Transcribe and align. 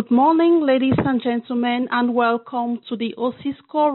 Good 0.00 0.10
morning, 0.10 0.62
ladies 0.64 0.96
and 0.96 1.20
gentlemen, 1.22 1.86
and 1.90 2.14
welcome 2.14 2.80
to 2.88 2.96
the 2.96 3.14
Osisko 3.18 3.94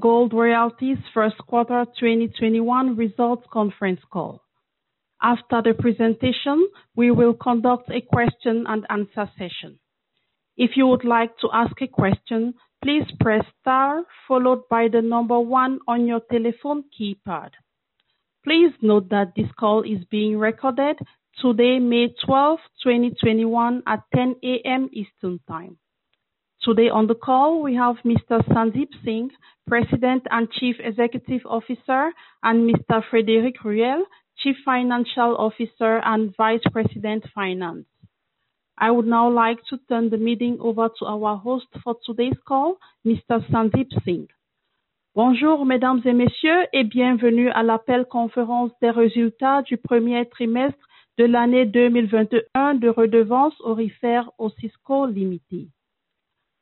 Gold 0.00 0.32
Royalties 0.32 0.98
first 1.12 1.38
quarter 1.38 1.84
2021 1.98 2.96
results 2.96 3.44
conference 3.52 3.98
call. 4.12 4.42
After 5.20 5.60
the 5.60 5.74
presentation, 5.74 6.68
we 6.94 7.10
will 7.10 7.34
conduct 7.34 7.90
a 7.90 8.00
question 8.00 8.64
and 8.68 8.86
answer 8.90 9.28
session. 9.36 9.80
If 10.56 10.76
you 10.76 10.86
would 10.86 11.04
like 11.04 11.36
to 11.38 11.48
ask 11.52 11.74
a 11.82 11.88
question, 11.88 12.54
please 12.80 13.10
press 13.18 13.44
star 13.60 14.04
followed 14.28 14.68
by 14.70 14.86
the 14.86 15.02
number 15.02 15.40
one 15.40 15.80
on 15.88 16.06
your 16.06 16.20
telephone 16.30 16.84
keypad. 16.96 17.50
Please 18.44 18.72
note 18.82 19.08
that 19.08 19.32
this 19.34 19.50
call 19.58 19.82
is 19.82 20.04
being 20.12 20.38
recorded 20.38 20.96
today, 21.40 21.78
May 21.78 22.14
12, 22.24 22.58
2021, 22.82 23.82
at 23.86 24.00
10 24.14 24.36
A.M. 24.42 24.88
Eastern 24.92 25.40
Time. 25.48 25.76
Today 26.62 26.88
on 26.88 27.06
the 27.06 27.14
call, 27.14 27.62
we 27.62 27.74
have 27.74 27.96
Mr. 28.04 28.42
Sandeep 28.48 28.88
Singh, 29.04 29.30
President 29.68 30.22
and 30.30 30.50
Chief 30.50 30.76
Executive 30.80 31.42
Officer, 31.46 32.10
and 32.42 32.68
Mr. 32.68 33.02
Frédéric 33.10 33.62
Ruel, 33.64 34.04
Chief 34.38 34.56
Financial 34.64 35.36
Officer 35.36 36.00
and 36.04 36.34
Vice 36.36 36.64
President, 36.72 37.24
Finance. 37.34 37.86
I 38.78 38.90
would 38.90 39.06
now 39.06 39.30
like 39.30 39.58
to 39.70 39.78
turn 39.88 40.10
the 40.10 40.18
meeting 40.18 40.58
over 40.60 40.88
to 40.98 41.04
our 41.06 41.36
host 41.36 41.66
for 41.82 41.96
today's 42.04 42.38
call, 42.46 42.76
Mr. 43.06 43.48
Sandeep 43.50 43.88
Singh. 44.04 44.28
Bonjour, 45.14 45.64
mesdames 45.64 46.02
et 46.04 46.12
messieurs, 46.12 46.66
et 46.74 46.84
bienvenue 46.84 47.48
à 47.50 47.62
l'appel 47.62 48.04
conférence 48.04 48.70
des 48.82 48.90
résultats 48.90 49.62
du 49.62 49.78
premier 49.78 50.26
trimestre 50.28 50.85
de 51.18 51.24
l'année 51.24 51.64
2021 51.64 52.74
de 52.74 52.88
Redevances 52.88 53.58
aurifères 53.60 54.30
Osisko 54.38 55.06
Ltée. 55.06 55.68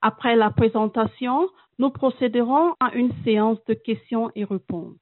Après 0.01 0.37
la 0.37 0.51
présentation, 0.51 1.49
nous 1.79 1.91
procéderons 1.91 2.75
à 2.79 2.95
une 2.95 3.13
séance 3.25 3.59
de 3.65 3.75
questions 3.75 4.31
et 4.37 4.45
réponses. 4.45 5.01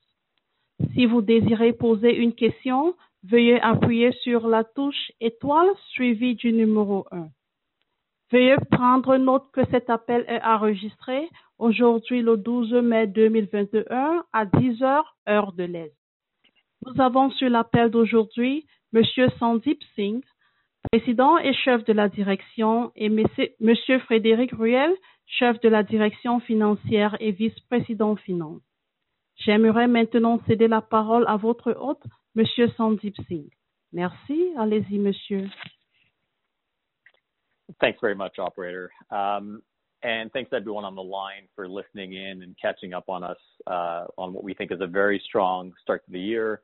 Si 0.95 1.05
vous 1.05 1.21
désirez 1.21 1.75
poser 1.75 2.17
une 2.17 2.35
question, 2.35 2.95
veuillez 3.25 3.61
appuyer 3.61 4.13
sur 4.23 4.49
la 4.49 4.65
touche 4.65 5.13
étoile 5.21 5.69
suivie 5.91 6.35
du 6.35 6.53
numéro 6.53 7.07
un. 7.13 7.29
Veuillez 8.31 8.57
prendre 8.71 9.19
note 9.19 9.51
que 9.53 9.67
cet 9.71 9.91
appel 9.91 10.25
est 10.29 10.43
enregistré 10.43 11.29
aujourd'hui, 11.59 12.23
le 12.23 12.39
12 12.39 12.73
mai 12.73 13.07
2021, 13.07 14.25
à 14.33 14.47
10:00 14.47 14.83
heure, 14.83 15.17
heure 15.29 15.53
de 15.53 15.65
l'Est. 15.65 15.95
Nous 16.87 17.01
avons 17.03 17.31
sur 17.31 17.51
l'appel 17.51 17.91
d'aujourd'hui 17.91 18.67
Monsieur 18.93 19.29
Sandeep 19.39 19.83
Singh, 19.95 20.23
Président 20.91 21.39
et 21.39 21.55
Chef 21.55 21.85
de 21.85 21.93
la 21.93 22.09
Direction, 22.09 22.93
et 22.95 23.09
Monsieur 23.09 23.99
Frédéric 24.01 24.53
Ruel, 24.53 24.93
Chef 25.27 25.59
de 25.61 25.69
la 25.69 25.83
Direction 25.83 26.41
financière 26.41 27.17
et 27.21 27.33
Vice-président 27.33 28.17
Finance. 28.17 28.61
J'aimerais 29.37 29.87
maintenant 29.87 30.41
céder 30.47 30.69
la 30.69 30.83
parole 30.83 31.25
à 31.27 31.37
votre 31.37 31.73
hôte, 31.73 32.03
Monsieur 32.35 32.69
Sandeep 32.77 33.15
Singh. 33.29 33.51
Merci. 33.93 34.53
Allez-y, 34.59 34.99
monsieur. 34.99 35.49
Thanks 37.81 37.99
very 38.03 38.15
much, 38.15 38.39
operator. 38.39 38.91
Thanks 39.11 40.53
everyone 40.53 40.85
on 40.85 40.95
the 40.95 41.03
line 41.03 41.49
for 41.55 41.67
listening 41.69 42.13
in 42.13 42.43
and 42.43 42.55
catching 42.61 42.93
up 42.93 43.09
on 43.09 43.23
us 43.23 43.39
on 44.19 44.35
what 44.35 44.45
we 44.45 44.53
think 44.53 44.71
is 44.71 44.81
a 44.81 44.87
very 44.87 45.19
strong 45.25 45.73
start 45.83 46.05
to 46.05 46.13
the 46.13 46.21
year 46.21 46.61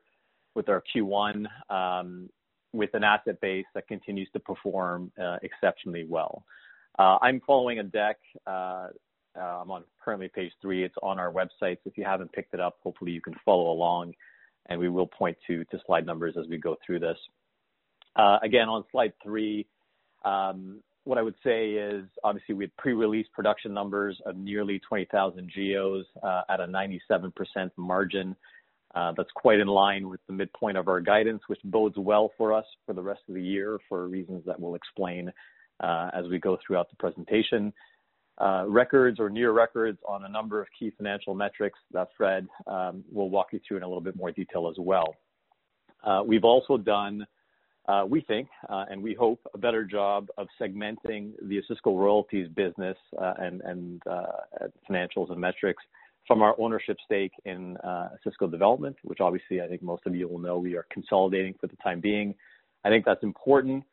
with 0.55 0.69
our 0.69 0.83
Q1, 0.95 1.45
um, 1.69 2.29
with 2.73 2.93
an 2.93 3.03
asset 3.03 3.39
base 3.41 3.65
that 3.73 3.87
continues 3.87 4.29
to 4.33 4.39
perform 4.39 5.11
uh, 5.21 5.37
exceptionally 5.41 6.05
well. 6.07 6.43
Uh, 6.97 7.17
I'm 7.21 7.41
following 7.45 7.79
a 7.79 7.83
deck. 7.83 8.17
Uh, 8.45 8.87
I'm 9.35 9.71
on 9.71 9.83
currently 10.03 10.27
page 10.27 10.51
three. 10.61 10.83
It's 10.83 10.95
on 11.01 11.17
our 11.19 11.31
website. 11.31 11.77
If 11.85 11.97
you 11.97 12.03
haven't 12.03 12.31
picked 12.33 12.53
it 12.53 12.59
up, 12.59 12.77
hopefully 12.83 13.11
you 13.11 13.21
can 13.21 13.35
follow 13.45 13.71
along, 13.71 14.13
and 14.67 14.79
we 14.79 14.89
will 14.89 15.07
point 15.07 15.37
to 15.47 15.65
slide 15.85 16.05
numbers 16.05 16.35
as 16.37 16.47
we 16.49 16.57
go 16.57 16.75
through 16.85 16.99
this. 16.99 17.17
Again, 18.43 18.67
on 18.67 18.83
slide 18.91 19.13
three, 19.23 19.65
um, 20.25 20.81
what 21.05 21.17
I 21.17 21.21
would 21.21 21.35
say 21.43 21.71
is, 21.71 22.03
obviously, 22.23 22.53
we 22.53 22.65
had 22.65 22.75
pre-released 22.75 23.31
production 23.31 23.73
numbers 23.73 24.19
of 24.25 24.35
nearly 24.35 24.79
20,000 24.79 25.49
GEOs 25.49 26.05
at 26.49 26.59
a 26.59 26.67
97% 26.67 27.31
margin. 27.77 28.35
Uh, 28.95 29.13
that's 29.15 29.29
quite 29.35 29.59
in 29.59 29.67
line 29.67 30.09
with 30.09 30.19
the 30.25 30.33
midpoint 30.33 30.75
of 30.75 30.87
our 30.87 30.99
guidance, 30.99 31.41
which 31.45 31.59
bodes 31.63 31.95
well 31.97 32.31
for 32.37 32.51
us 32.51 32.65
for 32.85 32.93
the 32.93 33.01
rest 33.01 33.21
of 33.27 33.35
the 33.35 33.41
year 33.41 33.79
for 33.87 34.07
reasons 34.07 34.43
that 34.45 34.59
we'll 34.59 34.73
explain 34.73 35.31
uh, 35.79 36.09
as 36.13 36.25
we 36.27 36.39
go 36.39 36.57
throughout 36.65 36.89
the 36.89 36.95
presentation. 36.95 37.71
Uh, 38.39 38.63
records 38.67 39.19
or 39.19 39.29
near 39.29 39.51
records 39.51 39.99
on 40.07 40.25
a 40.25 40.29
number 40.29 40.59
of 40.61 40.67
key 40.77 40.91
financial 40.97 41.35
metrics 41.35 41.77
that 41.91 42.07
Fred 42.17 42.47
um, 42.67 43.03
will 43.11 43.29
walk 43.29 43.47
you 43.51 43.59
through 43.67 43.77
in 43.77 43.83
a 43.83 43.87
little 43.87 44.01
bit 44.01 44.15
more 44.15 44.31
detail 44.31 44.67
as 44.69 44.77
well. 44.79 45.13
We've 46.25 46.45
also 46.45 46.77
done, 46.77 47.27
we 48.07 48.21
think, 48.21 48.47
and 48.69 49.03
we 49.03 49.13
hope, 49.13 49.41
a 49.53 49.57
better 49.57 49.83
job 49.83 50.29
of 50.37 50.47
segmenting 50.59 51.33
the 51.43 51.61
Osisko 51.61 51.97
Royalties 51.97 52.47
business 52.55 52.97
and 53.19 54.01
financials 54.89 55.29
and 55.29 55.39
metrics 55.39 55.83
from 56.27 56.41
our 56.41 56.55
ownership 56.59 56.97
stake 57.05 57.31
in 57.45 57.77
uh, 57.77 58.09
Osisko 58.15 58.49
Development, 58.51 58.95
which 59.03 59.19
obviously 59.19 59.61
I 59.61 59.67
think 59.67 59.81
most 59.81 60.03
of 60.05 60.15
you 60.15 60.27
will 60.27 60.39
know 60.39 60.57
we 60.57 60.75
are 60.75 60.85
consolidating 60.91 61.55
for 61.59 61.67
the 61.67 61.75
time 61.77 61.99
being. 61.99 62.35
I 62.85 62.89
think 62.89 63.03
that's 63.05 63.23
important, 63.23 63.83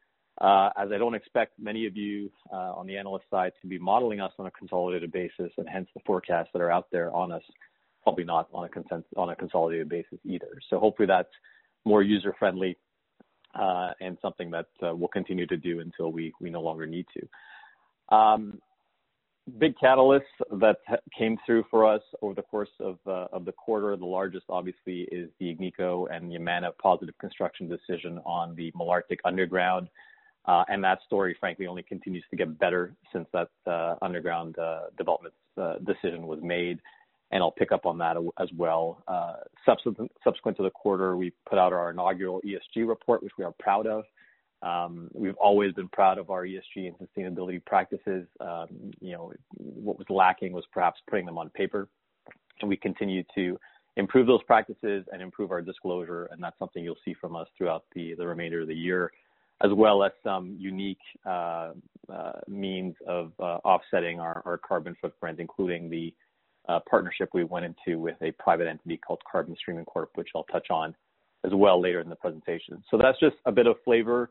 uh, 0.41 0.71
as 0.77 0.91
I 0.95 0.99
don't 0.99 1.15
expect 1.15 1.59
many 1.59 1.87
of 1.87 1.97
you 1.97 2.31
uh, 2.53 2.73
on 2.75 2.87
the 2.87 2.97
analyst 2.97 3.25
side 3.31 3.53
to 3.63 3.67
be 3.67 3.79
modeling 3.79 4.21
us 4.21 4.33
on 4.39 4.47
a 4.47 4.51
consolidated 4.51 5.11
basis, 5.11 5.51
and 5.57 5.69
hence 5.69 5.89
the 5.95 6.01
forecasts 6.07 6.51
that 6.53 6.61
are 6.61 6.71
out 6.71 6.87
there 6.93 7.11
on 7.13 7.33
us, 7.33 7.43
probably 8.03 8.25
not 8.25 8.49
on 8.53 8.65
a 8.65 8.69
consent 8.69 9.05
on 9.17 9.31
a 9.31 9.37
consolidated 9.37 9.89
basis 9.89 10.19
either. 10.25 10.53
So 10.69 10.79
hopefully 10.79 11.07
that's 11.07 11.33
more 11.85 12.03
user-friendly, 12.03 12.77
and 14.01 14.19
something 14.21 14.51
that 14.51 14.67
we'll 14.83 15.09
continue 15.09 15.47
to 15.47 15.57
do 15.57 15.81
until 15.81 16.13
we 16.13 16.33
no 16.41 16.61
longer 16.61 16.87
need 16.87 17.07
to. 17.17 18.15
Um, 18.15 18.61
Big 19.59 19.77
catalysts 19.77 20.23
that 20.59 20.79
came 21.17 21.39
through 21.47 21.65
for 21.71 21.87
us 21.87 22.03
over 22.21 22.35
the 22.35 22.43
course 22.43 22.69
of 22.81 22.99
uh, 23.07 23.29
of 23.33 23.45
the 23.45 23.53
quarter, 23.53 23.97
the 23.97 24.05
largest 24.05 24.45
obviously 24.49 25.03
is 25.13 25.31
the 25.39 25.55
Agnico 25.55 26.13
and 26.13 26.33
Yamana 26.33 26.77
positive 26.83 27.17
construction 27.19 27.69
decision 27.69 28.19
on 28.27 28.57
the 28.57 28.73
Malartic 28.73 29.19
underground. 29.25 29.89
Uh 30.47 30.65
and 30.69 30.83
that 30.83 30.99
story, 31.07 31.37
frankly, 31.39 31.69
only 31.69 31.85
continues 31.85 32.25
to 32.31 32.37
get 32.37 32.59
better 32.59 32.93
since 33.13 33.29
that 33.33 33.49
uh, 33.69 33.95
underground 34.03 34.59
uh, 34.59 34.87
development 34.99 35.35
decision 35.85 36.27
was 36.27 36.41
made, 36.43 36.81
and 37.31 37.41
I'll 37.41 37.53
pick 37.53 37.71
up 37.71 37.87
on 37.87 37.99
that 37.99 38.17
as 38.41 38.49
well. 38.57 39.03
Subsequent 39.65 40.57
to 40.57 40.63
the 40.65 40.71
quarter, 40.71 41.17
we 41.17 41.33
put 41.49 41.59
out 41.59 41.73
our 41.73 41.91
inaugural 41.91 42.41
ESG 42.43 42.87
report, 42.87 43.23
which 43.23 43.33
we 43.39 43.45
are 43.45 43.55
proud 43.61 43.87
of. 43.87 44.05
Um, 44.63 45.11
we've 45.13 45.37
always 45.37 45.73
been 45.73 45.89
proud 45.89 46.19
of 46.19 46.31
our 46.31 46.45
ESG 46.45 46.89
and 46.89 46.95
sustainability 46.99 47.65
practices. 47.65 48.27
Um, 48.41 48.93
you 49.01 49.13
know, 49.13 49.33
What 49.57 49.99
was 49.99 50.07
lacking 50.09 50.53
was 50.53 50.65
perhaps 50.73 51.01
putting 51.09 51.27
them 51.27 51.39
on 51.39 51.51
paper, 51.51 51.89
and 52.61 52.69
we 52.69 52.77
continue 52.77 53.23
to 53.35 53.59
improve 53.97 54.27
those 54.27 54.43
practices 54.45 55.05
and 55.13 55.21
improve 55.21 55.51
our 55.51 55.63
disclosure, 55.63 56.29
and 56.31 56.43
that's 56.43 56.59
something 56.59 56.83
you'll 56.83 56.97
see 57.05 57.15
from 57.15 57.37
us 57.37 57.49
throughout 57.57 57.85
the 57.95 58.15
the 58.15 58.27
remainder 58.27 58.63
of 58.63 58.69
the 58.69 58.75
year, 58.75 59.13
as 59.63 59.71
well 59.73 60.03
as 60.03 60.13
some 60.23 60.57
unique 60.59 60.99
uh, 61.27 61.73
uh, 62.13 62.33
means 62.49 62.95
of 63.07 63.33
uh, 63.41 63.59
offsetting 63.65 64.21
our 64.21 64.61
carbon 64.67 64.97
footprint, 65.01 65.39
including 65.39 65.91
the 65.91 66.15
partnership 66.91 67.29
we 67.33 67.45
went 67.45 67.65
into 67.65 68.01
with 68.01 68.17
a 68.23 68.33
private 68.33 68.67
entity 68.67 68.97
called 68.97 69.21
Carbon 69.31 69.55
Streaming 69.57 69.85
Corp, 69.85 70.11
which 70.17 70.31
I'll 70.35 70.45
touch 70.45 70.67
on 70.71 70.97
as 71.45 71.53
well 71.55 71.81
later 71.81 72.01
in 72.01 72.09
the 72.09 72.17
presentation. 72.17 72.83
So 72.91 72.99
that's 72.99 73.19
just 73.21 73.37
a 73.45 73.53
bit 73.53 73.69
of 73.69 73.77
flavor 73.85 74.31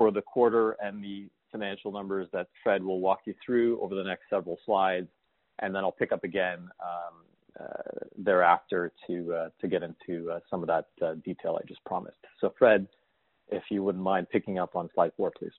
for 0.00 0.10
the 0.10 0.22
quarter 0.22 0.78
and 0.82 1.04
the 1.04 1.28
financial 1.52 1.92
numbers 1.92 2.26
that 2.32 2.46
Fred 2.62 2.82
will 2.82 3.00
walk 3.00 3.20
you 3.26 3.34
through 3.44 3.78
over 3.82 3.94
the 3.94 4.02
next 4.02 4.22
several 4.30 4.58
slides, 4.64 5.08
and 5.58 5.74
then 5.74 5.84
I'll 5.84 5.92
pick 5.92 6.10
up 6.10 6.24
again 6.24 6.70
um, 6.82 7.16
uh, 7.60 8.06
thereafter 8.16 8.92
to 9.06 9.34
uh, 9.34 9.48
to 9.60 9.68
get 9.68 9.82
into 9.82 10.30
uh, 10.30 10.40
some 10.48 10.62
of 10.62 10.68
that 10.68 10.86
detail 11.22 11.58
I 11.62 11.66
just 11.68 11.84
promised. 11.84 12.16
So 12.40 12.54
Fred, 12.58 12.88
if 13.48 13.64
you 13.70 13.84
wouldn't 13.84 14.02
mind 14.02 14.28
picking 14.32 14.58
up 14.58 14.74
on 14.74 14.88
slide 14.94 15.12
four, 15.18 15.32
please. 15.38 15.52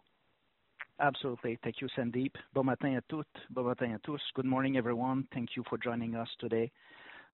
Absolutely. 0.99 1.59
Thank 1.63 1.75
you, 1.79 1.87
Sandeep. 1.95 2.33
Bon 2.55 2.63
matin 2.63 2.95
à 2.95 3.01
toutes. 3.07 3.37
Bon 3.51 3.63
matin 3.63 3.93
à 3.93 4.01
tous. 4.01 4.21
Good 4.33 4.45
morning, 4.45 4.75
everyone. 4.75 5.27
Thank 5.35 5.49
you 5.55 5.63
for 5.69 5.77
joining 5.77 6.15
us 6.15 6.29
today. 6.39 6.71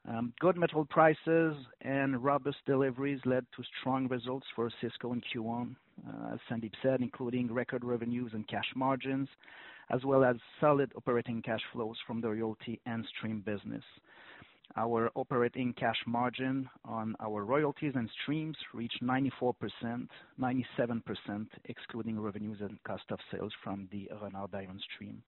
Um, 0.10 0.34
good 0.42 0.58
metal 0.58 0.84
prices 0.84 1.56
and 1.82 2.22
robust 2.22 2.58
deliveries 2.66 3.22
led 3.26 3.46
to 3.56 3.64
strong 3.80 4.10
results 4.10 4.48
for 4.56 4.70
Osisko 4.70 5.14
in 5.14 5.22
Q1, 5.22 5.76
Uh, 6.06 6.34
as 6.34 6.40
Sandeep 6.50 6.74
said, 6.82 7.02
including 7.02 7.52
record 7.54 7.84
revenues 7.84 8.32
and 8.34 8.48
cash 8.48 8.72
margins, 8.76 9.30
as 9.90 10.04
well 10.04 10.24
as 10.24 10.36
solid 10.60 10.92
operating 10.96 11.42
cash 11.42 11.62
flows 11.72 11.96
from 12.06 12.22
the 12.22 12.30
royalty 12.30 12.80
and 12.86 13.06
stream 13.18 13.42
business. 13.46 13.84
Our 14.76 15.10
operating 15.16 15.74
cash 15.74 15.98
margin 16.06 16.70
on 16.84 17.16
our 17.20 17.46
royalties 17.46 17.94
and 17.96 18.10
streams 18.22 18.58
reached 18.74 19.02
94%, 19.02 19.54
97% 20.40 21.48
excluding 21.66 22.20
revenues 22.20 22.58
and 22.62 22.78
cost 22.84 23.06
of 23.10 23.20
sales 23.32 23.54
from 23.64 23.88
the 23.92 24.10
Renard 24.22 24.52
Diamond 24.52 24.82
stream. 24.94 25.24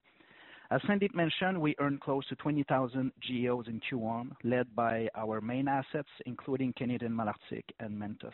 As 0.72 0.81
Sandeep 0.81 1.15
mentioned, 1.15 1.60
we 1.60 1.74
earned 1.80 2.01
close 2.01 2.27
to 2.27 2.36
20,000 2.36 3.12
GEOs 3.22 3.68
in 3.68 3.81
Q1, 3.89 4.30
led 4.44 4.75
by 4.75 5.10
our 5.15 5.42
main 5.42 5.68
assets, 5.68 6.10
including 6.27 6.74
Canadian 6.77 7.13
Malartic 7.13 7.63
and 7.80 8.00
Mantos. 8.00 8.33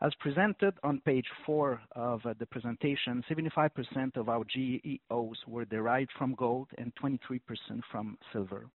As 0.00 0.14
presented 0.20 0.74
on 0.84 1.00
page 1.00 1.26
four 1.44 1.80
of 1.96 2.24
uh, 2.24 2.34
the 2.38 2.46
presentation, 2.46 3.24
75% 3.28 4.16
of 4.16 4.28
our 4.28 4.44
GEOs 4.44 5.36
were 5.48 5.64
derived 5.64 6.10
from 6.16 6.34
gold 6.36 6.68
and 6.78 6.92
23% 7.02 7.40
from 7.90 8.16
silver. 8.32 8.66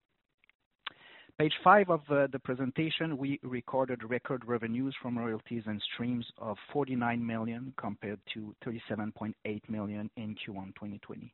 Page 1.39 1.53
five 1.63 1.89
of 1.89 2.01
uh, 2.09 2.27
the 2.31 2.39
presentation, 2.39 3.17
we 3.17 3.39
recorded 3.41 4.03
record 4.03 4.43
revenues 4.45 4.93
from 5.01 5.17
royalties 5.17 5.63
and 5.65 5.81
streams 5.93 6.25
of 6.37 6.57
49 6.73 7.25
million 7.25 7.73
compared 7.77 8.19
to 8.33 8.53
37.8 8.65 9.33
million 9.69 10.09
in 10.17 10.35
Q1 10.35 10.75
2020. 10.75 11.33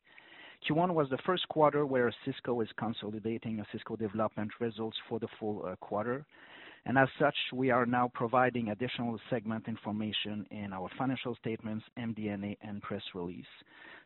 Q1 0.69 0.93
was 0.93 1.09
the 1.09 1.17
first 1.25 1.47
quarter 1.49 1.85
where 1.85 2.11
Osisko 2.11 2.61
is 2.63 2.69
consolidating 2.77 3.63
Osisko 3.63 3.97
Development 3.97 4.51
results 4.59 4.97
for 5.09 5.19
the 5.19 5.27
full 5.39 5.65
uh, 5.65 5.75
quarter. 5.77 6.25
And 6.85 6.97
as 6.97 7.09
such, 7.19 7.35
we 7.53 7.71
are 7.71 7.85
now 7.85 8.09
providing 8.13 8.69
additional 8.69 9.19
segment 9.29 9.67
information 9.67 10.45
in 10.51 10.73
our 10.73 10.89
financial 10.97 11.35
statements, 11.35 11.85
MD&A, 11.97 12.57
and 12.61 12.81
press 12.81 13.03
release, 13.13 13.45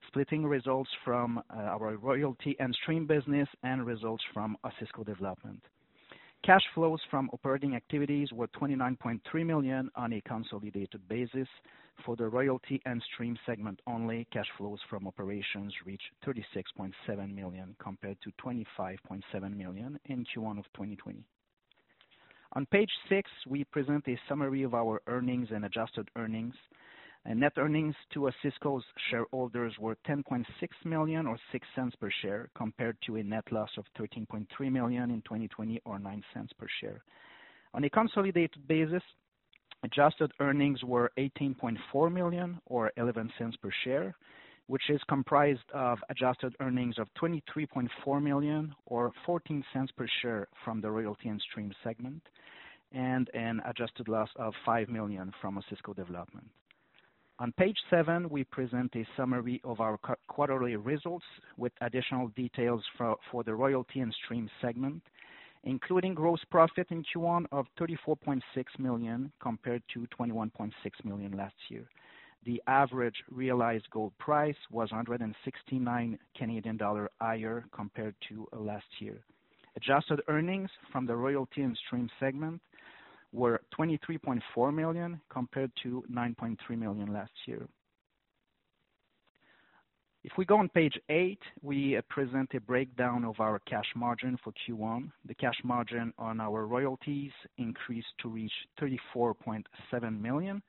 splitting 0.08 0.46
results 0.46 0.90
from 1.06 1.38
uh, 1.38 1.58
our 1.58 1.98
royalty 1.98 2.56
and 2.60 2.74
stream 2.82 3.06
business 3.06 3.48
and 3.64 3.86
results 3.86 4.24
from 4.34 4.58
Osisko 4.66 5.06
Development. 5.06 5.62
Cash 6.44 6.64
flows 6.76 7.00
from 7.10 7.30
operating 7.32 7.74
activities 7.74 8.28
were 8.34 8.50
29.3 8.50 9.46
million 9.46 9.90
on 9.96 10.12
a 10.12 10.22
consolidated 10.22 11.08
basis. 11.08 11.48
For 12.06 12.18
the 12.18 12.28
royalty 12.28 12.82
and 12.86 13.02
stream 13.14 13.38
segment 13.46 13.80
only, 13.88 14.28
cash 14.34 14.50
flows 14.58 14.80
from 14.90 15.08
operations 15.08 15.74
reached 15.86 16.12
36.7 16.26 17.34
million 17.34 17.76
compared 17.80 18.18
to 18.24 18.32
25.7 18.44 19.56
million 19.56 19.98
in 20.06 20.26
Q1 20.26 20.60
of 20.60 20.66
2020. 20.74 21.24
On 22.56 22.68
page 22.68 22.92
six, 23.10 23.32
we 23.48 23.64
present 23.64 24.08
a 24.08 24.20
summary 24.30 24.62
of 24.62 24.76
our 24.76 25.02
earnings 25.08 25.48
and 25.52 25.66
adjusted 25.66 26.08
earnings. 26.16 26.54
Net 27.26 27.54
earnings 27.58 27.96
to 28.14 28.30
Osisko's 28.30 28.84
shareholders 29.10 29.74
were 29.80 29.98
10.6 30.08 30.46
million 30.86 31.26
or 31.26 31.38
$0.06 31.54 32.00
per 32.00 32.12
share, 32.22 32.50
compared 32.56 32.98
to 33.08 33.16
a 33.16 33.24
net 33.24 33.50
loss 33.52 33.70
of 33.78 33.86
13.3 33.98 34.46
million 34.72 35.10
in 35.10 35.22
2020 35.22 35.82
or 35.86 35.98
$0.09 35.98 36.22
per 36.60 36.68
share. 36.80 37.02
On 37.74 37.84
a 37.84 37.90
consolidated 37.90 38.68
basis, 38.68 39.02
adjusted 39.84 40.32
earnings 40.40 40.84
were 40.84 41.12
18.4 41.18 42.14
million 42.14 42.60
or 42.68 42.92
$0.11 42.98 43.60
per 43.62 43.72
share, 43.84 44.16
which 44.68 44.90
is 44.90 45.02
comprised 45.10 45.70
of 45.74 46.00
adjusted 46.10 46.56
earnings 46.60 46.98
of 46.98 47.08
23.4 47.22 48.22
million 48.22 48.74
or 48.86 49.12
$0.14 49.28 49.64
per 49.96 50.08
share 50.22 50.48
from 50.64 50.82
the 50.82 50.90
royalty 50.90 51.30
and 51.30 51.42
stream 51.42 51.72
segment, 51.84 52.22
and 52.92 53.30
an 53.34 53.62
adjusted 53.66 54.08
loss 54.08 54.30
of 54.38 54.54
5 54.66 54.90
million 54.90 55.32
from 55.42 55.58
Osisko 55.58 55.96
Development. 55.96 56.48
On 57.40 57.52
page 57.54 57.78
seven, 57.90 58.30
we 58.30 58.44
present 58.44 58.96
a 58.96 59.06
summary 59.18 59.60
of 59.64 59.82
our 59.82 60.00
quarterly 60.28 60.76
results 60.76 61.26
with 61.58 61.74
additional 61.82 62.28
details 62.30 62.84
for 62.98 63.44
the 63.44 63.54
royalty 63.54 64.02
and 64.02 64.14
stream 64.24 64.50
segment, 64.62 65.02
including 65.64 66.14
gross 66.14 66.40
profit 66.52 66.88
in 66.92 67.04
Q1 67.04 67.46
of 67.52 67.66
34.6 67.80 68.42
million 68.78 69.32
compared 69.42 69.82
to 69.94 70.08
21.6 70.18 70.72
million 71.04 71.32
last 71.32 71.56
year. 71.70 71.86
The 72.46 72.62
average 72.68 73.16
realized 73.32 73.90
gold 73.92 74.18
price 74.18 74.56
was 74.70 74.92
169 74.92 76.20
Canadian 76.36 76.78
dollar 76.78 77.10
higher 77.22 77.66
compared 77.74 78.16
to 78.30 78.48
last 78.52 78.86
year. 79.00 79.20
Adjusted 79.78 80.22
earnings 80.28 80.70
from 80.92 81.06
the 81.06 81.16
royalty 81.16 81.62
and 81.62 81.78
stream 81.88 82.10
segment 82.20 82.62
were 83.32 83.62
23.4 83.80 84.74
million 84.74 85.22
compared 85.30 85.72
to 85.84 86.04
9.3 86.12 86.58
million 86.78 87.14
last 87.14 87.32
year. 87.46 87.68
If 90.24 90.32
we 90.38 90.46
go 90.46 90.58
on 90.58 90.70
page 90.70 90.98
eight, 91.10 91.42
we 91.62 92.00
present 92.10 92.50
a 92.54 92.62
breakdown 92.62 93.26
of 93.26 93.40
our 93.40 93.60
cash 93.60 93.88
margin 93.96 94.38
for 94.44 94.54
Q1. 94.54 95.12
The 95.26 95.34
cash 95.34 95.60
margin 95.64 96.14
on 96.18 96.40
our 96.40 96.66
royalties 96.66 97.32
increased 97.58 98.14
to 98.22 98.30
reach 98.30 98.54
$34.7 98.80 100.22
million 100.22 100.62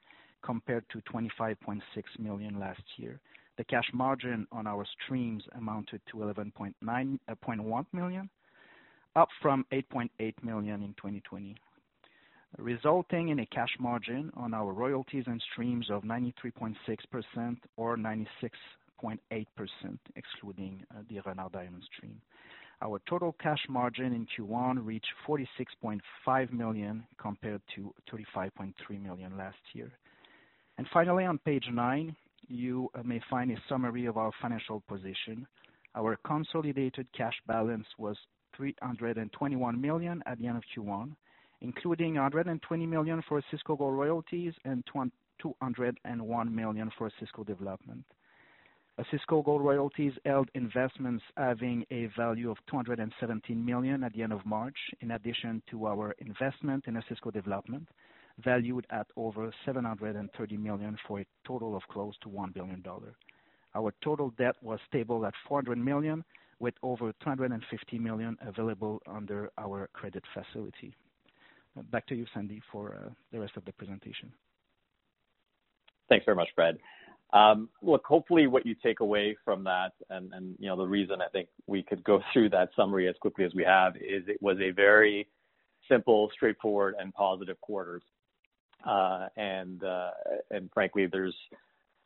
compared 0.44 0.84
to 0.90 1.00
25.6 1.12 1.80
million 2.18 2.60
last 2.60 2.82
year. 2.96 3.18
The 3.56 3.64
cash 3.64 3.88
margin 3.92 4.46
on 4.52 4.66
our 4.66 4.84
streams 5.04 5.42
amounted 5.56 6.00
to 6.10 6.18
$11.1 6.18 6.74
uh, 7.28 7.82
million, 7.92 8.28
up 9.16 9.28
from 9.40 9.64
8.8 9.72 10.34
million 10.42 10.82
in 10.82 10.88
2020, 10.94 11.54
resulting 12.58 13.28
in 13.28 13.38
a 13.40 13.46
cash 13.46 13.74
margin 13.78 14.32
on 14.36 14.54
our 14.54 14.72
royalties 14.72 15.24
and 15.26 15.42
streams 15.52 15.88
of 15.88 16.02
93.6% 16.02 17.56
or 17.76 17.96
96.8% 17.96 18.48
excluding 20.16 20.84
uh, 20.90 21.00
the 21.08 21.20
Renard 21.24 21.52
Diamond 21.52 21.84
stream. 21.96 22.20
Our 22.82 23.00
total 23.08 23.34
cash 23.40 23.64
margin 23.68 24.12
in 24.12 24.26
Q1 24.26 24.84
reached 24.84 25.06
46.5 25.26 26.52
million 26.52 27.04
compared 27.18 27.62
to 27.76 27.94
35.3 28.12 28.74
million 29.00 29.36
last 29.38 29.56
year. 29.72 29.92
And 30.78 30.86
finally, 30.92 31.24
on 31.24 31.38
page 31.38 31.66
nine, 31.72 32.16
you 32.48 32.90
uh, 32.94 33.02
may 33.02 33.20
find 33.30 33.50
a 33.50 33.56
summary 33.68 34.06
of 34.06 34.16
our 34.16 34.32
financial 34.42 34.82
position. 34.88 35.46
Our 35.94 36.18
consolidated 36.26 37.06
cash 37.16 37.34
balance 37.46 37.86
was 37.98 38.16
321 38.56 39.80
million 39.80 40.22
at 40.26 40.38
the 40.38 40.46
end 40.46 40.56
of 40.56 40.64
Q1, 40.76 41.14
including 41.60 42.14
120 42.14 42.86
million 42.86 43.22
for 43.28 43.40
Osisko 43.40 43.78
Gold 43.78 43.94
Royalties 43.94 44.52
and 44.64 44.84
201 44.92 46.54
million 46.54 46.90
for 46.98 47.10
Osisko 47.10 47.46
Development. 47.46 48.04
Uh, 48.98 49.02
Osisko 49.02 49.44
Gold 49.44 49.62
Royalties 49.62 50.12
held 50.24 50.48
investments 50.54 51.22
having 51.36 51.84
a 51.90 52.06
value 52.16 52.50
of 52.50 52.58
217 52.68 53.64
million 53.64 54.04
at 54.04 54.12
the 54.12 54.22
end 54.22 54.32
of 54.32 54.44
March, 54.44 54.76
in 55.00 55.12
addition 55.12 55.62
to 55.70 55.86
our 55.86 56.14
investment 56.18 56.84
in 56.86 56.94
Osisko 56.94 57.32
Development, 57.32 57.88
valued 58.42 58.86
at 58.90 59.06
over 59.16 59.52
730 59.64 60.56
million 60.56 60.96
for 61.06 61.20
a 61.20 61.26
total 61.46 61.76
of 61.76 61.82
close 61.90 62.14
to 62.22 62.28
$1 62.28 62.54
billion. 62.54 62.82
Our 63.74 63.92
total 64.02 64.30
debt 64.38 64.56
was 64.62 64.78
stable 64.88 65.26
at 65.26 65.34
400 65.48 65.78
million, 65.78 66.24
with 66.60 66.74
over 66.82 67.12
250 67.22 67.98
million 67.98 68.36
available 68.46 69.02
under 69.06 69.50
our 69.58 69.88
credit 69.92 70.24
facility. 70.32 70.94
Back 71.90 72.06
to 72.06 72.14
you, 72.14 72.26
Sandeep, 72.34 72.62
for 72.70 72.94
uh, 72.94 73.10
the 73.32 73.40
rest 73.40 73.56
of 73.56 73.64
the 73.64 73.72
presentation. 73.72 74.32
Thanks 76.08 76.24
very 76.24 76.36
much, 76.36 76.48
Fred. 76.54 76.78
Um, 77.32 77.68
look, 77.82 78.04
hopefully 78.06 78.46
what 78.46 78.64
you 78.64 78.76
take 78.80 79.00
away 79.00 79.36
from 79.44 79.64
that, 79.64 79.92
and 80.08 80.32
and 80.32 80.54
you 80.60 80.68
know 80.68 80.76
the 80.76 80.86
reason 80.86 81.20
I 81.20 81.28
think 81.30 81.48
we 81.66 81.82
could 81.82 82.04
go 82.04 82.20
through 82.32 82.50
that 82.50 82.68
summary 82.76 83.08
as 83.08 83.16
quickly 83.20 83.44
as 83.44 83.52
we 83.54 83.64
have, 83.64 83.96
is 83.96 84.22
it 84.28 84.40
was 84.40 84.56
a 84.60 84.70
very 84.70 85.26
simple, 85.88 86.30
straightforward, 86.32 86.94
and 86.98 87.12
positive 87.12 87.60
quarter. 87.60 88.00
Uh, 88.86 89.28
and 89.36 89.82
uh 89.84 90.10
and 90.50 90.70
frankly, 90.72 91.06
there's 91.10 91.34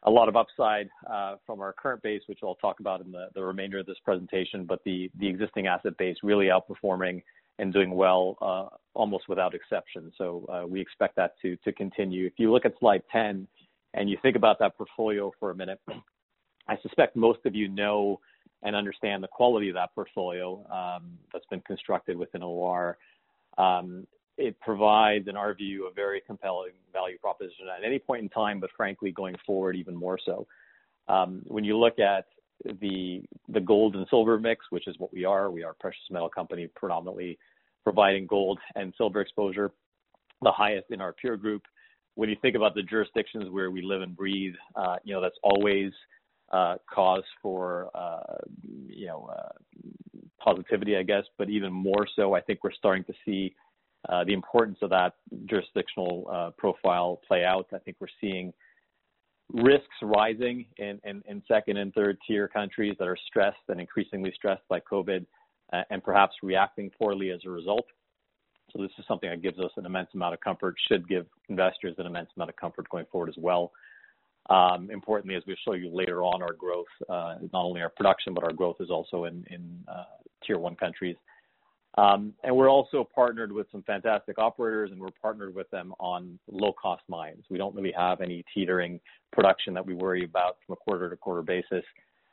a 0.04 0.10
lot 0.10 0.28
of 0.28 0.36
upside 0.36 0.88
uh, 1.10 1.36
from 1.44 1.60
our 1.60 1.72
current 1.72 2.02
base, 2.02 2.22
which 2.26 2.38
I'll 2.42 2.54
talk 2.54 2.80
about 2.80 3.00
in 3.00 3.12
the 3.12 3.42
remainder 3.42 3.78
of 3.78 3.86
this 3.86 3.98
presentation. 4.04 4.64
But 4.64 4.82
the 4.84 5.10
existing 5.20 5.66
asset 5.66 5.96
base 5.98 6.16
really 6.22 6.46
outperforming 6.46 7.22
and 7.58 7.72
doing 7.72 7.90
well 7.90 8.38
uh, 8.40 8.76
almost 8.94 9.28
without 9.28 9.54
exception. 9.54 10.12
So 10.16 10.66
we 10.68 10.80
expect 10.80 11.16
that 11.16 11.34
to 11.42 11.56
to 11.64 11.72
continue. 11.72 12.26
If 12.26 12.34
you 12.36 12.52
look 12.52 12.64
at 12.64 12.74
slide 12.78 13.02
10 13.10 13.48
and 13.94 14.08
you 14.08 14.16
think 14.22 14.36
about 14.36 14.58
that 14.60 14.76
portfolio 14.76 15.32
for 15.40 15.50
a 15.50 15.54
minute, 15.54 15.80
I 16.68 16.76
suspect 16.82 17.16
most 17.16 17.40
of 17.46 17.54
you 17.54 17.68
know 17.68 18.20
and 18.62 18.74
understand 18.74 19.22
the 19.22 19.28
quality 19.28 19.68
of 19.68 19.74
that 19.74 19.94
portfolio 19.94 20.64
um, 20.70 21.18
that's 21.32 21.46
been 21.46 21.60
constructed 21.60 22.16
within 22.16 22.42
OR. 22.42 22.98
Um, 23.56 24.06
It 24.38 24.58
provides, 24.60 25.26
in 25.26 25.36
our 25.36 25.52
view, 25.52 25.88
a 25.88 25.92
very 25.92 26.22
compelling 26.24 26.72
value 26.92 27.18
proposition 27.18 27.66
at 27.76 27.84
any 27.84 27.98
point 27.98 28.22
in 28.22 28.28
time, 28.28 28.60
but 28.60 28.70
frankly, 28.76 29.10
going 29.10 29.34
forward, 29.44 29.74
even 29.74 29.94
more 29.96 30.18
so. 30.24 30.46
Um, 31.08 31.42
when 31.46 31.64
you 31.64 31.76
look 31.76 31.98
at 31.98 32.26
the 32.80 33.22
the 33.48 33.60
gold 33.60 33.96
and 33.96 34.06
silver 34.10 34.38
mix, 34.38 34.66
which 34.70 34.86
is 34.86 34.96
what 34.98 35.12
we 35.12 35.24
are, 35.24 35.50
we 35.50 35.64
are 35.64 35.72
a 35.72 35.74
precious 35.74 36.02
metal 36.10 36.28
company 36.28 36.68
predominantly 36.74 37.38
providing 37.84 38.26
gold 38.26 38.58
and 38.74 38.92
silver 38.96 39.20
exposure, 39.20 39.72
the 40.42 40.52
highest 40.52 40.86
in 40.90 41.00
our 41.00 41.12
peer 41.12 41.36
group. 41.36 41.62
When 42.14 42.28
you 42.28 42.36
think 42.42 42.56
about 42.56 42.74
the 42.74 42.82
jurisdictions 42.82 43.50
where 43.50 43.70
we 43.70 43.82
live 43.82 44.02
and 44.02 44.16
breathe, 44.16 44.54
uh, 44.76 44.96
you 45.02 45.14
know 45.14 45.20
that's 45.20 45.38
always 45.42 45.92
uh, 46.52 46.76
cause 46.92 47.24
for 47.42 47.90
uh, 47.94 48.36
you 48.86 49.06
know 49.06 49.30
uh, 49.32 49.52
positivity, 50.38 50.96
I 50.96 51.02
guess, 51.02 51.24
but 51.38 51.48
even 51.48 51.72
more 51.72 52.06
so, 52.14 52.34
I 52.34 52.40
think 52.40 52.62
we're 52.62 52.72
starting 52.72 53.04
to 53.04 53.14
see 53.24 53.54
uh, 54.08 54.24
the 54.24 54.32
importance 54.32 54.78
of 54.82 54.90
that 54.90 55.14
jurisdictional 55.46 56.26
uh, 56.30 56.50
profile 56.56 57.20
play 57.26 57.44
out. 57.44 57.66
I 57.74 57.78
think 57.78 57.96
we're 58.00 58.06
seeing 58.20 58.52
risks 59.52 59.86
rising 60.02 60.66
in, 60.76 61.00
in, 61.04 61.22
in, 61.26 61.42
second 61.48 61.78
and 61.78 61.92
third 61.94 62.18
tier 62.26 62.48
countries 62.48 62.94
that 62.98 63.08
are 63.08 63.16
stressed 63.26 63.56
and 63.68 63.80
increasingly 63.80 64.32
stressed 64.34 64.62
by 64.68 64.78
COVID 64.80 65.24
uh, 65.72 65.82
and 65.90 66.04
perhaps 66.04 66.36
reacting 66.42 66.90
poorly 66.90 67.30
as 67.30 67.40
a 67.46 67.50
result. 67.50 67.86
So 68.72 68.82
this 68.82 68.90
is 68.98 69.04
something 69.08 69.30
that 69.30 69.42
gives 69.42 69.58
us 69.58 69.70
an 69.76 69.86
immense 69.86 70.10
amount 70.14 70.34
of 70.34 70.40
comfort, 70.40 70.76
should 70.88 71.08
give 71.08 71.26
investors 71.48 71.94
an 71.98 72.06
immense 72.06 72.28
amount 72.36 72.50
of 72.50 72.56
comfort 72.56 72.88
going 72.90 73.06
forward 73.10 73.30
as 73.30 73.36
well. 73.38 73.72
Um, 74.50 74.90
importantly, 74.90 75.34
as 75.36 75.42
we'll 75.46 75.56
show 75.64 75.74
you 75.74 75.90
later 75.90 76.22
on, 76.22 76.42
our 76.42 76.52
growth, 76.52 76.86
uh, 77.08 77.36
not 77.52 77.64
only 77.64 77.82
our 77.82 77.90
production, 77.90 78.34
but 78.34 78.44
our 78.44 78.52
growth 78.52 78.76
is 78.80 78.90
also 78.90 79.24
in, 79.24 79.44
in 79.50 79.84
uh, 79.88 80.04
tier 80.46 80.58
one 80.58 80.74
countries. 80.74 81.16
Um, 81.96 82.34
and 82.44 82.54
we're 82.54 82.70
also 82.70 83.08
partnered 83.12 83.50
with 83.50 83.66
some 83.72 83.82
fantastic 83.82 84.38
operators, 84.38 84.90
and 84.92 85.00
we're 85.00 85.08
partnered 85.20 85.54
with 85.54 85.68
them 85.70 85.94
on 85.98 86.38
low-cost 86.50 87.02
mines. 87.08 87.44
We 87.50 87.58
don't 87.58 87.74
really 87.74 87.94
have 87.96 88.20
any 88.20 88.44
teetering 88.54 89.00
production 89.32 89.74
that 89.74 89.84
we 89.84 89.94
worry 89.94 90.24
about 90.24 90.58
from 90.64 90.74
a 90.74 90.76
quarter-to-quarter 90.76 91.42
basis. 91.42 91.84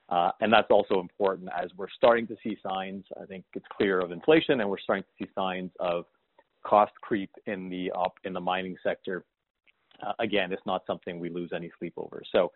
Uh, 0.09 0.29
and 0.41 0.53
that's 0.53 0.69
also 0.69 0.99
important 0.99 1.49
as 1.57 1.71
we're 1.77 1.89
starting 1.97 2.27
to 2.27 2.35
see 2.43 2.57
signs, 2.61 3.05
I 3.19 3.25
think 3.25 3.43
it's 3.55 3.65
clear, 3.75 3.99
of 3.99 4.11
inflation, 4.11 4.61
and 4.61 4.69
we're 4.69 4.77
starting 4.77 5.03
to 5.03 5.25
see 5.25 5.31
signs 5.33 5.71
of 5.79 6.05
cost 6.63 6.91
creep 7.01 7.31
in 7.47 7.69
the 7.69 7.91
op- 7.91 8.19
in 8.23 8.33
the 8.33 8.39
mining 8.39 8.75
sector. 8.83 9.25
Uh, 10.05 10.13
again, 10.19 10.51
it's 10.51 10.65
not 10.65 10.83
something 10.85 11.19
we 11.19 11.29
lose 11.29 11.51
any 11.55 11.71
sleep 11.79 11.93
over. 11.97 12.21
So 12.31 12.51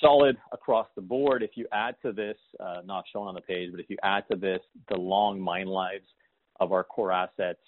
solid 0.00 0.36
across 0.52 0.86
the 0.94 1.02
board. 1.02 1.42
If 1.42 1.50
you 1.56 1.66
add 1.72 1.96
to 2.02 2.12
this, 2.12 2.36
uh, 2.60 2.82
not 2.84 3.04
shown 3.12 3.26
on 3.26 3.34
the 3.34 3.40
page, 3.40 3.70
but 3.70 3.80
if 3.80 3.90
you 3.90 3.96
add 4.02 4.24
to 4.30 4.38
this 4.38 4.60
the 4.88 4.96
long 4.96 5.40
mine 5.40 5.66
lives 5.66 6.06
of 6.60 6.72
our 6.72 6.84
core 6.84 7.12
assets, 7.12 7.60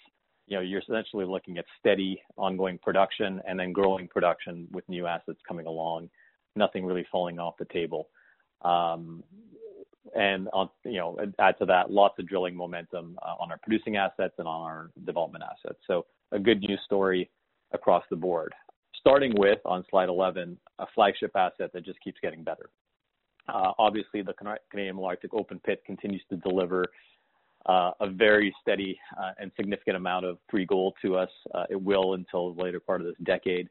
you 0.47 0.57
know, 0.57 0.61
you're 0.61 0.81
essentially 0.81 1.25
looking 1.25 1.57
at 1.57 1.65
steady 1.79 2.21
ongoing 2.37 2.77
production 2.77 3.41
and 3.47 3.59
then 3.59 3.71
growing 3.71 4.07
production 4.07 4.67
with 4.71 4.87
new 4.89 5.07
assets 5.07 5.39
coming 5.47 5.65
along, 5.65 6.09
nothing 6.55 6.85
really 6.85 7.05
falling 7.11 7.39
off 7.39 7.55
the 7.57 7.65
table. 7.65 8.09
Um, 8.63 9.23
and 10.15 10.49
on, 10.51 10.69
you 10.83 10.97
know, 10.97 11.17
add 11.39 11.57
to 11.59 11.65
that 11.65 11.91
lots 11.91 12.19
of 12.19 12.27
drilling 12.27 12.55
momentum 12.55 13.17
uh, 13.21 13.35
on 13.39 13.51
our 13.51 13.59
producing 13.63 13.97
assets 13.97 14.33
and 14.39 14.47
on 14.47 14.61
our 14.61 14.91
development 15.05 15.43
assets. 15.43 15.79
So 15.87 16.05
a 16.31 16.39
good 16.39 16.59
news 16.61 16.79
story 16.85 17.29
across 17.71 18.03
the 18.09 18.15
board. 18.15 18.53
Starting 18.99 19.33
with 19.37 19.59
on 19.65 19.85
slide 19.89 20.09
11, 20.09 20.57
a 20.79 20.85
flagship 20.93 21.31
asset 21.35 21.71
that 21.73 21.85
just 21.85 21.99
keeps 22.01 22.17
getting 22.21 22.43
better. 22.43 22.69
Uh, 23.47 23.71
obviously, 23.79 24.21
the 24.21 24.33
Canadian 24.69 24.95
Malartic 24.95 25.29
open 25.33 25.59
pit 25.59 25.81
continues 25.85 26.21
to 26.29 26.37
deliver 26.37 26.85
uh, 27.65 27.91
a 27.99 28.09
very 28.09 28.53
steady 28.61 28.99
uh, 29.19 29.31
and 29.39 29.51
significant 29.55 29.97
amount 29.97 30.25
of 30.25 30.37
free 30.49 30.65
gold 30.65 30.95
to 31.01 31.15
us. 31.15 31.29
Uh, 31.53 31.65
it 31.69 31.81
will 31.81 32.13
until 32.13 32.53
the 32.53 32.61
later 32.61 32.79
part 32.79 33.01
of 33.01 33.07
this 33.07 33.15
decade. 33.23 33.69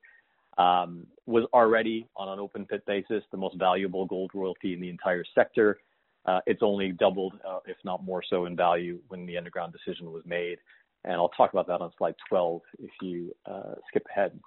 Um, 0.58 1.06
was 1.26 1.44
already 1.54 2.06
on 2.16 2.28
an 2.28 2.38
open 2.38 2.66
pit 2.66 2.84
basis 2.86 3.22
the 3.30 3.36
most 3.36 3.56
valuable 3.56 4.04
gold 4.04 4.32
royalty 4.34 4.74
in 4.74 4.80
the 4.80 4.90
entire 4.90 5.24
sector. 5.34 5.78
Uh, 6.26 6.40
it's 6.46 6.62
only 6.62 6.92
doubled, 6.92 7.34
uh, 7.48 7.60
if 7.66 7.78
not 7.82 8.04
more 8.04 8.22
so, 8.28 8.44
in 8.44 8.56
value 8.56 8.98
when 9.08 9.24
the 9.26 9.38
underground 9.38 9.72
decision 9.72 10.12
was 10.12 10.22
made. 10.26 10.58
And 11.04 11.14
I'll 11.14 11.30
talk 11.30 11.52
about 11.52 11.66
that 11.68 11.80
on 11.80 11.90
slide 11.96 12.14
12 12.28 12.60
if 12.80 12.90
you 13.00 13.34
uh, 13.46 13.74
skip 13.88 14.04
ahead. 14.10 14.38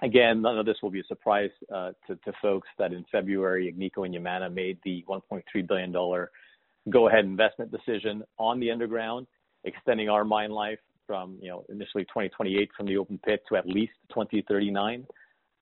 Again, 0.00 0.42
none 0.42 0.58
of 0.58 0.66
this 0.66 0.76
will 0.82 0.90
be 0.90 1.00
a 1.00 1.04
surprise 1.04 1.50
to, 1.70 1.94
to, 2.08 2.32
folks 2.40 2.68
that 2.78 2.92
in 2.92 3.04
February, 3.10 3.72
Agnico 3.72 4.04
and 4.04 4.14
Yamana 4.14 4.52
made 4.52 4.78
the 4.84 5.04
$1.3 5.08 5.66
billion 5.66 5.92
go-ahead 6.90 7.24
investment 7.24 7.70
decision 7.70 8.22
on 8.38 8.60
the 8.60 8.70
underground, 8.70 9.26
extending 9.64 10.08
our 10.08 10.24
mine 10.24 10.50
life 10.50 10.78
from, 11.06 11.38
you 11.40 11.48
know, 11.48 11.64
initially 11.68 12.04
2028 12.04 12.70
from 12.76 12.86
the 12.86 12.96
open 12.96 13.18
pit 13.24 13.42
to 13.48 13.56
at 13.56 13.66
least 13.66 13.92
2039. 14.10 15.06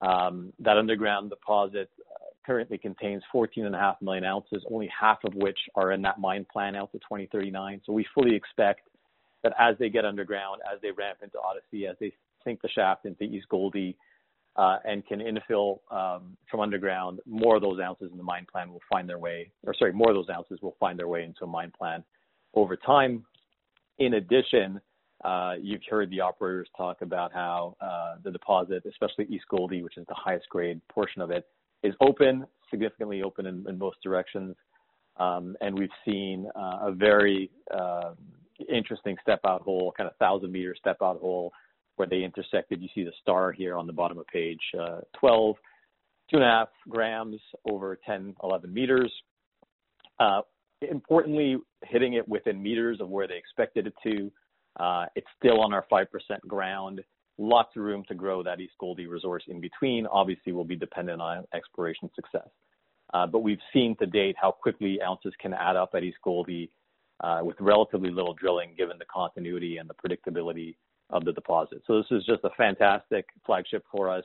Um, 0.03 0.53
that 0.61 0.79
underground 0.79 1.31
deposit 1.31 1.91
uh, 2.01 2.25
currently 2.47 2.79
contains 2.79 3.23
14.5 3.35 3.97
million 4.01 4.25
ounces, 4.25 4.65
only 4.71 4.89
half 4.99 5.19
of 5.25 5.35
which 5.35 5.59
are 5.75 5.93
in 5.93 6.03
that 6.03 6.19
mine 6.19 6.47
plan 6.51 6.75
out 6.75 6.91
to 6.93 6.99
2039. 6.99 7.83
So 7.85 7.93
we 7.93 8.07
fully 8.15 8.35
expect 8.35 8.89
that 9.43 9.53
as 9.59 9.77
they 9.79 9.89
get 9.89 10.05
underground, 10.05 10.61
as 10.73 10.81
they 10.81 10.91
ramp 10.91 11.19
into 11.23 11.39
Odyssey, 11.39 11.87
as 11.87 11.97
they 12.01 12.13
sink 12.45 12.63
the 12.63 12.69
shaft 12.69 13.05
into 13.05 13.25
East 13.25 13.47
Gouldie, 13.51 13.97
uh, 14.61 14.77
and 14.85 15.07
can 15.07 15.21
infill 15.21 15.79
um, 15.91 16.37
from 16.51 16.61
underground, 16.61 17.19
more 17.27 17.57
of 17.57 17.63
those 17.63 17.81
ounces 17.81 18.11
in 18.13 18.19
the 18.19 18.23
mine 18.23 18.47
plan 18.53 18.71
will 18.71 18.83
find 18.91 19.09
their 19.09 19.19
way, 19.19 19.51
or 19.67 19.73
sorry, 19.73 19.91
more 19.91 20.11
of 20.11 20.15
those 20.15 20.29
ounces 20.29 20.59
will 20.61 20.77
find 20.79 20.99
their 20.99 21.09
way 21.09 21.25
into 21.25 21.45
a 21.45 21.47
mine 21.47 21.73
plan 21.77 22.05
over 22.53 22.77
time. 22.77 23.25
In 24.01 24.15
addition, 24.15 24.79
uh, 25.25 25.55
you've 25.59 25.81
heard 25.89 26.11
the 26.11 26.21
operators 26.21 26.69
talk 26.77 27.01
about 27.01 27.33
how 27.33 27.75
uh, 27.81 28.17
the 28.23 28.31
deposit, 28.31 28.83
especially 28.87 29.25
East 29.35 29.47
Gouldie, 29.51 29.83
which 29.83 29.97
is 29.97 30.07
the 30.09 30.15
highest 30.15 30.47
grade 30.51 30.79
portion 30.93 31.23
of 31.23 31.31
it, 31.31 31.47
is 31.83 31.95
open, 32.03 32.45
significantly 32.69 33.23
open 33.23 33.47
in, 33.47 33.65
in 33.67 33.79
most 33.79 33.97
directions. 34.03 34.55
Um, 35.17 35.57
and 35.63 35.79
we've 35.79 35.89
seen 36.05 36.47
uh, 36.55 36.81
a 36.83 36.93
very 36.93 37.51
uh, 37.75 38.13
interesting 38.71 39.17
step 39.23 39.41
out 39.47 39.63
hole, 39.63 39.95
kind 39.97 40.07
of 40.07 40.15
thousand 40.17 40.53
meter 40.53 40.75
step 40.79 40.99
out 41.03 41.19
hole 41.19 41.51
where 41.97 42.09
they 42.09 42.23
intersected. 42.23 42.81
You 42.81 42.89
see 42.95 43.05
the 43.05 43.13
star 43.21 43.53
here 43.53 43.77
on 43.77 43.87
the 43.87 43.93
bottom 43.93 44.19
of 44.19 44.27
page 44.27 44.61
uh, 44.79 45.01
12, 45.19 45.57
two 46.31 46.37
and 46.37 46.45
a 46.45 46.49
half 46.49 46.69
grams 46.89 47.41
over 47.69 47.99
10, 48.07 48.35
11 48.43 48.73
meters. 48.73 49.13
Uh, 50.19 50.43
importantly, 50.83 51.57
hitting 51.85 52.15
it 52.15 52.29
within 52.29 52.63
meters 52.63 53.01
of 53.01 53.09
where 53.09 53.27
they 53.27 53.37
expected 53.37 53.87
it 53.87 53.95
to. 54.03 54.31
Uh, 54.79 55.07
it's 55.17 55.27
still 55.39 55.61
on 55.61 55.73
our 55.75 55.85
5% 55.91 56.07
ground. 56.47 57.01
Lots 57.39 57.71
of 57.77 57.83
room 57.83 58.05
to 58.09 58.15
grow 58.15 58.43
that 58.43 58.61
East 58.61 58.75
Gouldie 58.81 59.09
resource 59.09 59.43
in 59.49 59.61
between. 59.61 60.07
Obviously, 60.07 60.53
will 60.53 60.65
be 60.65 60.77
dependent 60.77 61.21
on 61.21 61.45
exploration 61.55 62.11
success. 62.15 62.49
Uh, 63.13 63.27
but 63.27 63.41
we've 63.41 63.61
seen 63.73 63.97
to 63.97 64.07
date 64.07 64.37
how 64.41 64.53
quickly 64.53 65.01
ounces 65.03 65.33
can 65.41 65.53
add 65.53 65.75
up 65.75 65.91
at 65.95 66.05
East 66.05 66.19
Gouldie 66.25 66.71
uh, 67.23 67.41
with 67.43 67.57
relatively 67.61 68.11
little 68.11 68.35
drilling, 68.35 68.75
given 68.77 68.99
the 68.99 69.05
continuity 69.13 69.79
and 69.79 69.91
the 69.91 69.95
predictability 69.95 70.77
of 71.13 71.25
the 71.25 71.33
deposit. 71.33 71.83
So 71.87 71.99
this 71.99 72.07
is 72.11 72.25
just 72.25 72.45
a 72.45 72.51
fantastic 72.57 73.27
flagship 73.45 73.85
for 73.91 74.11
us, 74.11 74.25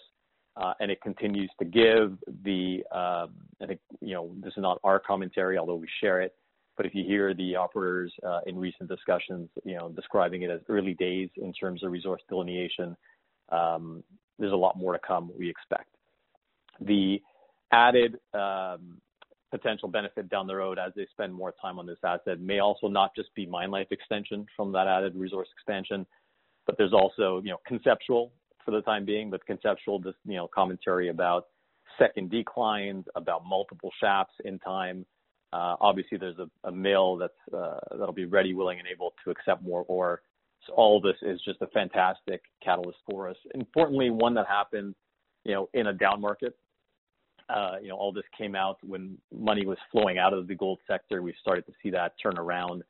uh, 0.57 0.73
and 0.79 0.91
it 0.91 1.01
continues 1.01 1.49
to 1.59 1.65
give 1.65 2.17
the. 2.43 2.83
Uh, 2.91 3.27
I 3.61 3.65
think 3.67 3.79
you 4.01 4.13
know 4.13 4.31
this 4.41 4.53
is 4.53 4.61
not 4.61 4.79
our 4.83 4.99
commentary, 4.99 5.57
although 5.57 5.75
we 5.75 5.87
share 6.01 6.21
it. 6.21 6.33
But 6.77 6.85
if 6.85 6.93
you 6.93 7.05
hear 7.05 7.33
the 7.33 7.55
operators 7.55 8.13
uh, 8.25 8.41
in 8.47 8.57
recent 8.57 8.89
discussions, 8.89 9.49
you 9.63 9.77
know, 9.77 9.89
describing 9.89 10.41
it 10.41 10.49
as 10.49 10.59
early 10.67 10.93
days 10.93 11.29
in 11.37 11.53
terms 11.53 11.83
of 11.83 11.91
resource 11.91 12.21
delineation, 12.27 12.97
um, 13.49 14.03
there's 14.37 14.51
a 14.51 14.57
lot 14.57 14.77
more 14.77 14.91
to 14.91 14.99
come. 14.99 15.31
We 15.37 15.49
expect 15.49 15.87
the 16.81 17.21
added 17.71 18.19
um, 18.33 18.99
potential 19.51 19.87
benefit 19.87 20.29
down 20.29 20.47
the 20.47 20.55
road 20.55 20.77
as 20.77 20.91
they 20.95 21.07
spend 21.11 21.33
more 21.33 21.53
time 21.61 21.79
on 21.79 21.85
this 21.85 21.97
asset 22.03 22.39
may 22.39 22.59
also 22.59 22.87
not 22.87 23.15
just 23.15 23.33
be 23.35 23.45
mine 23.45 23.71
life 23.71 23.87
extension 23.91 24.45
from 24.55 24.71
that 24.73 24.87
added 24.87 25.15
resource 25.15 25.47
expansion, 25.55 26.05
but 26.65 26.77
there's 26.77 26.93
also, 26.93 27.41
you 27.43 27.51
know, 27.51 27.59
conceptual 27.67 28.31
for 28.63 28.71
the 28.71 28.81
time 28.81 29.05
being, 29.05 29.29
but 29.29 29.45
conceptual, 29.45 29.99
just, 29.99 30.17
you 30.25 30.35
know, 30.35 30.47
commentary 30.47 31.09
about 31.09 31.45
second 31.99 32.31
declines, 32.31 33.05
about 33.15 33.45
multiple 33.45 33.91
shafts 33.99 34.33
in 34.43 34.59
time. 34.59 35.05
Uh, 35.53 35.75
obviously, 35.79 36.17
there's 36.17 36.37
a, 36.39 36.49
a 36.67 36.71
mill 36.71 37.17
that's 37.17 37.33
uh, 37.55 37.77
that'll 37.91 38.13
be 38.13 38.25
ready, 38.25 38.53
willing, 38.53 38.79
and 38.79 38.87
able 38.87 39.13
to 39.23 39.31
accept 39.31 39.63
more 39.63 39.85
ore. 39.87 40.21
So 40.65 40.73
all 40.73 40.99
this 40.99 41.15
is 41.21 41.39
just 41.45 41.61
a 41.61 41.67
fantastic 41.67 42.41
catalyst 42.63 42.97
for 43.09 43.29
us. 43.29 43.37
Importantly, 43.53 44.09
one 44.09 44.33
that 44.33 44.47
happened, 44.47 44.95
you 45.43 45.53
know, 45.53 45.69
in 45.73 45.87
a 45.87 45.93
down 45.93 46.19
market. 46.19 46.57
Uh, 47.47 47.75
you 47.79 47.89
know, 47.89 47.95
all 47.95 48.11
this 48.11 48.23
came 48.35 48.55
out 48.55 48.77
when 48.81 49.17
money 49.31 49.67
was 49.67 49.77
flowing 49.91 50.17
out 50.17 50.33
of 50.33 50.47
the 50.47 50.55
gold 50.55 50.79
sector. 50.87 51.21
We 51.21 51.35
started 51.39 51.65
to 51.67 51.73
see 51.83 51.91
that 51.91 52.13
turn 52.21 52.39
around 52.39 52.83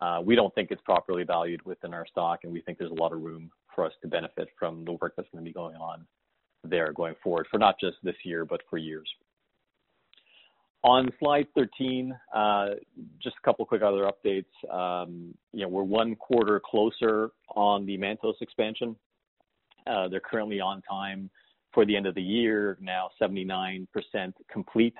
uh, 0.00 0.20
we 0.24 0.34
don't 0.34 0.54
think 0.54 0.70
it's 0.70 0.82
properly 0.82 1.24
valued 1.24 1.64
within 1.64 1.92
our 1.92 2.06
stock, 2.06 2.40
and 2.44 2.52
we 2.52 2.60
think 2.60 2.78
there's 2.78 2.90
a 2.90 2.94
lot 3.02 3.12
of 3.12 3.20
room 3.20 3.50
for 3.74 3.84
us 3.84 3.92
to 4.02 4.08
benefit 4.08 4.48
from 4.58 4.84
the 4.84 4.92
work 4.92 5.14
that's 5.16 5.28
going 5.32 5.44
to 5.44 5.48
be 5.48 5.52
going 5.52 5.76
on 5.76 6.06
there 6.64 6.92
going 6.92 7.14
forward 7.22 7.46
for 7.50 7.58
not 7.58 7.78
just 7.80 7.96
this 8.02 8.16
year, 8.24 8.44
but 8.44 8.60
for 8.68 8.78
years. 8.78 9.08
On 10.84 11.08
slide 11.18 11.46
13, 11.56 12.16
uh, 12.34 12.66
just 13.20 13.36
a 13.36 13.44
couple 13.44 13.64
quick 13.66 13.82
other 13.82 14.08
updates. 14.08 14.44
Um, 14.72 15.34
you 15.52 15.62
know, 15.62 15.68
we're 15.68 15.82
one 15.82 16.14
quarter 16.14 16.60
closer 16.64 17.30
on 17.54 17.84
the 17.84 17.98
Mantos 17.98 18.40
expansion. 18.40 18.94
Uh, 19.88 20.06
they're 20.08 20.20
currently 20.20 20.60
on 20.60 20.82
time 20.82 21.30
for 21.72 21.84
the 21.84 21.96
end 21.96 22.06
of 22.06 22.14
the 22.14 22.22
year, 22.22 22.78
now 22.80 23.10
79% 23.20 23.86
complete. 24.50 24.94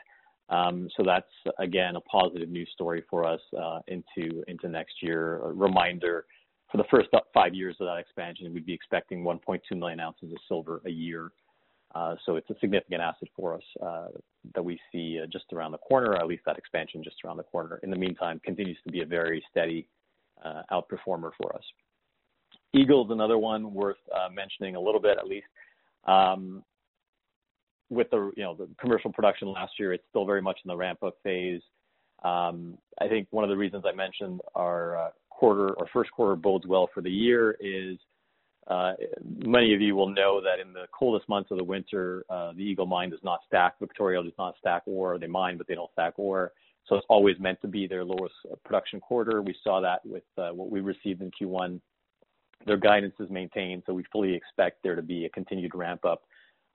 Um, 0.50 0.88
so 0.96 1.02
that's, 1.04 1.26
again, 1.58 1.96
a 1.96 2.00
positive 2.00 2.48
news 2.48 2.70
story 2.72 3.02
for 3.10 3.24
us 3.24 3.40
uh 3.58 3.80
into 3.88 4.42
into 4.48 4.68
next 4.68 5.02
year. 5.02 5.36
A 5.44 5.52
reminder, 5.52 6.26
for 6.70 6.78
the 6.78 6.84
first 6.90 7.08
five 7.34 7.54
years 7.54 7.76
of 7.80 7.86
that 7.86 7.98
expansion, 7.98 8.52
we'd 8.52 8.66
be 8.66 8.72
expecting 8.72 9.22
1.2 9.24 9.60
million 9.76 10.00
ounces 10.00 10.32
of 10.32 10.38
silver 10.48 10.80
a 10.86 10.90
year. 10.90 11.32
Uh, 11.94 12.14
so 12.26 12.36
it's 12.36 12.48
a 12.50 12.54
significant 12.60 13.00
asset 13.00 13.28
for 13.34 13.54
us 13.54 13.62
uh, 13.82 14.08
that 14.54 14.62
we 14.62 14.78
see 14.92 15.18
uh, 15.22 15.26
just 15.26 15.46
around 15.52 15.72
the 15.72 15.78
corner, 15.78 16.10
or 16.10 16.16
at 16.16 16.26
least 16.26 16.42
that 16.44 16.58
expansion 16.58 17.02
just 17.02 17.16
around 17.24 17.38
the 17.38 17.42
corner. 17.42 17.80
In 17.82 17.90
the 17.90 17.96
meantime, 17.96 18.40
continues 18.44 18.76
to 18.84 18.92
be 18.92 19.02
a 19.02 19.06
very 19.06 19.42
steady 19.50 19.88
outperformer 20.70 21.30
for 21.36 21.52
us. 21.54 21.62
Eagle 22.72 23.04
is 23.04 23.10
another 23.10 23.38
one 23.38 23.72
worth 23.74 23.96
mentioning 24.32 24.76
a 24.76 24.80
little 24.80 25.00
bit, 25.00 25.18
at 25.18 25.26
least. 25.26 25.48
Um, 26.06 26.62
With 27.90 28.10
the, 28.10 28.30
you 28.36 28.42
know, 28.42 28.54
the 28.54 28.68
commercial 28.80 29.12
production 29.12 29.48
last 29.48 29.72
year, 29.78 29.92
it's 29.92 30.04
still 30.10 30.26
very 30.26 30.42
much 30.42 30.58
in 30.64 30.68
the 30.68 30.76
ramp-up 30.76 31.14
phase. 31.22 31.62
Um, 32.22 32.76
I 33.00 33.08
think 33.08 33.28
one 33.30 33.44
of 33.44 33.50
the 33.50 33.56
reasons 33.56 33.84
I 33.86 33.94
mentioned 33.94 34.40
our 34.54 34.96
uh, 34.96 35.10
quarter 35.30 35.72
or 35.74 35.86
first 35.92 36.10
quarter 36.10 36.36
bodes 36.36 36.66
well 36.66 36.90
for 36.92 37.00
the 37.00 37.10
year 37.10 37.56
is 37.60 37.96
uh, 38.66 38.92
many 39.24 39.72
of 39.72 39.80
you 39.80 39.94
will 39.94 40.08
know 40.08 40.40
that 40.42 40.60
in 40.60 40.72
the 40.72 40.86
coldest 40.92 41.28
months 41.28 41.50
of 41.50 41.56
the 41.56 41.64
winter, 41.64 42.24
uh, 42.28 42.52
the 42.52 42.62
Eagle 42.62 42.86
Mine 42.86 43.08
does 43.08 43.20
not 43.22 43.40
stack. 43.46 43.78
Victoria 43.78 44.22
does 44.22 44.32
not 44.36 44.54
stack 44.58 44.82
ore. 44.86 45.18
They 45.18 45.26
mine, 45.26 45.56
but 45.56 45.66
they 45.66 45.74
don't 45.74 45.90
stack 45.92 46.14
ore. 46.18 46.52
So 46.86 46.96
it's 46.96 47.06
always 47.08 47.38
meant 47.38 47.60
to 47.62 47.68
be 47.68 47.86
their 47.86 48.04
lowest 48.04 48.34
production 48.64 49.00
quarter. 49.00 49.40
We 49.42 49.54
saw 49.62 49.80
that 49.80 50.04
with 50.04 50.24
what 50.36 50.70
we 50.70 50.80
received 50.80 51.22
in 51.22 51.30
Q1. 51.30 51.80
Their 52.66 52.76
guidance 52.76 53.14
is 53.20 53.30
maintained, 53.30 53.84
so 53.86 53.94
we 53.94 54.04
fully 54.10 54.34
expect 54.34 54.82
there 54.82 54.96
to 54.96 55.02
be 55.02 55.24
a 55.24 55.28
continued 55.30 55.74
ramp-up 55.74 56.22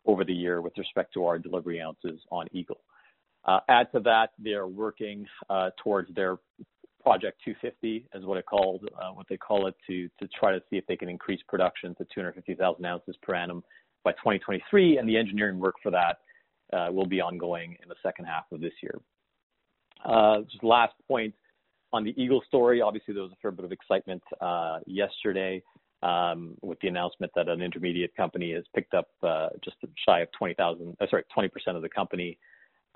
over 0.05 0.23
the 0.23 0.33
year 0.33 0.61
with 0.61 0.77
respect 0.77 1.13
to 1.13 1.25
our 1.25 1.39
delivery 1.39 1.81
ounces 1.81 2.19
on 2.31 2.47
Eagle. 2.51 2.81
Uh, 3.45 3.59
add 3.69 3.91
to 3.91 3.99
that, 3.99 4.31
they 4.39 4.53
are 4.53 4.67
working 4.67 5.25
uh, 5.49 5.69
towards 5.81 6.13
their 6.15 6.37
Project 7.01 7.41
250, 7.43 8.07
is 8.13 8.25
what 8.25 8.37
it 8.37 8.45
called, 8.45 8.87
uh 8.97 9.09
what 9.09 9.27
they 9.27 9.35
call 9.35 9.67
it, 9.67 9.75
to 9.85 10.07
to 10.21 10.27
try 10.39 10.53
to 10.53 10.63
see 10.69 10.77
if 10.77 10.87
they 10.87 10.95
can 10.95 11.09
increase 11.09 11.41
production 11.49 11.93
to 11.95 12.05
250,000 12.15 12.85
ounces 12.85 13.17
per 13.21 13.35
annum 13.35 13.61
by 14.05 14.13
2023, 14.13 14.97
and 14.97 15.09
the 15.09 15.17
engineering 15.17 15.59
work 15.59 15.75
for 15.83 15.91
that 15.91 16.19
uh, 16.71 16.89
will 16.89 17.05
be 17.05 17.19
ongoing 17.19 17.75
in 17.83 17.89
the 17.89 17.95
second 18.01 18.23
half 18.23 18.45
of 18.53 18.61
this 18.61 18.71
year. 18.81 18.97
Just 20.49 20.63
last 20.63 20.93
point 21.09 21.33
on 21.91 22.05
the 22.05 22.13
Eagle 22.15 22.41
story. 22.47 22.81
Obviously, 22.81 23.13
there 23.13 23.23
was 23.23 23.33
a 23.33 23.41
fair 23.41 23.51
bit 23.51 23.65
of 23.65 23.73
excitement 23.73 24.23
yesterday 24.85 25.61
Um, 26.03 26.55
with 26.61 26.77
the 26.81 26.89
announcement 26.89 27.31
that 27.33 27.47
an 27.47 27.61
intermediate 27.61 28.13
company 28.17 28.51
has 28.51 28.65
picked 28.75 28.93
up 28.93 29.07
uh, 29.23 29.47
just 29.63 29.77
shy 30.05 30.19
of 30.19 30.27
20,000, 30.37 30.97
uh, 30.99 31.05
sorry, 31.09 31.23
20% 31.35 31.49
of 31.77 31.81
the 31.81 31.87
company. 31.87 32.37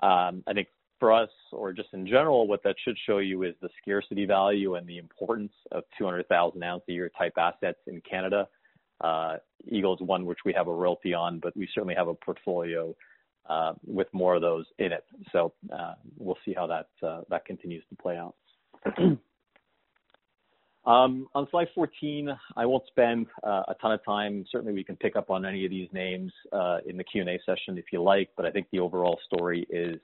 Um, 0.00 0.42
I 0.46 0.52
think 0.52 0.68
for 1.00 1.10
us, 1.14 1.30
or 1.50 1.72
just 1.72 1.88
in 1.94 2.06
general, 2.06 2.46
what 2.46 2.62
that 2.64 2.76
should 2.84 2.98
show 3.06 3.16
you 3.16 3.44
is 3.44 3.54
the 3.62 3.70
scarcity 3.80 4.26
value 4.26 4.74
and 4.74 4.86
the 4.86 4.98
importance 4.98 5.52
of 5.72 5.84
200,000 5.96 6.62
ounce 6.62 6.82
a 6.86 6.92
year 6.92 7.10
type 7.16 7.32
assets 7.38 7.78
in 7.86 8.02
Canada. 8.02 8.46
Uh, 9.00 9.36
Eagle 9.66 9.94
is 9.94 10.00
one 10.02 10.26
which 10.26 10.40
we 10.44 10.52
have 10.52 10.68
a 10.68 10.74
royalty 10.74 11.14
on, 11.14 11.38
but 11.38 11.56
we 11.56 11.66
certainly 11.74 11.94
have 11.94 12.08
a 12.08 12.14
portfolio 12.14 12.94
with 13.86 14.08
more 14.12 14.34
of 14.34 14.42
those 14.42 14.66
in 14.78 14.92
it. 14.92 15.04
So, 15.32 15.54
we'll 16.18 16.36
see 16.44 16.52
how 16.52 16.66
that 16.66 16.88
that 17.30 17.46
continues 17.46 17.84
to 17.88 17.96
play 17.96 18.18
out. 18.18 18.34
On 20.88 21.46
slide 21.50 21.68
14, 21.74 22.30
I 22.56 22.64
won't 22.64 22.86
spend 22.86 23.26
uh, 23.44 23.62
a 23.68 23.74
ton 23.80 23.92
of 23.92 24.02
time. 24.04 24.44
Certainly, 24.50 24.72
we 24.72 24.84
can 24.84 24.96
pick 24.96 25.16
up 25.16 25.30
on 25.30 25.44
any 25.44 25.64
of 25.64 25.70
these 25.70 25.88
names 25.92 26.32
uh, 26.52 26.78
in 26.86 26.96
the 26.96 27.04
Q&A 27.04 27.38
session 27.44 27.76
if 27.76 27.86
you 27.92 28.02
like, 28.02 28.30
but 28.36 28.46
I 28.46 28.50
think 28.50 28.68
the 28.72 28.80
overall 28.80 29.20
story 29.26 29.66
is 29.68 30.00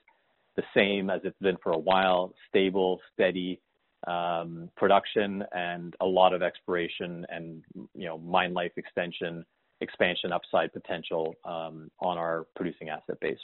the 0.55 0.63
same 0.75 1.09
as 1.09 1.21
it's 1.23 1.39
been 1.39 1.57
for 1.63 1.71
a 1.71 1.77
while: 1.77 2.33
stable, 2.49 3.01
steady 3.13 3.59
um, 4.05 4.69
production, 4.77 5.43
and 5.53 5.95
a 6.01 6.05
lot 6.05 6.33
of 6.33 6.43
exploration 6.43 7.25
and, 7.29 7.63
you 7.95 8.05
know, 8.05 8.19
mine 8.19 8.53
life 8.53 8.73
extension, 8.77 9.43
expansion, 9.81 10.31
upside 10.31 10.71
potential 10.71 11.33
um, 11.45 11.89
on 11.99 12.19
our 12.19 12.45
producing 12.55 12.89
asset 12.89 13.19
base. 13.19 13.39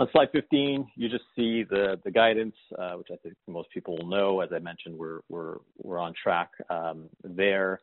On 0.00 0.08
slide 0.12 0.30
15, 0.32 0.92
you 0.96 1.10
just 1.10 1.24
see 1.36 1.62
the 1.62 2.00
the 2.04 2.10
guidance, 2.10 2.54
uh, 2.78 2.92
which 2.92 3.08
I 3.12 3.16
think 3.16 3.34
most 3.46 3.68
people 3.68 3.98
will 3.98 4.08
know. 4.08 4.40
As 4.40 4.48
I 4.50 4.58
mentioned, 4.58 4.96
we're 4.96 5.20
we're 5.28 5.56
we're 5.76 5.98
on 5.98 6.14
track 6.20 6.48
um, 6.70 7.10
there. 7.22 7.80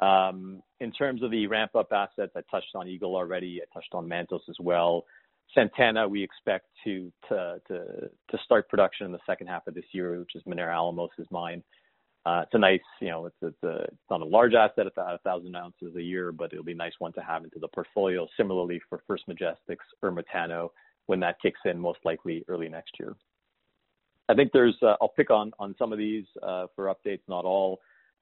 Um, 0.00 0.62
in 0.80 0.90
terms 0.90 1.22
of 1.22 1.30
the 1.30 1.46
ramp-up 1.48 1.92
assets, 1.92 2.32
I 2.34 2.40
touched 2.50 2.74
on 2.74 2.88
Eagle 2.88 3.14
already. 3.14 3.60
I 3.60 3.66
touched 3.74 3.92
on 3.92 4.08
Mantos 4.08 4.40
as 4.48 4.56
well. 4.58 5.04
Santana, 5.54 6.08
we 6.08 6.22
expect 6.22 6.64
to 6.84 7.12
to 7.28 7.60
to 7.68 8.38
start 8.42 8.66
production 8.70 9.04
in 9.04 9.12
the 9.12 9.20
second 9.26 9.48
half 9.48 9.66
of 9.66 9.74
this 9.74 9.84
year, 9.92 10.18
which 10.18 10.36
is 10.36 10.42
Minera 10.44 10.74
Alamos' 10.74 11.10
mine. 11.30 11.62
Uh, 12.24 12.40
it's 12.44 12.54
a 12.54 12.58
nice, 12.58 12.80
you 13.02 13.08
know, 13.08 13.26
it's 13.26 13.36
it's 13.62 13.92
not 14.10 14.22
a 14.22 14.24
large 14.24 14.54
asset, 14.54 14.86
it's 14.86 14.96
1,000 14.96 15.54
ounces 15.54 15.94
a 15.94 16.02
year, 16.02 16.32
but 16.32 16.52
it'll 16.52 16.64
be 16.64 16.72
a 16.72 16.74
nice 16.74 16.92
one 17.00 17.12
to 17.12 17.20
have 17.20 17.44
into 17.44 17.58
the 17.58 17.68
portfolio. 17.68 18.26
Similarly, 18.38 18.80
for 18.88 19.02
First 19.06 19.28
Majestic's 19.28 19.84
Ermitaño, 20.02 20.70
when 21.10 21.18
that 21.18 21.42
kicks 21.42 21.58
in, 21.64 21.76
most 21.76 21.98
likely 22.04 22.44
early 22.46 22.68
next 22.68 22.92
year. 23.00 23.16
I 24.28 24.34
think 24.34 24.52
there's, 24.52 24.76
uh, 24.80 24.94
I'll 25.02 25.08
pick 25.08 25.28
on 25.28 25.50
on 25.58 25.74
some 25.76 25.92
of 25.92 25.98
these 25.98 26.24
uh, 26.40 26.66
for 26.76 26.84
updates, 26.86 27.22
not 27.26 27.44
all, 27.44 27.80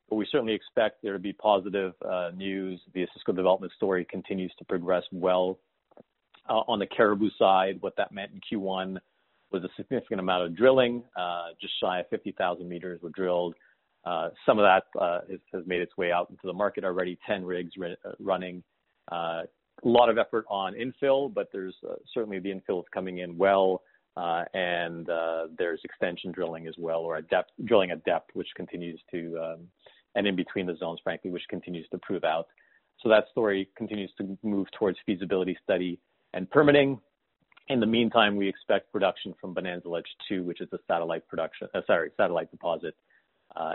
but 0.08 0.16
we 0.16 0.26
certainly 0.32 0.54
expect 0.54 1.02
there 1.02 1.12
to 1.12 1.18
be 1.18 1.34
positive 1.34 1.92
uh, 2.02 2.30
news. 2.34 2.80
The 2.94 3.00
Osisko 3.02 3.36
development 3.36 3.74
story 3.76 4.06
continues 4.10 4.50
to 4.58 4.64
progress 4.64 5.02
well. 5.12 5.58
Uh, 6.48 6.62
on 6.66 6.78
the 6.78 6.86
Caribou 6.86 7.28
side, 7.38 7.76
what 7.80 7.94
that 7.98 8.10
meant 8.10 8.30
in 8.32 8.40
Q1 8.40 8.96
was 9.52 9.62
a 9.64 9.68
significant 9.76 10.20
amount 10.20 10.46
of 10.46 10.56
drilling. 10.56 11.02
Uh, 11.14 11.48
just 11.60 11.74
shy 11.82 12.00
of 12.00 12.08
50,000 12.08 12.66
meters 12.66 13.02
were 13.02 13.10
drilled. 13.10 13.54
Some 14.46 14.58
of 14.58 14.64
that 14.64 14.84
has 15.52 15.62
made 15.66 15.82
its 15.82 15.94
way 15.98 16.10
out 16.10 16.30
into 16.30 16.46
the 16.46 16.54
market 16.54 16.84
already, 16.84 17.18
10 17.26 17.44
rigs 17.44 17.72
running. 18.18 18.62
A 19.84 19.88
lot 19.88 20.08
of 20.08 20.18
effort 20.18 20.44
on 20.48 20.74
infill, 20.74 21.32
but 21.32 21.48
there's 21.52 21.74
uh, 21.88 21.94
certainly 22.12 22.38
the 22.38 22.50
infill 22.50 22.80
is 22.80 22.86
coming 22.92 23.18
in 23.18 23.36
well, 23.36 23.82
uh, 24.16 24.44
and 24.54 25.08
uh, 25.08 25.46
there's 25.56 25.80
extension 25.84 26.32
drilling 26.32 26.66
as 26.66 26.74
well, 26.78 27.00
or 27.00 27.20
depth, 27.22 27.50
drilling 27.64 27.90
at 27.90 28.04
depth, 28.04 28.30
which 28.34 28.48
continues 28.56 29.00
to, 29.10 29.38
um, 29.38 29.68
and 30.16 30.26
in 30.26 30.34
between 30.34 30.66
the 30.66 30.76
zones, 30.76 30.98
frankly, 31.04 31.30
which 31.30 31.44
continues 31.48 31.86
to 31.90 31.98
prove 31.98 32.24
out. 32.24 32.48
So 33.02 33.08
that 33.08 33.26
story 33.30 33.68
continues 33.76 34.10
to 34.18 34.36
move 34.42 34.66
towards 34.76 34.98
feasibility 35.06 35.56
study 35.62 36.00
and 36.34 36.50
permitting. 36.50 36.98
In 37.68 37.78
the 37.78 37.86
meantime, 37.86 38.34
we 38.34 38.48
expect 38.48 38.90
production 38.90 39.34
from 39.40 39.54
Bonanza 39.54 39.88
Ledge 39.88 40.06
II, 40.28 40.40
which 40.40 40.60
is 40.60 40.68
a 40.72 40.78
satellite 40.88 41.28
production, 41.28 41.68
sorry, 41.86 42.10
satellite 42.16 42.50
deposit, 42.50 42.96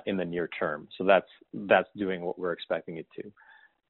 in 0.06 0.18
the 0.18 0.26
near 0.26 0.50
term. 0.60 0.88
So 0.98 1.04
that's 1.04 1.28
that's 1.54 1.90
doing 1.96 2.22
what 2.22 2.38
we're 2.40 2.54
expecting 2.54 2.98
it 2.98 3.08
to. 3.16 3.32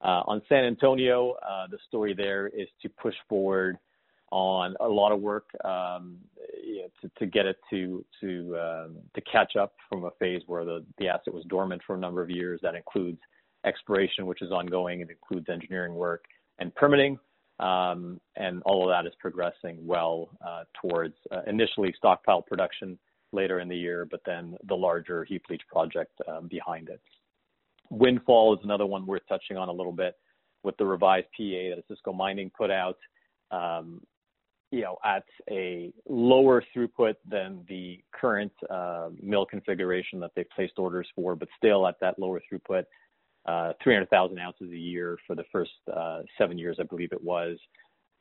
Uh, 0.04 0.22
on 0.28 0.42
San 0.50 0.66
Antonio, 0.66 1.36
uh, 1.48 1.66
the 1.72 1.78
story 1.88 2.14
there 2.14 2.48
is 2.48 2.68
to 2.82 2.90
push 2.90 3.16
forward 3.30 3.78
on 4.32 4.76
a 4.82 4.88
lot 4.88 5.12
of 5.12 5.22
work, 5.22 5.46
um, 5.64 6.18
know, 7.04 7.10
to 7.18 7.26
get 7.26 7.46
it 7.46 7.58
to 7.70 8.04
to 8.20 8.58
um 8.58 8.98
to 9.14 9.22
catch 9.22 9.56
up 9.56 9.74
from 9.88 10.06
a 10.06 10.12
phase 10.20 10.42
where 10.48 10.66
the 10.66 10.84
the 10.98 11.08
asset 11.08 11.34
was 11.34 11.46
dormant 11.46 11.82
for 11.86 11.96
a 11.96 12.00
number 12.00 12.22
of 12.22 12.30
years. 12.30 12.60
That 12.64 12.76
includes 12.76 13.20
exploration, 13.66 14.26
which 14.26 14.42
is 14.42 14.52
ongoing. 14.52 15.02
It 15.02 15.10
includes 15.10 15.48
engineering 15.50 15.94
work 15.94 16.26
and 16.60 16.74
permitting. 16.76 17.20
Um, 17.60 18.20
and 18.36 18.62
all 18.66 18.84
of 18.84 18.90
that 18.90 19.08
is 19.08 19.14
progressing 19.20 19.78
well 19.86 20.30
uh, 20.46 20.64
towards 20.82 21.16
initially 21.48 21.94
stockpile 21.96 22.42
production 22.42 22.98
later 23.32 23.60
in 23.60 23.70
the 23.70 23.78
year, 23.78 24.06
but 24.10 24.22
then 24.26 24.58
the 24.68 24.76
larger 24.76 25.24
heap 25.24 25.44
leach 25.50 25.62
project 25.72 26.12
um, 26.28 26.48
behind 26.48 26.90
it. 26.90 27.00
Windfall 27.94 28.54
is 28.56 28.60
another 28.64 28.86
one 28.86 29.06
worth 29.06 29.22
touching 29.28 29.58
on 29.58 29.70
a 29.70 29.72
little 29.72 29.92
bit 29.92 30.16
with 30.64 30.76
the 30.78 30.86
revised 30.86 31.28
PA 31.38 31.44
that 31.76 31.84
Osisko 31.90 32.16
Mining 32.16 32.52
put 32.58 32.72
out. 32.72 32.98
um, 33.52 34.02
You 34.72 34.82
know, 34.82 34.98
at 35.06 35.26
a 35.52 35.94
lower 36.10 36.64
throughput 36.76 37.16
than 37.30 37.64
the 37.68 38.04
current 38.12 38.52
mill 39.22 39.46
configuration 39.46 40.20
that 40.22 40.32
they've 40.36 40.50
placed 40.56 40.80
orders 40.80 41.08
for, 41.16 41.36
but 41.36 41.48
still 41.58 41.86
at 41.88 42.00
that 42.02 42.18
lower 42.18 42.42
throughput, 42.52 42.86
uh, 43.46 43.74
300,000 43.84 44.40
ounces 44.40 44.72
a 44.72 44.78
year 44.78 45.18
for 45.28 45.36
the 45.36 45.44
first 45.52 45.72
uh, 45.96 46.22
seven 46.40 46.58
years, 46.58 46.78
I 46.80 46.84
believe 46.84 47.12
it 47.12 47.24
was. 47.24 47.58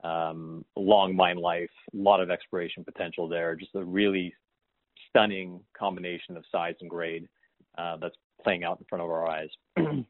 Um, 0.05 0.65
Long 0.77 1.15
mine 1.17 1.39
life, 1.39 1.71
a 1.95 1.97
lot 1.97 2.21
of 2.21 2.31
exploration 2.31 2.85
potential 2.85 3.29
there. 3.29 3.55
Just 3.55 3.75
a 3.75 3.85
really 3.85 4.35
stunning 5.09 5.61
combination 5.79 6.37
of 6.37 6.45
size 6.53 6.75
and 6.81 6.91
grade 6.91 7.29
that's 8.01 8.17
playing 8.43 8.65
out 8.65 8.79
in 8.79 8.87
front 8.89 9.03
of 9.03 9.11
our 9.11 9.29
eyes. 9.29 9.49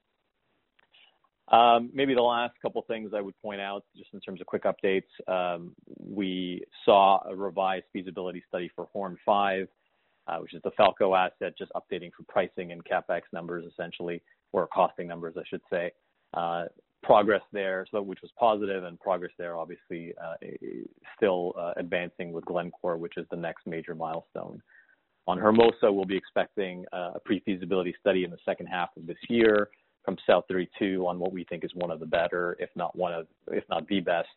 Um, 1.53 1.91
maybe 1.93 2.15
the 2.15 2.23
last 2.23 2.55
couple 2.63 2.83
things 2.89 3.13
I 3.15 3.21
would 3.21 3.41
point 3.43 3.61
out, 3.61 3.85
just 3.95 4.13
in 4.15 4.21
terms 4.21 4.41
of 4.41 4.47
quick 4.47 4.65
updates. 4.65 5.03
Um, 5.29 5.75
we 5.99 6.63
saw 6.85 7.21
a 7.29 7.37
revised 7.37 7.85
feasibility 7.93 8.43
study 8.49 8.71
for 8.75 8.89
Horne 8.93 9.19
5, 9.27 9.69
uh, 10.29 10.37
which 10.39 10.55
is 10.55 10.63
the 10.65 10.71
Falco 10.79 11.15
asset, 11.15 11.53
just 11.59 11.71
updating 11.73 12.11
for 12.17 12.23
pricing 12.27 12.73
and 12.73 12.83
CapEx 12.85 13.23
numbers, 13.35 13.67
essentially, 13.71 14.23
or 14.53 14.67
costing 14.67 15.07
numbers, 15.07 15.35
I 15.37 15.43
should 15.49 15.61
say. 15.71 15.93
Uh, 16.33 16.65
progress 17.03 17.43
there, 17.53 17.85
so 17.91 18.01
which 18.01 18.23
was 18.23 18.31
positive, 18.39 18.85
and 18.85 18.99
progress 18.99 19.33
there 19.37 19.59
obviously 19.59 20.15
uh, 20.23 20.35
still 21.17 21.53
advancing 21.77 22.33
with 22.33 22.47
Glencore, 22.47 22.97
which 22.97 23.19
is 23.19 23.27
the 23.31 23.37
next 23.37 23.67
major 23.67 23.95
milestone. 23.95 24.63
On 25.27 25.39
Hermosa, 25.39 25.93
we'll 25.93 26.05
be 26.05 26.17
expecting 26.17 26.85
uh, 26.93 27.13
a 27.15 27.21
pre-feasibility 27.25 27.95
study 28.01 28.25
in 28.25 28.31
the 28.31 28.39
second 28.45 28.67
half 28.67 28.91
of 28.97 29.07
this 29.07 29.19
year 29.29 29.69
from 30.05 30.17
South32 30.29 31.07
on 31.07 31.19
what 31.19 31.33
we 31.33 31.45
think 31.45 31.65
is 31.65 31.71
one 31.75 31.91
of 31.91 32.01
the 32.01 32.07
better, 32.07 32.57
if 32.59 32.71
not 32.75 32.97
one 32.97 33.13
of, 33.13 33.27
if 33.49 33.65
not 33.71 33.87
the 33.87 34.01
best, 34.01 34.29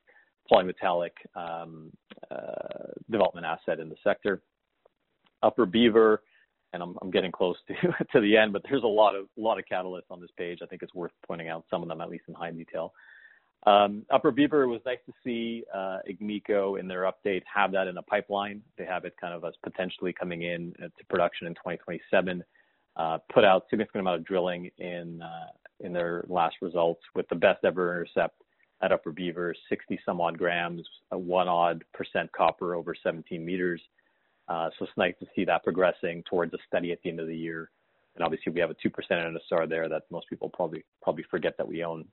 polymetallic 0.52 1.12
um, 1.36 1.91
uh, 2.30 2.91
development 3.10 3.48
asset 3.48 3.80
in 3.80 3.89
the 3.89 3.95
sector. 4.04 4.43
Upper 5.41 5.65
Beaver, 5.65 6.21
and 6.74 6.84
I'm 6.84 7.12
getting 7.12 7.32
close 7.32 7.56
to 7.67 7.74
to 8.12 8.21
the 8.21 8.38
end, 8.38 8.54
but 8.54 8.62
there's 8.69 8.84
a 8.84 8.88
lot 8.88 9.15
of 9.15 9.26
lot 9.38 9.58
of 9.58 9.65
catalysts 9.71 10.12
on 10.12 10.21
this 10.21 10.30
page. 10.38 10.60
I 10.62 10.65
think 10.65 10.84
it's 10.84 10.93
worth 10.93 11.12
pointing 11.28 11.50
out 11.50 11.65
some 11.69 11.82
of 11.82 11.88
them, 11.88 12.02
at 12.02 12.10
least 12.10 12.26
in 12.28 12.34
high 12.34 12.52
detail. 12.52 12.93
Upper 13.65 14.32
Beaver, 14.32 14.67
was 14.67 14.82
nice 14.86 14.99
to 15.06 15.13
see 15.23 15.63
Agnico 15.75 16.80
in 16.80 16.88
their 16.88 17.04
update 17.12 17.41
have 17.51 17.71
that 17.71 17.88
in 17.88 17.97
a 17.97 18.04
pipeline. 18.04 18.62
They 18.78 18.86
have 18.86 19.06
it 19.06 19.15
kind 19.19 19.34
of 19.34 19.43
as 19.43 19.54
potentially 19.63 20.13
coming 20.13 20.43
in 20.43 20.73
to 20.80 21.06
production 21.10 21.47
in 21.47 21.54
2027. 21.56 22.43
Uh, 22.95 23.17
Put 23.34 23.43
out 23.43 23.65
significant 23.69 24.01
amount 24.01 24.19
of 24.19 24.25
drilling 24.25 24.69
in 24.78 25.21
uh, 25.21 25.47
in 25.82 25.91
their 25.91 26.23
last 26.30 26.56
results 26.62 27.01
with 27.13 27.28
the 27.30 27.36
best 27.36 27.65
ever 27.65 27.91
intercept 27.91 28.41
at 28.82 28.91
Upper 28.91 29.12
Beaver, 29.12 29.54
60 29.69 29.99
some 30.06 30.21
odd 30.21 30.38
grams, 30.38 30.88
a 31.12 31.17
1 31.17 31.47
odd 31.47 31.84
percent 31.93 32.32
% 32.32 32.38
copper 32.38 32.75
over 32.75 32.95
17 32.95 33.43
meters. 33.45 33.82
Uh, 34.47 34.69
so 34.78 34.86
it's 34.86 34.93
nice 34.97 35.15
to 35.19 35.25
see 35.36 35.43
that 35.45 35.63
progressing 35.63 36.23
towards 36.30 36.54
a 36.54 36.58
study 36.67 36.91
at 36.91 36.99
the 37.04 37.10
end 37.10 37.19
of 37.19 37.28
the 37.28 37.36
year. 37.36 37.69
And 38.15 38.23
obviously 38.23 38.51
we 38.54 38.62
have 38.62 38.69
a 38.69 38.75
2% 38.75 38.91
NSR 39.12 39.67
there 39.67 39.89
that 39.89 40.04
most 40.10 40.30
people 40.30 40.49
probably 40.49 40.86
probably 41.01 41.25
forget 41.30 41.58
that 41.58 41.67
we 41.67 41.84
own. 41.84 42.06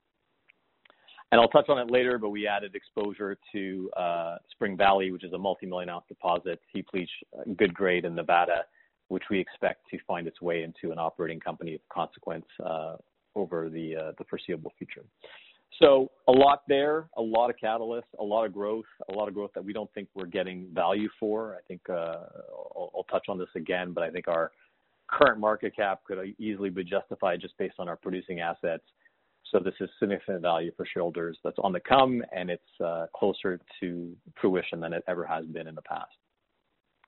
I'll 1.41 1.49
touch 1.49 1.69
on 1.69 1.79
it 1.79 1.91
later, 1.91 2.19
but 2.19 2.31
we 2.31 2.47
added 2.47 2.75
exposure 2.75 3.39
to 3.53 3.91
uh, 3.97 4.37
Spring 4.51 4.77
Valley, 4.77 5.13
which 5.13 5.25
is 5.25 5.33
a 5.33 5.39
multi-million 5.39 5.89
ounce 5.89 6.05
deposit, 6.09 6.61
heap 6.73 6.87
leach, 6.93 7.11
good 7.57 7.73
grade 7.73 8.05
in 8.05 8.15
Nevada, 8.15 8.65
which 9.09 9.25
we 9.31 9.39
expect 9.39 9.89
to 9.91 9.99
find 10.07 10.27
its 10.27 10.43
way 10.43 10.63
into 10.63 10.93
an 10.93 10.99
operating 10.99 11.41
company 11.41 11.75
of 11.75 11.81
consequence 11.91 12.45
uh, 12.65 12.97
over 13.35 13.71
the 13.71 13.97
uh, 13.97 14.25
foreseeable 14.29 14.73
future. 14.77 15.05
So 15.79 16.11
a 16.29 16.33
lot 16.33 16.63
there, 16.69 17.09
a 17.17 17.23
lot 17.23 17.49
of 17.49 17.57
catalysts, 17.57 18.03
a 18.19 18.23
lot 18.23 18.45
of 18.45 18.53
growth, 18.53 18.85
a 19.09 19.13
lot 19.13 19.27
of 19.27 19.35
growth 19.35 19.53
that 19.55 19.65
we 19.65 19.73
don't 19.73 19.93
think 19.95 20.09
we're 20.15 20.27
getting 20.27 20.69
value 20.75 21.09
for. 21.19 21.57
I 21.57 21.63
think 21.67 21.81
I'll 21.89 23.07
touch 23.11 23.25
on 23.29 23.39
this 23.39 23.49
again, 23.57 23.93
but 23.93 24.05
I 24.05 24.11
think 24.11 24.29
our 24.29 24.53
current 25.09 25.41
market 25.41 25.75
cap 25.75 26.01
could 26.05 26.35
easily 26.39 26.71
be 26.71 26.85
justified 26.85 27.41
just 27.41 27.57
based 27.59 27.77
on 27.79 27.89
our 27.89 27.97
producing 27.97 28.41
assets. 28.41 28.85
So 29.53 29.59
this 29.59 29.75
is 29.81 29.91
significant 30.01 30.41
value 30.41 30.73
for 30.77 30.87
shareholders 30.87 31.39
that's 31.45 31.59
on 31.63 31.73
the 31.73 31.81
come, 31.81 32.25
and 32.35 32.51
it's 32.51 33.09
closer 33.15 33.61
to 33.81 34.17
fruition 34.41 34.81
than 34.81 34.95
it 34.95 35.05
ever 35.07 35.27
has 35.27 35.45
been 35.45 35.69
in 35.69 35.75
the 35.75 35.83
past. 35.83 36.17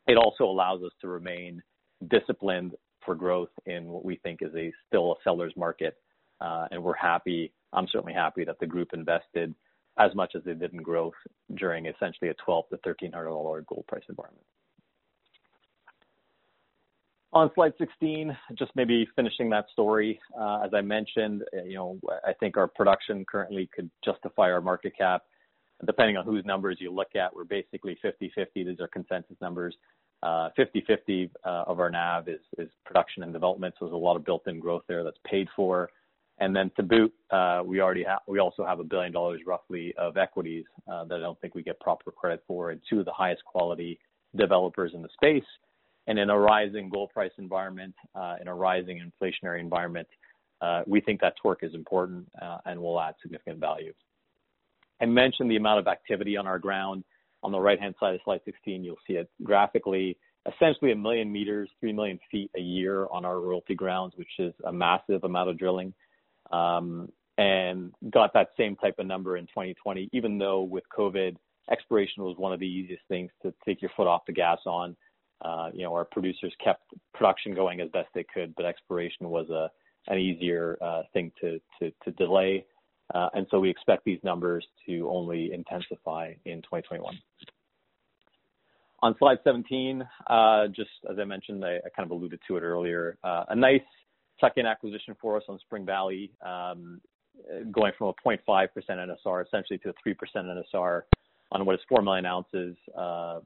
It 0.06 0.18
also 0.18 0.44
allows 0.44 0.82
us 0.82 0.92
to 1.00 1.08
remain 1.08 1.62
disciplined 2.08 2.74
for 3.04 3.14
growth 3.14 3.48
in 3.64 3.86
what 3.86 4.04
we 4.04 4.16
think 4.16 4.40
is 4.42 4.72
still 4.86 5.12
a 5.12 5.14
seller's 5.24 5.54
market. 5.56 5.96
Uh 6.40 6.66
and 6.70 6.82
we're 6.82 6.94
happy, 6.94 7.52
I'm 7.72 7.88
certainly 7.88 8.12
happy 8.12 8.44
that 8.44 8.58
the 8.60 8.66
group 8.66 8.90
invested 8.92 9.54
as 9.98 10.14
much 10.14 10.32
as 10.34 10.42
they 10.44 10.54
did 10.54 10.72
in 10.72 10.82
growth 10.82 11.14
during 11.54 11.86
essentially 11.86 12.30
a 12.30 12.34
$1,200-$1,300 12.34 13.66
gold 13.66 13.86
price 13.86 14.02
environment. 14.08 14.44
On 17.34 17.50
slide 17.56 17.72
16, 17.78 18.36
just 18.56 18.70
maybe 18.76 19.08
finishing 19.16 19.50
that 19.50 19.66
story. 19.72 20.20
Uh, 20.40 20.60
as 20.64 20.70
I 20.72 20.82
mentioned, 20.82 21.42
uh, 21.52 21.64
you 21.64 21.74
know, 21.74 21.98
I 22.24 22.32
think 22.32 22.56
our 22.56 22.68
production 22.68 23.24
currently 23.28 23.68
could 23.74 23.90
justify 24.04 24.52
our 24.52 24.60
market 24.60 24.96
cap. 24.96 25.22
Depending 25.84 26.16
on 26.16 26.24
whose 26.24 26.44
numbers 26.44 26.76
you 26.78 26.92
look 26.92 27.16
at, 27.16 27.34
we're 27.34 27.42
basically 27.42 27.98
50/50. 28.04 28.46
These 28.54 28.78
are 28.80 28.86
consensus 28.86 29.36
numbers. 29.40 29.76
Uh, 30.22 30.50
50/50 30.56 31.28
of 31.42 31.80
our 31.80 31.90
NAV 31.90 32.28
is 32.28 32.70
production 32.86 33.24
and 33.24 33.32
development, 33.32 33.74
so 33.78 33.86
there's 33.86 33.94
a 33.94 33.96
lot 33.96 34.14
of 34.14 34.24
built-in 34.24 34.60
growth 34.60 34.84
there 34.86 35.02
that's 35.02 35.18
paid 35.26 35.48
for. 35.56 35.90
And 36.38 36.54
then 36.54 36.70
to 36.76 36.84
boot, 36.84 37.12
uh, 37.32 37.62
we 37.64 37.80
already 37.80 38.04
have 38.04 38.20
we 38.28 38.38
also 38.38 38.64
have 38.64 38.78
a 38.78 38.84
$1 38.84 38.88
billion 38.88 39.12
roughly 39.44 39.92
of 39.98 40.16
equities 40.16 40.66
that 40.86 41.12
I 41.12 41.18
don't 41.18 41.40
think 41.40 41.56
we 41.56 41.64
get 41.64 41.80
proper 41.80 42.12
credit 42.12 42.44
for, 42.46 42.70
and 42.70 42.80
two 42.88 43.00
of 43.00 43.06
the 43.06 43.12
highest 43.12 43.44
quality 43.44 43.98
developers 44.36 44.94
in 44.94 45.02
the 45.02 45.08
space. 45.14 45.44
And 46.06 46.18
in 46.18 46.30
a 46.30 46.38
rising 46.38 46.90
gold 46.90 47.10
price 47.12 47.32
environment, 47.38 47.94
uh, 48.14 48.36
in 48.40 48.48
a 48.48 48.54
rising 48.54 49.00
inflationary 49.00 49.60
environment, 49.60 50.08
uh, 50.60 50.82
we 50.86 51.00
think 51.00 51.20
that 51.20 51.34
torque 51.42 51.62
is 51.62 51.74
important 51.74 52.28
uh, 52.40 52.58
and 52.66 52.80
will 52.80 53.00
add 53.00 53.14
significant 53.22 53.58
value. 53.58 53.92
I 55.00 55.06
mentioned 55.06 55.50
the 55.50 55.56
amount 55.56 55.80
of 55.80 55.86
activity 55.86 56.36
on 56.36 56.46
our 56.46 56.58
ground. 56.58 57.04
On 57.42 57.52
the 57.52 57.60
right-hand 57.60 57.94
side 58.00 58.14
of 58.14 58.20
slide 58.24 58.40
16, 58.44 58.84
you'll 58.84 58.96
see 59.06 59.14
it 59.14 59.28
graphically. 59.42 60.16
Essentially 60.46 60.92
a 60.92 60.94
1 60.94 61.02
million 61.02 61.32
meters, 61.32 61.68
3 61.80 61.92
million 61.92 62.18
feet 62.30 62.50
a 62.56 62.60
year 62.60 63.06
on 63.10 63.24
our 63.24 63.40
royalty 63.40 63.74
grounds, 63.74 64.14
which 64.16 64.28
is 64.38 64.54
a 64.64 64.72
massive 64.72 65.24
amount 65.24 65.50
of 65.50 65.58
drilling. 65.58 65.92
Um, 66.52 67.10
and 67.36 67.92
got 68.10 68.32
that 68.34 68.50
same 68.56 68.76
type 68.76 68.98
of 68.98 69.06
number 69.06 69.36
in 69.36 69.46
2020, 69.46 70.08
even 70.12 70.38
though 70.38 70.62
with 70.62 70.84
COVID, 70.96 71.36
exploration 71.70 72.22
was 72.22 72.36
one 72.36 72.52
of 72.52 72.60
the 72.60 72.66
easiest 72.66 73.02
things 73.08 73.30
to 73.42 73.52
take 73.64 73.82
your 73.82 73.90
foot 73.96 74.06
off 74.06 74.22
the 74.26 74.32
gas 74.32 74.58
on. 74.66 74.96
Uh, 75.42 75.70
our 75.88 76.04
producers 76.04 76.52
kept 76.62 76.82
production 77.12 77.54
going 77.54 77.80
as 77.80 77.88
best 77.90 78.08
they 78.14 78.24
could, 78.32 78.54
but 78.56 78.64
exploration 78.64 79.28
was 79.28 79.48
a 79.50 79.70
an 80.06 80.18
easier 80.18 80.76
uh, 80.82 81.02
thing 81.12 81.32
to 81.40 81.60
to 81.80 82.10
delay. 82.12 82.64
Uh, 83.14 83.28
and 83.34 83.46
so 83.50 83.60
we 83.60 83.68
expect 83.68 84.04
these 84.04 84.18
numbers 84.22 84.66
to 84.86 85.08
only 85.10 85.52
intensify 85.52 86.32
in 86.46 86.62
2021. 86.62 87.14
On 89.02 89.14
slide 89.18 89.38
17, 89.44 90.02
just 90.74 90.88
as 91.10 91.18
I 91.18 91.24
mentioned, 91.24 91.62
I 91.64 91.80
kind 91.94 92.06
of 92.06 92.10
alluded 92.10 92.40
to 92.48 92.56
it 92.56 92.62
earlier. 92.62 93.18
A 93.22 93.54
nice 93.54 93.82
tuck-in 94.40 94.64
acquisition 94.64 95.14
for 95.20 95.36
us 95.36 95.42
on 95.48 95.58
Spring 95.58 95.84
Valley, 95.84 96.32
um, 96.44 97.00
going 97.70 97.92
from 97.98 98.08
a 98.08 98.14
0.5% 98.26 98.68
NSR 98.88 99.44
essentially 99.46 99.78
to 99.80 99.90
a 99.90 100.08
3% 100.08 100.14
NSR 100.74 101.02
on 101.52 101.66
what 101.66 101.74
is 101.74 101.80
4 101.88 102.00
million 102.00 102.24
ounces, 102.24 102.74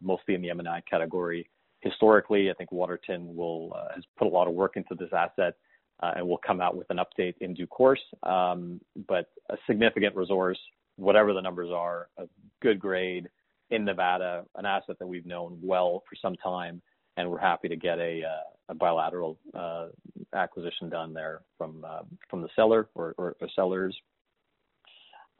mostly 0.00 0.34
in 0.34 0.42
the 0.42 0.50
M&I 0.50 0.80
category. 0.88 1.48
Historically, 1.80 2.50
I 2.50 2.54
think 2.54 2.72
Waterton 2.72 3.36
will 3.36 3.72
uh, 3.74 3.94
has 3.94 4.04
put 4.18 4.26
a 4.26 4.30
lot 4.30 4.48
of 4.48 4.54
work 4.54 4.76
into 4.76 4.94
this 4.94 5.10
asset, 5.12 5.54
uh, 6.02 6.12
and 6.16 6.26
will 6.26 6.40
come 6.44 6.60
out 6.60 6.76
with 6.76 6.90
an 6.90 6.98
update 6.98 7.34
in 7.40 7.54
due 7.54 7.66
course. 7.66 8.00
Um, 8.24 8.80
but 9.06 9.26
a 9.50 9.56
significant 9.66 10.16
resource, 10.16 10.58
whatever 10.96 11.32
the 11.32 11.40
numbers 11.40 11.70
are, 11.72 12.08
a 12.18 12.24
good 12.62 12.80
grade 12.80 13.28
in 13.70 13.84
Nevada, 13.84 14.44
an 14.56 14.66
asset 14.66 14.98
that 14.98 15.06
we've 15.06 15.26
known 15.26 15.58
well 15.62 16.02
for 16.08 16.16
some 16.20 16.34
time, 16.36 16.82
and 17.16 17.30
we're 17.30 17.38
happy 17.38 17.68
to 17.68 17.76
get 17.76 17.98
a 17.98 18.22
uh, 18.24 18.72
a 18.72 18.74
bilateral 18.74 19.38
uh, 19.54 19.86
acquisition 20.34 20.88
done 20.88 21.14
there 21.14 21.42
from 21.56 21.84
from 22.28 22.42
the 22.42 22.48
seller 22.56 22.88
or 22.94 23.36
sellers. 23.54 23.96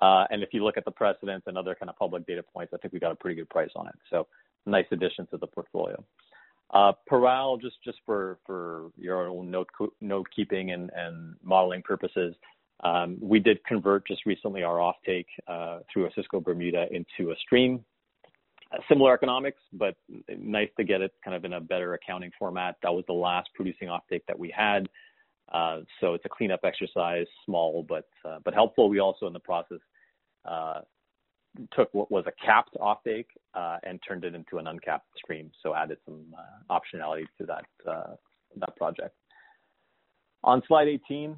And 0.01 0.43
if 0.43 0.51
you 0.53 0.65
look 0.65 0.77
at 0.77 0.85
the 0.85 0.93
precedents 0.93 1.47
and 1.49 1.59
other 1.59 1.75
kind 1.75 1.91
of 1.91 1.97
public 1.97 2.27
data 2.27 2.43
points, 2.43 2.73
I 2.73 2.79
think 2.79 2.95
we 2.95 3.01
got 3.01 3.13
a 3.13 3.17
pretty 3.17 3.35
good 3.35 3.51
price 3.51 3.71
on 3.75 3.89
it. 3.89 3.95
So 4.09 4.29
nice 4.67 4.87
addition 4.93 5.27
to 5.29 5.37
the 5.37 5.47
portfolio. 5.47 6.03
Uh, 6.71 6.93
Parral, 7.11 7.61
just 7.61 7.77
just 7.83 7.99
for 8.05 8.39
for 8.47 8.91
your 8.97 9.29
own 9.29 9.51
note-keeping 10.01 10.71
and 10.71 10.91
and 10.95 11.35
modeling 11.43 11.83
purposes, 11.83 12.35
um, 12.85 13.17
we 13.21 13.39
did 13.39 13.65
convert 13.65 14.07
just 14.07 14.27
recently 14.27 14.63
our 14.63 14.77
offtake 14.77 15.27
uh, 15.47 15.81
through 15.91 16.09
Osisko 16.09 16.43
Bermuda 16.43 16.87
into 16.91 17.33
a 17.33 17.37
stream. 17.37 17.85
Uh, 18.71 18.77
similar 18.87 19.15
economics, 19.15 19.63
but 19.73 19.97
nice 20.37 20.69
to 20.77 20.85
get 20.85 21.01
it 21.01 21.13
kind 21.25 21.35
of 21.35 21.47
in 21.47 21.55
a 21.55 21.61
better 21.61 21.95
accounting 21.95 22.31
format. 22.39 22.77
That 22.83 22.93
was 22.93 23.05
the 23.07 23.15
last 23.15 23.49
producing 23.55 23.89
offtake 23.89 24.23
that 24.29 24.39
we 24.39 24.53
had. 24.55 24.91
Uh, 25.51 25.81
so 26.01 26.13
it's 26.13 26.27
a 26.27 26.29
cleanup 26.29 26.61
exercise, 26.65 27.27
small 27.47 27.83
but 27.89 28.09
uh, 28.27 28.41
but 28.45 28.53
helpful. 28.53 28.91
We 28.91 28.99
also, 28.99 29.27
in 29.27 29.33
the 29.33 29.41
process, 29.41 29.79
took 31.75 31.93
what 31.93 32.11
was 32.11 32.25
a 32.27 32.33
capped 32.45 32.77
offtake, 32.81 33.27
uh, 33.55 33.79
and 33.83 34.01
turned 34.07 34.25
it 34.25 34.35
into 34.35 34.59
an 34.59 34.67
uncapped 34.67 35.09
stream, 35.17 35.51
so 35.63 35.75
added 35.75 35.99
some 36.05 36.23
uh, 36.37 36.73
optionality 36.75 37.25
to 37.39 37.47
that 37.47 37.91
uh, 37.91 38.15
that 38.57 38.77
project. 38.77 39.15
On 40.45 40.63
slide 40.69 40.89
18, 40.89 41.37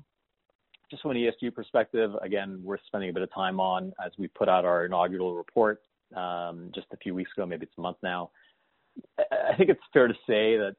just 0.90 1.02
from 1.02 1.12
an 1.12 1.16
ESG 1.16 1.54
perspective, 1.54 2.10
again, 2.22 2.60
worth 2.62 2.80
spending 2.86 3.10
a 3.10 3.12
bit 3.12 3.22
of 3.22 3.32
time 3.32 3.60
on 3.60 3.92
as 4.04 4.12
we 4.18 4.26
put 4.28 4.48
out 4.48 4.64
our 4.64 4.84
inaugural 4.84 5.34
report 5.34 5.80
um, 6.14 6.70
just 6.74 6.86
a 6.92 6.96
few 6.96 7.14
weeks 7.14 7.30
ago, 7.36 7.46
maybe 7.46 7.64
it's 7.64 7.78
a 7.78 7.80
month 7.80 7.96
now. 8.02 8.30
I 9.18 9.56
think 9.56 9.70
it's 9.70 9.80
fair 9.92 10.08
to 10.08 10.14
say 10.26 10.56
that 10.56 10.74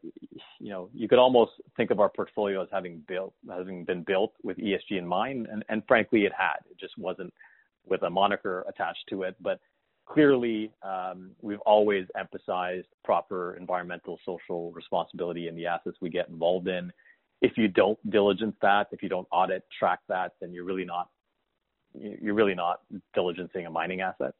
you 0.59 0.69
know 0.69 0.89
you 0.93 1.07
could 1.07 1.17
almost 1.17 1.53
think 1.77 1.91
of 1.91 1.99
our 1.99 2.09
portfolio 2.09 2.61
as 2.61 2.67
having 2.71 3.03
been 3.07 4.03
built 4.03 4.33
with 4.43 4.57
ESG 4.57 4.97
in 4.97 5.07
mind, 5.07 5.47
and 5.69 5.83
frankly, 5.87 6.25
it 6.25 6.33
had. 6.37 6.57
It 6.69 6.77
just 6.79 6.97
wasn't 6.97 7.33
with 7.85 8.03
a 8.03 8.09
moniker 8.09 8.65
attached 8.67 9.05
to 9.09 9.23
it. 9.23 9.35
But 9.41 9.59
clearly, 10.05 10.71
um, 10.83 11.31
we've 11.41 11.59
always 11.59 12.05
emphasized 12.17 12.87
proper 13.03 13.55
environmental, 13.55 14.19
social 14.25 14.71
responsibility 14.71 15.47
in 15.47 15.55
the 15.55 15.67
assets 15.67 15.97
we 16.01 16.09
get 16.09 16.29
involved 16.29 16.67
in. 16.67 16.91
If 17.41 17.53
you 17.57 17.67
don't 17.67 17.97
diligence 18.09 18.55
that, 18.61 18.87
if 18.91 19.01
you 19.01 19.09
don't 19.09 19.27
audit, 19.31 19.63
track 19.77 19.99
that, 20.09 20.33
then 20.39 20.53
you're 20.53 20.65
really 20.65 20.85
not 20.85 21.09
you're 21.93 22.35
really 22.35 22.55
not 22.55 22.79
diligencing 23.17 23.67
a 23.67 23.69
mining 23.69 23.99
asset 23.99 24.33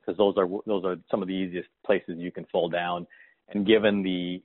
because 0.00 0.18
those 0.18 0.34
are 0.36 0.48
those 0.66 0.84
are 0.84 0.96
some 1.10 1.22
of 1.22 1.28
the 1.28 1.34
easiest 1.34 1.68
places 1.84 2.16
you 2.18 2.30
can 2.30 2.44
fall 2.52 2.68
down. 2.68 3.06
And 3.48 3.66
given 3.66 4.02
the 4.02 4.42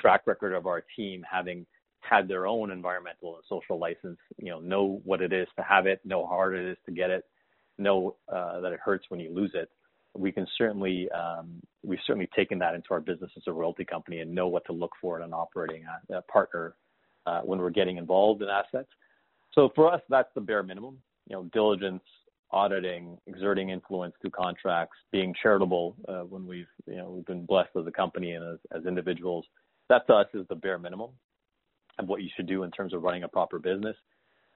track 0.00 0.22
record 0.26 0.54
of 0.54 0.66
our 0.66 0.84
team 0.96 1.24
having 1.30 1.66
had 2.00 2.28
their 2.28 2.46
own 2.46 2.70
environmental 2.70 3.36
and 3.36 3.44
social 3.48 3.78
license, 3.78 4.18
you 4.38 4.50
know, 4.50 4.60
know 4.60 5.00
what 5.04 5.20
it 5.20 5.32
is 5.32 5.48
to 5.56 5.62
have 5.62 5.86
it, 5.86 6.00
know 6.04 6.26
how 6.26 6.32
hard 6.32 6.56
it 6.56 6.66
is 6.70 6.76
to 6.86 6.92
get 6.92 7.10
it, 7.10 7.24
know 7.80 8.16
uh, 8.32 8.60
that 8.60 8.72
it 8.72 8.80
hurts 8.84 9.06
when 9.08 9.20
you 9.20 9.34
lose 9.34 9.52
it. 9.54 9.70
We 10.16 10.32
can 10.32 10.46
certainly 10.58 11.08
um, 11.10 11.60
we've 11.82 11.98
certainly 12.06 12.28
taken 12.34 12.58
that 12.58 12.74
into 12.74 12.88
our 12.90 13.00
business 13.00 13.30
as 13.36 13.44
a 13.46 13.52
royalty 13.52 13.84
company 13.84 14.20
and 14.20 14.34
know 14.34 14.48
what 14.48 14.64
to 14.66 14.72
look 14.72 14.92
for 15.00 15.16
in 15.16 15.22
an 15.22 15.32
operating 15.32 15.84
uh, 15.86 16.20
partner 16.30 16.74
uh, 17.26 17.40
when 17.42 17.58
we're 17.58 17.70
getting 17.70 17.96
involved 17.96 18.42
in 18.42 18.48
assets. 18.48 18.88
So 19.54 19.70
for 19.74 19.92
us, 19.92 20.00
that's 20.08 20.28
the 20.34 20.40
bare 20.40 20.62
minimum. 20.62 20.98
You 21.28 21.36
know, 21.36 21.44
diligence, 21.52 22.02
auditing, 22.50 23.18
exerting 23.26 23.70
influence 23.70 24.14
through 24.20 24.30
contracts, 24.30 24.96
being 25.12 25.34
charitable 25.40 25.96
uh, 26.08 26.22
when 26.22 26.46
we've 26.46 26.66
you 26.86 26.96
know 26.96 27.10
we've 27.10 27.26
been 27.26 27.46
blessed 27.46 27.70
as 27.78 27.86
a 27.86 27.92
company 27.92 28.32
and 28.32 28.54
as, 28.54 28.58
as 28.76 28.86
individuals. 28.86 29.46
That 29.88 30.06
to 30.08 30.14
us 30.14 30.26
is 30.34 30.46
the 30.48 30.54
bare 30.54 30.78
minimum 30.78 31.10
of 31.98 32.08
what 32.08 32.22
you 32.22 32.28
should 32.36 32.46
do 32.46 32.62
in 32.62 32.70
terms 32.70 32.94
of 32.94 33.02
running 33.02 33.24
a 33.24 33.28
proper 33.28 33.58
business. 33.58 33.96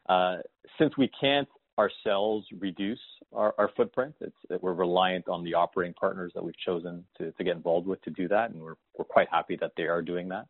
Uh, 0.09 0.37
since 0.79 0.97
we 0.97 1.11
can't 1.21 1.49
ourselves 1.79 2.47
reduce 2.59 3.01
our, 3.33 3.55
our 3.59 3.71
footprint, 3.77 4.15
it's, 4.21 4.63
we're 4.63 4.73
reliant 4.75 5.29
on 5.29 5.43
the 5.43 5.55
operating 5.55 5.95
partners 5.95 6.33
that 6.35 6.45
we've 6.45 6.59
chosen 6.59 7.05
to, 7.19 7.33
to 7.33 7.45
get 7.45 7.57
involved 7.57 7.87
with 7.87 8.01
to 8.03 8.11
do 8.11 8.29
that, 8.29 8.51
and 8.51 8.61
we're 8.61 8.75
we're 8.97 9.05
quite 9.05 9.29
happy 9.31 9.57
that 9.61 9.73
they 9.77 9.85
are 9.85 10.03
doing 10.03 10.29
that. 10.29 10.47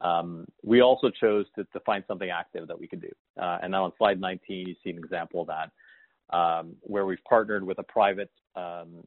Um, 0.00 0.46
we 0.62 0.80
also 0.80 1.10
chose 1.10 1.46
to, 1.56 1.64
to, 1.64 1.80
find 1.80 2.04
something 2.06 2.30
active 2.30 2.68
that 2.68 2.78
we 2.78 2.86
could 2.86 3.00
do. 3.00 3.10
Uh, 3.40 3.58
and 3.62 3.72
now 3.72 3.84
on 3.84 3.92
slide 3.98 4.20
19, 4.20 4.68
you 4.68 4.76
see 4.84 4.90
an 4.90 4.98
example 4.98 5.40
of 5.40 5.48
that, 5.48 6.36
um, 6.36 6.76
where 6.82 7.04
we've 7.04 7.22
partnered 7.28 7.64
with 7.64 7.80
a 7.80 7.82
private 7.82 8.30
um, 8.54 9.02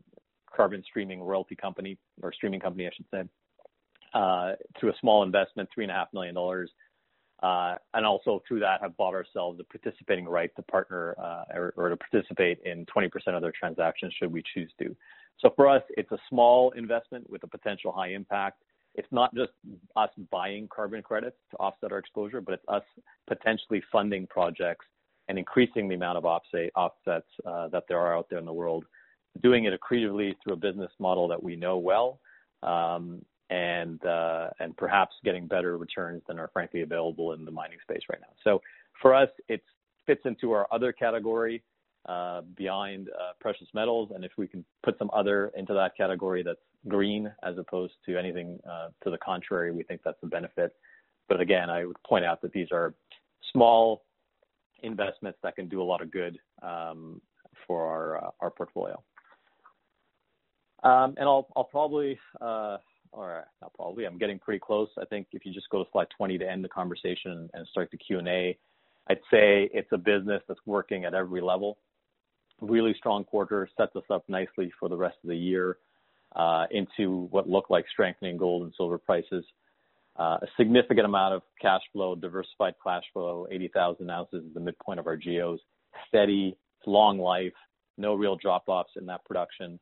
carbon 0.53 0.83
streaming 0.85 1.21
royalty 1.21 1.55
company, 1.55 1.97
or 2.21 2.33
streaming 2.33 2.59
company, 2.59 2.87
I 2.87 2.91
should 2.93 3.05
say, 3.09 3.23
uh, 4.13 4.53
through 4.77 4.89
a 4.89 4.97
small 4.99 5.23
investment, 5.23 5.69
$3.5 5.77 6.07
million. 6.13 6.67
Uh, 7.41 7.75
and 7.95 8.05
also 8.05 8.41
through 8.47 8.59
that 8.59 8.79
have 8.81 8.95
bought 8.97 9.15
ourselves 9.15 9.59
a 9.59 9.63
participating 9.63 10.25
right 10.25 10.51
to 10.55 10.61
partner 10.61 11.15
uh, 11.19 11.43
or, 11.55 11.73
or, 11.75 11.89
to 11.89 11.97
participate 11.97 12.59
in 12.65 12.85
20% 12.85 13.09
of 13.29 13.41
their 13.41 13.51
transactions 13.51 14.13
should 14.19 14.31
we 14.31 14.43
choose 14.53 14.71
to. 14.77 14.95
So 15.39 15.49
for 15.55 15.67
us, 15.67 15.81
it's 15.97 16.11
a 16.11 16.19
small 16.29 16.69
investment 16.71 17.27
with 17.31 17.41
a 17.41 17.47
potential 17.47 17.91
high 17.91 18.09
impact 18.09 18.61
it's 18.95 19.07
not 19.11 19.33
just 19.33 19.51
us 19.95 20.09
buying 20.29 20.67
carbon 20.73 21.01
credits 21.01 21.37
to 21.51 21.57
offset 21.57 21.91
our 21.91 21.97
exposure, 21.97 22.41
but 22.41 22.55
it's 22.55 22.65
us 22.67 22.83
potentially 23.27 23.81
funding 23.91 24.27
projects 24.27 24.85
and 25.27 25.37
increasing 25.37 25.87
the 25.87 25.95
amount 25.95 26.17
of 26.17 26.25
offsets 26.25 27.25
uh, 27.45 27.67
that 27.69 27.83
there 27.87 27.99
are 27.99 28.17
out 28.17 28.27
there 28.29 28.39
in 28.39 28.45
the 28.45 28.53
world, 28.53 28.85
doing 29.41 29.65
it 29.65 29.73
accretively 29.79 30.35
through 30.43 30.53
a 30.53 30.57
business 30.57 30.91
model 30.99 31.27
that 31.27 31.41
we 31.41 31.55
know 31.55 31.77
well, 31.77 32.19
um, 32.63 33.23
and 33.51 34.03
uh, 34.05 34.49
and 34.59 34.75
perhaps 34.77 35.13
getting 35.23 35.45
better 35.45 35.77
returns 35.77 36.23
than 36.27 36.39
are 36.39 36.49
frankly 36.53 36.81
available 36.81 37.33
in 37.33 37.45
the 37.45 37.51
mining 37.51 37.77
space 37.83 38.01
right 38.09 38.19
now. 38.21 38.33
So 38.43 38.61
for 39.01 39.13
us, 39.13 39.29
it 39.49 39.61
fits 40.07 40.21
into 40.25 40.51
our 40.53 40.67
other 40.71 40.91
category 40.91 41.61
uh, 42.07 42.41
behind 42.55 43.09
uh, 43.09 43.33
precious 43.39 43.67
metals, 43.73 44.11
and 44.15 44.25
if 44.25 44.31
we 44.37 44.47
can 44.47 44.65
put 44.83 44.97
some 44.97 45.11
other 45.13 45.51
into 45.55 45.73
that 45.73 45.95
category 45.95 46.41
that's 46.41 46.59
green 46.87 47.31
as 47.43 47.57
opposed 47.57 47.93
to 48.07 48.17
anything 48.17 48.59
to 49.03 49.11
the 49.11 49.17
contrary, 49.17 49.71
we 49.71 49.83
think 49.83 50.01
that's 50.03 50.17
a 50.23 50.27
benefit. 50.27 50.73
But 51.29 51.39
again, 51.39 51.69
I 51.69 51.85
would 51.85 52.01
point 52.03 52.25
out 52.25 52.41
that 52.41 52.53
these 52.53 52.69
are 52.71 52.95
small 53.51 54.03
investments 54.81 55.37
that 55.43 55.55
can 55.55 55.67
do 55.67 55.81
a 55.81 55.83
lot 55.83 56.01
of 56.01 56.09
good 56.09 56.39
um, 56.63 57.21
for 57.67 57.85
our 57.85 58.33
our 58.39 58.49
portfolio. 58.49 59.01
Um, 60.83 61.13
and 61.17 61.25
I'll 61.25 61.47
I'll 61.55 61.65
probably 61.65 62.17
or 63.11 63.45
not 63.61 63.73
probably 63.73 64.05
I'm 64.05 64.17
getting 64.17 64.39
pretty 64.39 64.59
close. 64.59 64.89
I 64.99 65.05
think 65.05 65.27
if 65.31 65.45
you 65.45 65.53
just 65.53 65.69
go 65.69 65.83
to 65.83 65.89
slide 65.91 66.07
20 66.15 66.37
to 66.39 66.49
end 66.49 66.63
the 66.63 66.69
conversation 66.69 67.49
and 67.53 67.67
start 67.67 67.89
the 67.91 67.97
Q&A, 67.97 68.57
I'd 69.09 69.19
say 69.31 69.69
it's 69.73 69.91
a 69.91 69.97
business 69.97 70.41
that's 70.47 70.59
working 70.65 71.05
at 71.05 71.13
every 71.13 71.41
level 71.41 71.77
really 72.61 72.93
strong 72.97 73.23
quarter, 73.23 73.67
sets 73.75 73.95
us 73.95 74.03
up 74.09 74.23
nicely 74.29 74.71
for 74.79 74.87
the 74.87 74.95
rest 74.95 75.17
of 75.23 75.29
the 75.29 75.35
year 75.35 75.77
uh, 76.35 76.65
into 76.71 77.27
what 77.31 77.49
look 77.49 77.69
like 77.69 77.85
strengthening 77.91 78.37
gold 78.37 78.63
and 78.63 78.73
silver 78.77 78.97
prices. 78.97 79.43
Uh, 80.17 80.37
a 80.41 80.47
significant 80.57 81.05
amount 81.05 81.33
of 81.33 81.41
cash 81.59 81.81
flow, 81.91 82.15
diversified 82.15 82.75
cash 82.83 83.03
flow, 83.11 83.47
80,000 83.49 84.09
ounces 84.09 84.43
is 84.45 84.53
the 84.53 84.59
midpoint 84.59 84.99
of 84.99 85.07
our 85.07 85.17
GEOs. 85.17 85.59
Steady, 86.07 86.55
long 86.85 87.17
life, 87.17 87.53
no 87.97 88.13
real 88.13 88.35
drop-offs 88.35 88.91
in 88.95 89.05
that 89.07 89.25
production, 89.25 89.79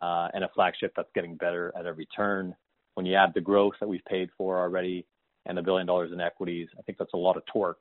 uh, 0.00 0.28
and 0.32 0.44
a 0.44 0.48
flagship 0.54 0.92
that's 0.96 1.10
getting 1.14 1.34
better 1.34 1.72
at 1.78 1.86
every 1.86 2.06
turn. 2.14 2.54
When 3.00 3.06
you 3.06 3.14
add 3.14 3.32
the 3.34 3.40
growth 3.40 3.72
that 3.80 3.88
we've 3.88 4.04
paid 4.04 4.28
for 4.36 4.60
already 4.60 5.06
and 5.46 5.56
the 5.56 5.62
$1 5.62 5.64
billion 5.64 6.12
in 6.12 6.20
equities, 6.20 6.68
I 6.78 6.82
think 6.82 6.98
that's 6.98 7.14
a 7.14 7.16
lot 7.16 7.38
of 7.38 7.42
torque 7.50 7.80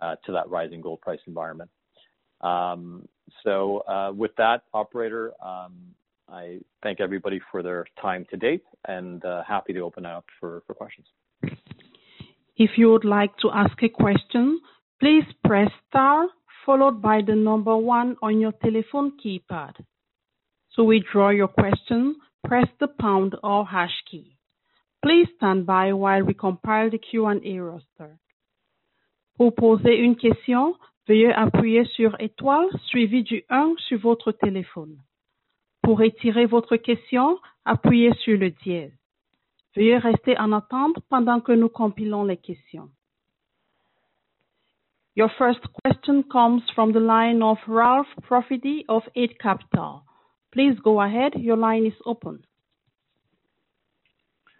to 0.00 0.30
that 0.30 0.48
rising 0.48 0.80
gold 0.80 1.00
price 1.00 1.18
environment. 1.26 1.70
Um, 2.40 3.08
so 3.42 3.78
uh, 3.88 4.12
with 4.12 4.30
that, 4.36 4.62
operator, 4.72 5.32
um, 5.44 5.72
I 6.28 6.60
thank 6.84 7.00
everybody 7.00 7.40
for 7.50 7.64
their 7.64 7.84
time 8.00 8.24
to 8.30 8.36
date 8.36 8.62
and 8.86 9.24
uh, 9.24 9.42
happy 9.42 9.72
to 9.72 9.80
open 9.80 10.06
up 10.06 10.24
for 10.38 10.60
questions. 10.60 11.08
If 12.56 12.70
you 12.76 12.92
would 12.92 13.04
like 13.04 13.36
to 13.38 13.50
ask 13.52 13.76
a 13.82 13.88
question, 13.88 14.60
please 15.00 15.24
press 15.44 15.72
star 15.88 16.28
followed 16.64 17.02
by 17.02 17.22
the 17.26 17.34
number 17.34 17.76
one 17.76 18.14
on 18.22 18.38
your 18.38 18.52
telephone 18.62 19.14
keypad. 19.18 19.74
To 20.76 20.84
withdraw 20.84 21.30
your 21.30 21.48
question, 21.48 22.14
press 22.44 22.68
the 22.78 22.86
pound 22.86 23.34
or 23.42 23.66
hash 23.66 24.04
key. 24.08 24.36
Please 25.02 25.28
stand 25.36 25.66
by 25.66 25.92
while 25.92 26.22
we 26.22 26.34
compile 26.34 26.90
the 26.90 26.98
Q&A 26.98 27.58
roster. 27.58 28.18
Pour 29.36 29.54
poser 29.54 29.96
une 29.98 30.16
question, 30.16 30.76
Veuillez 31.10 31.32
appuyer 31.32 31.84
sur 31.86 32.14
étoile 32.20 32.68
suivi 32.86 33.24
du 33.24 33.42
1 33.48 33.74
sur 33.78 33.98
votre 33.98 34.30
téléphone. 34.30 34.96
Pour 35.82 35.98
retirer 35.98 36.46
votre 36.46 36.76
question, 36.76 37.36
appuyez 37.64 38.12
sur 38.22 38.38
le 38.38 38.50
dièse. 38.50 38.92
Veuillez 39.74 39.98
rester 39.98 40.38
en 40.38 40.52
attente 40.52 41.00
pendant 41.08 41.40
que 41.40 41.50
nous 41.50 41.68
compilons 41.68 42.22
les 42.22 42.36
questions. 42.36 42.90
Your 45.16 45.30
first 45.36 45.66
question 45.82 46.22
comes 46.22 46.62
from 46.76 46.92
the 46.92 47.00
line 47.00 47.42
of 47.42 47.58
Ralph 47.66 48.06
Profiti 48.22 48.84
of 48.88 49.02
Eight 49.16 49.36
Capital. 49.40 50.02
Please 50.52 50.78
go 50.84 51.00
ahead. 51.00 51.34
Your 51.34 51.56
line 51.56 51.86
is 51.86 52.00
open. 52.04 52.38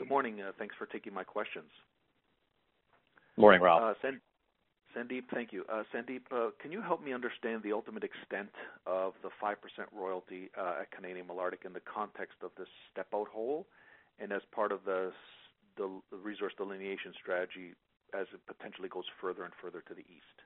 Good 0.00 0.08
morning. 0.08 0.40
Uh, 0.40 0.52
thanks 0.58 0.74
for 0.78 0.86
taking 0.86 1.12
my 1.12 1.24
questions. 1.24 1.68
Morning, 3.36 3.60
Ralph. 3.60 3.98
Uh, 4.02 4.08
Sandeep, 4.96 5.24
thank 5.30 5.52
you. 5.52 5.62
Uh, 5.70 5.82
Sandeep, 5.94 6.22
uh, 6.32 6.52
can 6.58 6.72
you 6.72 6.80
help 6.80 7.04
me 7.04 7.12
understand 7.12 7.62
the 7.62 7.72
ultimate 7.72 8.02
extent 8.02 8.48
of 8.86 9.12
the 9.22 9.28
5% 9.42 9.56
royalty 9.92 10.48
at 10.56 10.90
Canadian 10.90 11.26
Malartic 11.26 11.66
in 11.66 11.74
the 11.74 11.80
context 11.80 12.38
of 12.42 12.50
this 12.56 12.66
step-out 12.90 13.28
hole 13.28 13.66
and 14.18 14.32
as 14.32 14.40
part 14.54 14.72
of 14.72 14.80
the 14.86 15.12
resource 16.10 16.54
delineation 16.56 17.12
strategy 17.20 17.74
as 18.18 18.26
it 18.32 18.40
potentially 18.46 18.88
goes 18.88 19.04
further 19.20 19.44
and 19.44 19.52
further 19.60 19.82
to 19.86 19.92
the 19.92 20.00
east? 20.00 20.40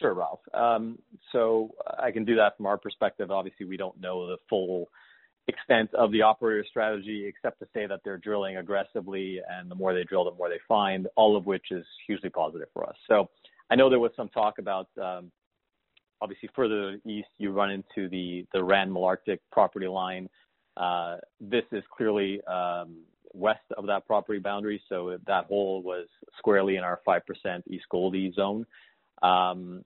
Sure, 0.00 0.14
Ralph. 0.14 0.40
Um, 0.54 0.98
so 1.32 1.74
I 2.02 2.12
can 2.12 2.24
do 2.24 2.34
that 2.36 2.56
from 2.56 2.64
our 2.64 2.78
perspective. 2.78 3.30
Obviously, 3.30 3.66
we 3.66 3.76
don't 3.76 4.00
know 4.00 4.26
the 4.26 4.38
full 4.48 4.88
extent 5.48 5.92
of 5.94 6.10
the 6.12 6.22
operator 6.22 6.64
strategy, 6.68 7.26
except 7.26 7.58
to 7.60 7.66
say 7.74 7.86
that 7.86 8.00
they're 8.04 8.18
drilling 8.18 8.56
aggressively, 8.56 9.40
and 9.50 9.70
the 9.70 9.74
more 9.74 9.94
they 9.94 10.04
drill, 10.04 10.24
the 10.24 10.32
more 10.32 10.48
they 10.48 10.60
find, 10.66 11.06
all 11.16 11.36
of 11.36 11.46
which 11.46 11.66
is 11.70 11.84
hugely 12.06 12.30
positive 12.30 12.68
for 12.72 12.88
us. 12.88 12.96
So 13.08 13.28
I 13.70 13.76
know 13.76 13.90
there 13.90 14.00
was 14.00 14.12
some 14.16 14.28
talk 14.28 14.58
about 14.58 14.88
um, 15.00 15.30
obviously 16.20 16.48
further 16.54 16.98
east, 17.06 17.28
you 17.38 17.52
run 17.52 17.70
into 17.70 18.08
the 18.08 18.46
the 18.52 18.62
Rand 18.62 18.90
Malartic 18.90 19.38
property 19.52 19.86
line. 19.88 20.28
Uh, 20.76 21.16
this 21.40 21.64
is 21.72 21.84
clearly 21.96 22.40
um, 22.46 23.04
west 23.34 23.60
of 23.76 23.86
that 23.86 24.06
property 24.06 24.38
boundary, 24.38 24.80
so 24.88 25.18
that 25.26 25.44
hole 25.46 25.82
was 25.82 26.06
squarely 26.38 26.76
in 26.76 26.82
our 26.82 27.00
5% 27.06 27.20
East 27.68 27.84
Gouldie 27.92 28.32
zone. 28.34 28.66
Um, 29.22 29.84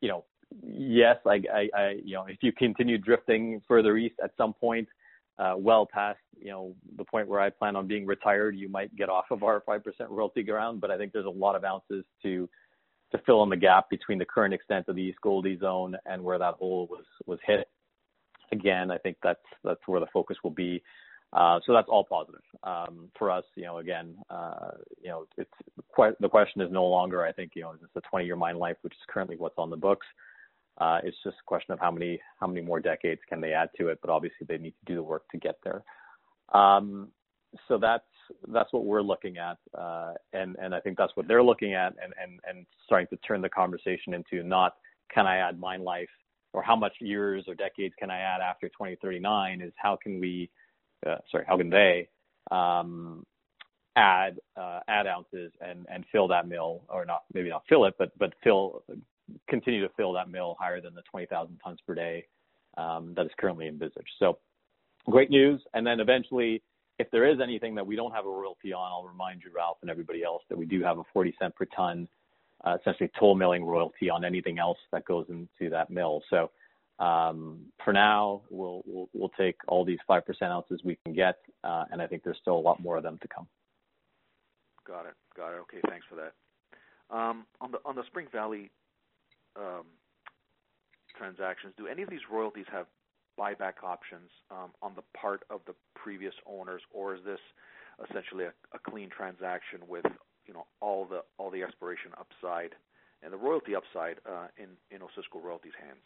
you 0.00 0.08
know, 0.08 0.24
yes, 0.62 1.16
I, 1.26 1.42
I, 1.52 1.68
I, 1.76 1.90
you 2.04 2.14
know, 2.14 2.26
if 2.26 2.38
you 2.42 2.52
continue 2.52 2.98
drifting 2.98 3.62
further 3.66 3.96
east 3.96 4.16
at 4.22 4.32
some 4.36 4.52
point, 4.52 4.88
uh, 5.38 5.54
well 5.56 5.86
past, 5.92 6.20
you 6.38 6.50
know, 6.50 6.74
the 6.96 7.04
point 7.04 7.26
where 7.26 7.40
I 7.40 7.50
plan 7.50 7.76
on 7.76 7.86
being 7.86 8.06
retired, 8.06 8.56
you 8.56 8.68
might 8.68 8.94
get 8.94 9.08
off 9.08 9.24
of 9.30 9.42
our 9.42 9.62
5% 9.66 9.82
royalty 10.08 10.42
ground, 10.42 10.80
but 10.80 10.90
I 10.90 10.98
think 10.98 11.12
there's 11.12 11.26
a 11.26 11.30
lot 11.30 11.56
of 11.56 11.64
ounces 11.64 12.04
to, 12.22 12.48
to 13.10 13.18
fill 13.26 13.42
in 13.42 13.50
the 13.50 13.56
gap 13.56 13.90
between 13.90 14.18
the 14.18 14.24
current 14.24 14.54
extent 14.54 14.86
of 14.88 14.96
the 14.96 15.02
East 15.02 15.18
Gouldie 15.24 15.58
zone 15.58 15.96
and 16.06 16.22
where 16.22 16.38
that 16.38 16.54
hole 16.54 16.86
was, 16.88 17.04
was 17.26 17.38
hit. 17.44 17.68
Again, 18.52 18.90
I 18.90 18.98
think 18.98 19.16
that's, 19.22 19.40
that's 19.64 19.80
where 19.86 19.98
the 19.98 20.06
focus 20.12 20.36
will 20.44 20.50
be. 20.50 20.82
Uh, 21.32 21.58
so 21.66 21.72
that's 21.72 21.88
all 21.88 22.04
positive. 22.04 22.42
Um, 22.62 23.08
for 23.18 23.28
us, 23.28 23.44
you 23.56 23.64
know, 23.64 23.78
again, 23.78 24.14
uh, 24.30 24.70
you 25.02 25.08
know, 25.08 25.26
it's 25.36 25.50
quite, 25.88 26.14
the 26.20 26.28
question 26.28 26.60
is 26.62 26.70
no 26.70 26.84
longer, 26.84 27.24
I 27.24 27.32
think, 27.32 27.52
you 27.56 27.62
know, 27.62 27.72
is 27.72 27.80
this 27.80 27.90
a 27.96 28.00
20 28.08 28.24
year 28.24 28.36
mine 28.36 28.56
life, 28.56 28.76
which 28.82 28.92
is 28.92 29.00
currently 29.08 29.36
what's 29.36 29.58
on 29.58 29.68
the 29.68 29.76
books. 29.76 30.06
Uh, 30.78 30.98
it's 31.04 31.16
just 31.22 31.36
a 31.40 31.44
question 31.46 31.72
of 31.72 31.78
how 31.78 31.90
many 31.90 32.20
how 32.40 32.46
many 32.46 32.60
more 32.60 32.80
decades 32.80 33.20
can 33.28 33.40
they 33.40 33.52
add 33.52 33.68
to 33.78 33.88
it, 33.88 33.98
but 34.00 34.10
obviously 34.10 34.46
they 34.48 34.58
need 34.58 34.72
to 34.72 34.84
do 34.86 34.94
the 34.96 35.02
work 35.02 35.28
to 35.30 35.38
get 35.38 35.56
there. 35.62 35.84
Um, 36.52 37.08
so 37.68 37.78
that's 37.78 38.04
that's 38.48 38.72
what 38.72 38.84
we're 38.84 39.02
looking 39.02 39.36
at, 39.38 39.58
uh, 39.78 40.14
and 40.32 40.56
and 40.60 40.74
I 40.74 40.80
think 40.80 40.98
that's 40.98 41.14
what 41.14 41.28
they're 41.28 41.42
looking 41.42 41.74
at, 41.74 41.94
and 42.02 42.12
and 42.20 42.40
and 42.48 42.66
starting 42.84 43.06
to 43.08 43.16
turn 43.18 43.40
the 43.40 43.48
conversation 43.48 44.14
into 44.14 44.42
not 44.42 44.74
can 45.12 45.26
I 45.26 45.36
add 45.36 45.60
mine 45.60 45.84
life 45.84 46.08
or 46.52 46.62
how 46.62 46.76
much 46.76 46.94
years 47.00 47.44
or 47.46 47.54
decades 47.54 47.94
can 47.98 48.10
I 48.10 48.18
add 48.20 48.40
after 48.40 48.68
2039 48.68 49.60
is 49.60 49.72
how 49.76 49.98
can 50.00 50.20
we, 50.20 50.48
uh, 51.06 51.16
sorry, 51.30 51.44
how 51.46 51.56
can 51.56 51.68
they 51.68 52.08
um, 52.50 53.24
add 53.96 54.38
uh, 54.56 54.80
add 54.88 55.06
ounces 55.06 55.52
and 55.60 55.86
and 55.90 56.04
fill 56.10 56.28
that 56.28 56.48
mill 56.48 56.82
or 56.88 57.04
not 57.04 57.24
maybe 57.32 57.48
not 57.48 57.62
fill 57.68 57.84
it, 57.84 57.94
but 57.98 58.16
but 58.18 58.32
fill 58.42 58.82
continue 59.48 59.86
to 59.86 59.92
fill 59.96 60.12
that 60.12 60.28
mill 60.28 60.56
higher 60.58 60.80
than 60.80 60.94
the 60.94 61.02
20,000 61.10 61.58
tons 61.64 61.78
per 61.86 61.94
day 61.94 62.26
um, 62.76 63.12
that 63.16 63.26
is 63.26 63.32
currently 63.38 63.68
envisaged. 63.68 64.10
So 64.18 64.38
great 65.08 65.30
news. 65.30 65.62
And 65.74 65.86
then 65.86 66.00
eventually, 66.00 66.62
if 66.98 67.10
there 67.10 67.28
is 67.28 67.38
anything 67.42 67.74
that 67.74 67.86
we 67.86 67.96
don't 67.96 68.12
have 68.12 68.26
a 68.26 68.30
royalty 68.30 68.72
on, 68.72 68.90
I'll 68.92 69.08
remind 69.08 69.42
you, 69.44 69.50
Ralph, 69.54 69.78
and 69.82 69.90
everybody 69.90 70.22
else 70.22 70.42
that 70.48 70.58
we 70.58 70.66
do 70.66 70.82
have 70.82 70.98
a 70.98 71.04
40 71.12 71.34
cent 71.40 71.54
per 71.54 71.66
ton, 71.66 72.08
uh, 72.64 72.76
essentially 72.80 73.10
toll 73.18 73.34
milling 73.34 73.64
royalty 73.64 74.10
on 74.10 74.24
anything 74.24 74.58
else 74.58 74.78
that 74.92 75.04
goes 75.04 75.26
into 75.28 75.70
that 75.70 75.90
mill. 75.90 76.22
So 76.30 76.50
um, 77.04 77.60
for 77.84 77.92
now, 77.92 78.42
we'll, 78.50 78.82
we'll, 78.86 79.08
we'll 79.12 79.30
take 79.30 79.56
all 79.66 79.84
these 79.84 79.98
5% 80.08 80.22
ounces 80.42 80.80
we 80.84 80.96
can 81.04 81.14
get, 81.14 81.36
uh, 81.64 81.84
and 81.90 82.00
I 82.00 82.06
think 82.06 82.22
there's 82.22 82.38
still 82.40 82.56
a 82.56 82.60
lot 82.60 82.80
more 82.80 82.96
of 82.96 83.02
them 83.02 83.18
to 83.22 83.28
come. 83.28 83.48
Got 84.86 85.06
it. 85.06 85.14
Got 85.36 85.54
it. 85.54 85.60
Okay, 85.62 85.80
thanks 85.88 86.06
for 86.08 86.16
that. 86.16 86.32
Um, 87.10 87.46
on 87.60 87.70
the 87.70 87.78
on 87.84 87.96
the 87.96 88.02
Spring 88.06 88.26
Valley 88.32 88.70
um, 89.56 89.84
transactions, 91.16 91.74
do 91.76 91.86
any 91.86 92.02
of 92.02 92.10
these 92.10 92.26
royalties 92.30 92.66
have 92.70 92.86
buyback 93.38 93.82
options 93.82 94.30
um, 94.50 94.70
on 94.82 94.92
the 94.94 95.02
part 95.18 95.42
of 95.50 95.60
the 95.66 95.74
previous 95.94 96.34
owners, 96.46 96.82
or 96.90 97.14
is 97.14 97.20
this 97.24 97.40
essentially 98.08 98.44
a, 98.44 98.52
a 98.74 98.78
clean 98.90 99.08
transaction 99.10 99.80
with 99.88 100.04
you 100.46 100.54
know 100.54 100.66
all 100.80 101.04
the 101.04 101.20
all 101.38 101.50
the 101.50 101.62
exploration 101.62 102.10
upside 102.18 102.74
and 103.22 103.32
the 103.32 103.36
royalty 103.36 103.74
upside 103.74 104.18
uh, 104.28 104.46
in 104.56 104.68
in 104.90 105.00
Osisko 105.00 105.42
Royalties' 105.42 105.72
hands? 105.80 106.02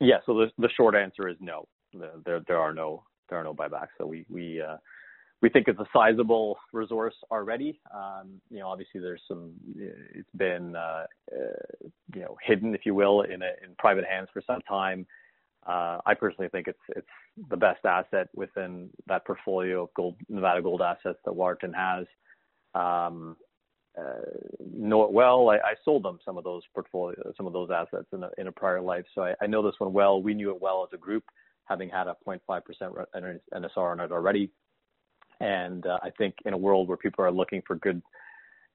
Yeah. 0.00 0.18
So 0.26 0.34
the 0.34 0.50
the 0.58 0.68
short 0.76 0.94
answer 0.94 1.28
is 1.28 1.36
no. 1.40 1.66
There 2.24 2.40
there 2.46 2.58
are 2.58 2.74
no 2.74 3.04
there 3.28 3.38
are 3.38 3.44
no 3.44 3.54
buybacks. 3.54 3.94
So 3.98 4.06
we 4.06 4.26
we 4.28 4.60
uh, 4.60 4.76
we 5.42 5.48
think 5.48 5.66
it's 5.66 5.80
a 5.80 5.86
sizable 5.92 6.56
resource 6.72 7.16
already. 7.30 7.80
Um, 7.92 8.40
you 8.48 8.60
know, 8.60 8.68
obviously 8.68 9.00
there's 9.00 9.20
some, 9.26 9.52
it's 9.76 10.28
been, 10.36 10.76
uh, 10.76 11.04
uh, 11.32 11.88
you 12.14 12.22
know, 12.22 12.36
hidden, 12.40 12.74
if 12.74 12.86
you 12.86 12.94
will, 12.94 13.22
in, 13.22 13.42
a, 13.42 13.50
in 13.62 13.74
private 13.78 14.04
hands 14.04 14.28
for 14.32 14.40
some 14.46 14.60
time. 14.62 15.04
Uh, 15.66 15.98
I 16.06 16.14
personally 16.14 16.48
think 16.48 16.66
it's 16.66 16.78
it's 16.88 17.06
the 17.48 17.56
best 17.56 17.84
asset 17.84 18.28
within 18.34 18.90
that 19.06 19.24
portfolio 19.24 19.84
of 19.84 19.94
gold, 19.94 20.16
Nevada 20.28 20.60
gold 20.60 20.82
assets 20.82 21.20
that 21.24 21.32
Waterton 21.32 21.72
has. 21.72 22.06
Um, 22.74 23.36
uh, 23.96 24.24
know 24.74 25.04
it 25.04 25.12
well. 25.12 25.50
I, 25.50 25.56
I 25.56 25.74
sold 25.84 26.02
them 26.04 26.18
some 26.24 26.36
of 26.36 26.42
those 26.42 26.62
portfolio, 26.74 27.32
some 27.36 27.46
of 27.46 27.52
those 27.52 27.70
assets 27.70 28.06
in 28.12 28.24
a, 28.24 28.30
in 28.38 28.48
a 28.48 28.52
prior 28.52 28.80
life, 28.80 29.04
so 29.14 29.22
I, 29.22 29.34
I 29.40 29.46
know 29.46 29.62
this 29.62 29.78
one 29.78 29.92
well. 29.92 30.20
We 30.20 30.34
knew 30.34 30.50
it 30.50 30.60
well 30.60 30.82
as 30.82 30.92
a 30.94 30.98
group, 30.98 31.24
having 31.66 31.88
had 31.88 32.08
a 32.08 32.16
0.5% 32.26 32.40
NSR 33.54 33.76
on 33.76 34.00
it 34.00 34.10
already. 34.10 34.50
And 35.42 35.84
uh, 35.86 35.98
I 36.02 36.10
think 36.10 36.36
in 36.44 36.52
a 36.52 36.56
world 36.56 36.86
where 36.88 36.96
people 36.96 37.24
are 37.24 37.32
looking 37.32 37.62
for 37.66 37.76
good 37.76 38.00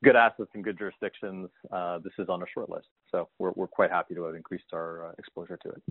good 0.04 0.16
assets 0.16 0.50
and 0.54 0.64
good 0.64 0.78
jurisdictions, 0.78 1.50
uh, 1.72 1.98
this 2.00 2.14
is 2.20 2.30
on 2.30 2.44
a 2.44 2.46
short 2.54 2.70
list. 2.70 2.88
So 3.10 3.30
we're 3.40 3.54
we're 3.56 3.68
quite 3.68 3.90
happy 3.90 4.14
to 4.16 4.24
have 4.24 4.36
increased 4.36 4.66
our 4.74 5.08
uh, 5.08 5.12
exposure 5.18 5.58
to 5.64 5.70
it. 5.70 5.82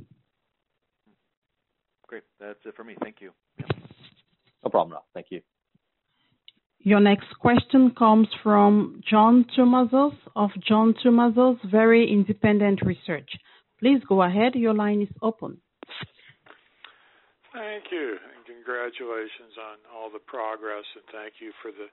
Great, 2.06 2.24
that's 2.38 2.58
it 2.66 2.76
for 2.76 2.84
me. 2.84 2.94
Thank 3.02 3.16
you. 3.20 3.32
No 4.62 4.70
problem, 4.70 4.92
Ralph. 4.92 5.04
Thank 5.14 5.28
you. 5.30 5.40
Your 6.80 7.00
next 7.00 7.28
question 7.40 7.92
comes 7.98 8.28
from 8.42 9.00
John 9.10 9.46
Tumazos 9.56 10.16
of 10.36 10.50
John 10.68 10.94
Tumazos 11.04 11.58
Very 11.70 12.08
Independent 12.12 12.82
Research. 12.82 13.30
Please 13.80 14.00
go 14.08 14.22
ahead. 14.22 14.54
Your 14.54 14.74
line 14.74 15.02
is 15.02 15.08
open. 15.22 15.58
Thank 17.52 17.84
you 17.90 18.18
congratulations 18.66 19.54
on 19.62 19.78
all 19.94 20.10
the 20.10 20.18
progress, 20.26 20.82
and 20.98 21.06
thank 21.14 21.38
you 21.38 21.54
for 21.62 21.70
the 21.70 21.86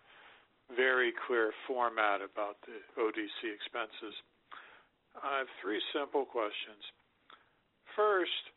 very 0.73 1.13
clear 1.29 1.53
format 1.69 2.25
about 2.25 2.57
the 2.65 2.81
ODC 2.97 3.45
expenses. 3.45 4.17
I 5.21 5.45
have 5.45 5.51
three 5.61 5.77
simple 5.93 6.25
questions. 6.25 6.81
First, 7.93 8.49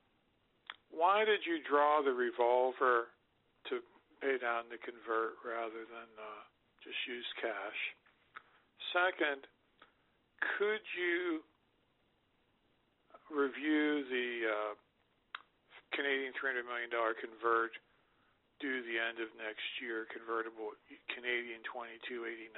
why 0.88 1.28
did 1.28 1.44
you 1.44 1.60
draw 1.68 2.00
the 2.00 2.16
revolver 2.16 3.12
to 3.68 3.84
pay 4.24 4.40
down 4.40 4.72
the 4.72 4.80
convert 4.80 5.36
rather 5.44 5.84
than 5.84 6.08
uh, 6.16 6.40
just 6.80 6.96
use 7.04 7.28
cash? 7.36 7.80
Second, 8.96 9.44
could 10.56 10.80
you 10.96 11.44
review 13.28 14.08
the 14.08 14.30
uh, 14.48 14.72
Canadian 15.92 16.32
$300 16.32 16.64
million 16.64 16.88
convert 17.20 17.76
due 18.58 18.80
the 18.84 18.96
end 18.96 19.20
of 19.20 19.28
next 19.36 19.66
year, 19.80 20.08
convertible 20.08 20.72
Canadian 21.12 21.60
2289, 21.68 22.52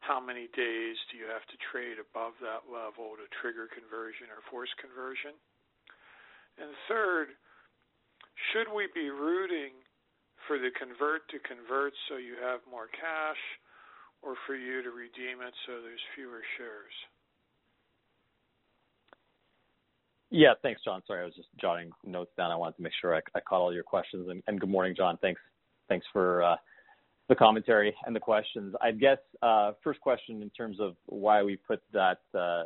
how 0.00 0.16
many 0.20 0.48
days 0.56 0.96
do 1.12 1.20
you 1.20 1.28
have 1.28 1.44
to 1.52 1.56
trade 1.72 2.00
above 2.00 2.36
that 2.40 2.68
level 2.68 3.16
to 3.20 3.28
trigger 3.40 3.68
conversion 3.68 4.32
or 4.32 4.40
force 4.48 4.72
conversion? 4.80 5.36
And 6.56 6.72
third, 6.88 7.36
should 8.52 8.72
we 8.72 8.88
be 8.96 9.12
rooting 9.12 9.76
for 10.48 10.56
the 10.56 10.72
convert 10.76 11.28
to 11.32 11.38
convert 11.44 11.92
so 12.08 12.16
you 12.16 12.40
have 12.40 12.64
more 12.64 12.88
cash 12.92 13.42
or 14.24 14.36
for 14.48 14.56
you 14.56 14.80
to 14.80 14.90
redeem 14.92 15.44
it 15.44 15.52
so 15.68 15.80
there's 15.80 16.06
fewer 16.16 16.40
shares? 16.56 16.96
Yeah, 20.30 20.54
thanks, 20.62 20.80
John. 20.84 21.02
Sorry, 21.06 21.22
I 21.22 21.24
was 21.24 21.34
just 21.34 21.48
jotting 21.60 21.90
notes 22.04 22.30
down. 22.36 22.52
I 22.52 22.56
wanted 22.56 22.76
to 22.76 22.82
make 22.82 22.92
sure 23.00 23.16
I, 23.16 23.20
I 23.34 23.40
caught 23.40 23.60
all 23.60 23.74
your 23.74 23.82
questions. 23.82 24.28
And, 24.28 24.42
and, 24.46 24.60
good 24.60 24.70
morning, 24.70 24.94
John. 24.96 25.18
Thanks, 25.20 25.40
thanks 25.88 26.06
for 26.12 26.44
uh, 26.44 26.56
the 27.28 27.34
commentary 27.34 27.94
and 28.06 28.14
the 28.14 28.20
questions. 28.20 28.74
I 28.80 28.92
guess 28.92 29.18
uh, 29.42 29.72
first 29.82 30.00
question 30.00 30.40
in 30.40 30.50
terms 30.50 30.78
of 30.78 30.94
why 31.06 31.42
we 31.42 31.56
put 31.56 31.82
that 31.92 32.18
uh, 32.32 32.62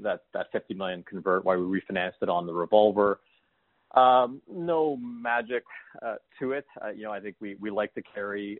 that 0.00 0.24
that 0.34 0.48
50 0.52 0.74
million 0.74 1.02
convert, 1.08 1.44
why 1.44 1.56
we 1.56 1.80
refinanced 1.80 2.20
it 2.20 2.28
on 2.28 2.46
the 2.46 2.52
revolver. 2.52 3.20
Um, 3.94 4.42
no 4.50 4.96
magic 4.96 5.64
uh, 6.04 6.16
to 6.40 6.52
it. 6.52 6.66
Uh, 6.84 6.90
you 6.90 7.04
know, 7.04 7.12
I 7.12 7.20
think 7.20 7.36
we 7.40 7.56
we 7.60 7.70
like 7.70 7.94
to 7.94 8.02
carry 8.02 8.58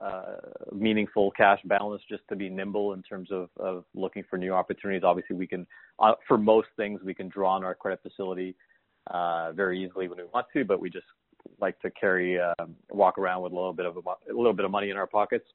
uh, 0.00 0.36
meaningful 0.72 1.30
cash 1.32 1.60
balance 1.64 2.02
just 2.08 2.22
to 2.28 2.36
be 2.36 2.48
nimble 2.48 2.92
in 2.92 3.02
terms 3.02 3.30
of, 3.32 3.48
of 3.58 3.84
looking 3.94 4.24
for 4.28 4.38
new 4.38 4.52
opportunities. 4.52 5.02
Obviously, 5.04 5.36
we 5.36 5.46
can, 5.46 5.66
uh, 5.98 6.12
for 6.26 6.38
most 6.38 6.68
things, 6.76 7.00
we 7.04 7.14
can 7.14 7.28
draw 7.28 7.54
on 7.54 7.64
our 7.64 7.74
credit 7.74 8.00
facility 8.02 8.54
uh, 9.08 9.52
very 9.52 9.82
easily 9.84 10.08
when 10.08 10.18
we 10.18 10.24
want 10.32 10.46
to, 10.52 10.64
but 10.64 10.80
we 10.80 10.88
just 10.90 11.06
like 11.60 11.80
to 11.80 11.90
carry, 11.90 12.38
uh, 12.38 12.52
walk 12.90 13.18
around 13.18 13.42
with 13.42 13.52
a 13.52 13.54
little 13.54 13.72
bit 13.72 13.86
of 13.86 13.96
a, 13.96 14.00
a 14.32 14.34
little 14.36 14.52
bit 14.52 14.64
of 14.64 14.70
money 14.70 14.90
in 14.90 14.96
our 14.96 15.06
pockets. 15.06 15.46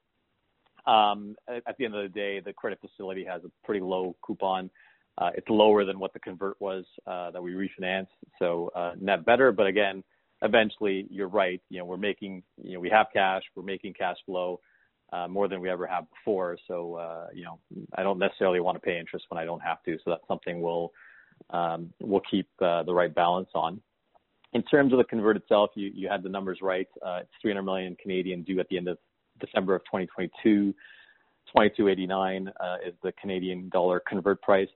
Um, 0.86 1.36
at 1.48 1.78
the 1.78 1.86
end 1.86 1.96
of 1.96 2.04
the 2.04 2.10
day, 2.10 2.42
the 2.42 2.52
credit 2.52 2.80
facility 2.82 3.24
has 3.24 3.44
a 3.46 3.52
pretty 3.66 3.80
low 3.80 4.16
coupon. 4.22 4.70
Uh, 5.18 5.30
it's 5.36 5.48
lower 5.48 5.86
than 5.86 6.00
what 6.00 6.12
the 6.12 6.20
convert 6.20 6.60
was 6.60 6.84
uh, 7.06 7.32
that 7.32 7.42
we 7.42 7.54
refinanced, 7.54 8.08
so 8.40 8.72
uh, 8.76 8.94
net 9.00 9.24
better. 9.24 9.52
But 9.52 9.68
again, 9.68 10.04
eventually, 10.44 11.08
you're 11.10 11.28
right. 11.28 11.62
You 11.70 11.80
know, 11.80 11.86
we're 11.86 11.98
making, 11.98 12.44
you 12.62 12.74
know, 12.74 12.80
we 12.80 12.90
have 12.90 13.08
cash, 13.14 13.42
we're 13.56 13.64
making 13.64 13.94
cash 13.94 14.18
flow 14.26 14.60
uh, 15.12 15.28
more 15.28 15.48
than 15.48 15.62
we 15.62 15.70
ever 15.70 15.88
have 15.88 16.06
before. 16.10 16.58
So, 16.68 16.96
uh, 16.96 17.28
you 17.34 17.46
know, 17.46 17.60
I 17.96 18.04
don't 18.04 18.20
necessarily 18.20 18.60
want 18.60 18.76
to 18.76 18.82
pay 18.82 19.00
interest 19.00 19.26
when 19.30 19.40
I 19.40 19.46
don't 19.46 19.62
have 19.62 19.82
to. 19.84 19.98
So 20.04 20.12
that's 20.12 20.28
something 20.28 20.62
we'll 20.62 20.92
um, 21.50 21.92
we'll 22.00 22.22
keep 22.30 22.48
uh, 22.62 22.84
the 22.84 22.94
right 22.94 23.14
balance 23.14 23.50
on. 23.56 23.82
In 24.54 24.62
terms 24.64 24.94
of 24.94 25.00
the 25.00 25.04
convert 25.06 25.36
itself, 25.36 25.72
you 25.76 25.92
you 25.94 26.08
had 26.10 26.24
the 26.24 26.30
numbers 26.30 26.60
right. 26.62 26.88
Uh, 27.06 27.20
it's 27.22 27.32
300 27.42 27.64
million 27.64 27.96
Canadian 28.02 28.44
due 28.44 28.60
at 28.60 28.68
the 28.70 28.78
end 28.78 28.88
of 28.88 28.98
December 29.40 29.76
of 29.76 29.82
2022. 29.86 30.74
22.89 31.56 32.48
uh, 32.48 32.78
is 32.86 32.94
the 33.04 33.12
Canadian 33.22 33.70
dollar 33.70 34.02
convert 34.08 34.42
price. 34.42 34.70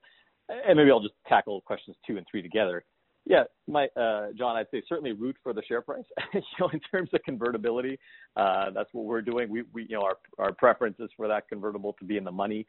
And 0.49 0.77
maybe 0.77 0.91
I'll 0.91 1.01
just 1.01 1.15
tackle 1.27 1.61
questions 1.61 1.95
two 2.05 2.17
and 2.17 2.25
three 2.29 2.41
together. 2.41 2.83
Yeah, 3.29 3.43
my 3.67 3.87
uh, 3.99 4.27
John, 4.37 4.55
I'd 4.55 4.67
say 4.71 4.81
certainly 4.87 5.11
root 5.11 5.35
for 5.43 5.51
the 5.51 5.61
share 5.67 5.81
price. 5.81 6.05
you 6.33 6.41
know, 6.59 6.69
in 6.71 6.79
terms 6.79 7.09
of 7.13 7.19
convertibility, 7.25 7.99
uh, 8.37 8.69
that's 8.73 8.89
what 8.93 9.03
we're 9.03 9.21
doing. 9.21 9.49
We, 9.49 9.63
we, 9.73 9.83
you 9.83 9.97
know, 9.97 10.03
our 10.03 10.17
our 10.39 10.53
preference 10.53 10.95
is 10.99 11.09
for 11.17 11.27
that 11.27 11.49
convertible 11.49 11.93
to 11.99 12.05
be 12.05 12.15
in 12.15 12.23
the 12.23 12.31
money. 12.31 12.65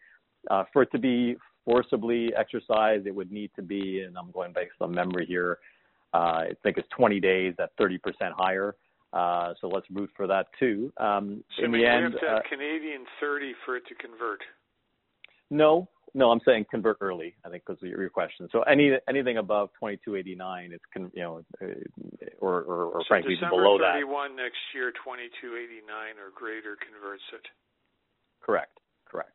Uh, 0.50 0.64
for 0.72 0.82
it 0.82 0.90
to 0.92 0.98
be 0.98 1.36
forcibly 1.64 2.34
exercised, 2.36 3.06
it 3.06 3.14
would 3.14 3.30
need 3.30 3.50
to 3.54 3.62
be, 3.62 4.02
and 4.02 4.16
I'm 4.18 4.32
going 4.32 4.52
based 4.52 4.72
on 4.80 4.92
memory 4.92 5.26
here. 5.26 5.58
Uh, 6.12 6.16
I 6.16 6.50
think 6.62 6.78
it's 6.78 6.88
20 6.96 7.20
days 7.20 7.54
at 7.60 7.76
30% 7.76 7.98
higher. 8.36 8.74
Uh, 9.12 9.54
so 9.60 9.68
let's 9.68 9.86
root 9.90 10.10
for 10.16 10.26
that 10.26 10.46
too. 10.58 10.92
Um, 10.96 11.44
so 11.56 11.64
in 11.64 11.72
the 11.72 11.78
we 11.78 11.86
end, 11.86 12.04
have 12.04 12.20
to 12.20 12.26
have 12.26 12.38
uh, 12.38 12.40
Canadian 12.48 13.04
30 13.20 13.52
for 13.64 13.76
it 13.76 13.86
to 13.88 13.94
convert. 13.94 14.40
no, 15.50 15.88
no, 16.14 16.30
I'm 16.30 16.40
saying 16.44 16.66
convert 16.70 16.98
early. 17.00 17.34
I 17.44 17.48
think 17.48 17.68
was 17.68 17.78
your, 17.80 18.00
your 18.00 18.10
question. 18.10 18.48
So 18.52 18.62
any 18.62 18.92
anything 19.08 19.38
above 19.38 19.70
2289, 19.80 20.72
it's 20.72 20.84
con, 20.92 21.10
you 21.14 21.22
know, 21.22 21.42
uh, 21.62 21.66
or 22.40 22.62
or, 22.62 22.84
or 22.84 23.00
so 23.00 23.08
frankly 23.08 23.34
December 23.34 23.56
below 23.56 23.78
31 23.78 24.36
next 24.36 24.58
year, 24.74 24.90
2289 24.92 25.86
or 26.18 26.30
greater 26.34 26.76
converts 26.76 27.22
it. 27.32 27.46
Correct, 28.42 28.78
correct. 29.10 29.32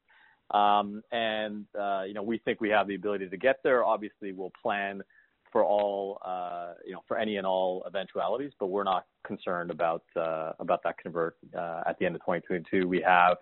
Um, 0.52 1.02
and 1.12 1.66
uh, 1.80 2.04
you 2.04 2.14
know, 2.14 2.24
we 2.24 2.38
think 2.40 2.62
we 2.62 2.70
have 2.70 2.88
the 2.88 2.96
ability 2.96 3.30
to 3.30 3.38
get 3.38 3.58
there. 3.64 3.84
Obviously, 3.84 4.32
we'll 4.32 4.54
plan 4.62 5.02
for 5.52 5.64
all 5.64 6.20
uh, 6.26 6.74
you 6.86 6.94
know 6.94 7.04
for 7.08 7.18
any 7.18 7.38
and 7.38 7.48
all 7.48 7.84
eventualities, 7.88 8.52
but 8.60 8.68
we're 8.68 8.84
not 8.84 9.06
concerned 9.26 9.72
about 9.72 10.04
uh, 10.16 10.52
about 10.60 10.84
that 10.84 10.98
convert 10.98 11.38
uh, 11.58 11.82
at 11.86 11.98
the 12.00 12.06
end 12.06 12.16
of 12.16 12.22
2022. 12.22 12.88
We 12.88 13.02
have 13.06 13.38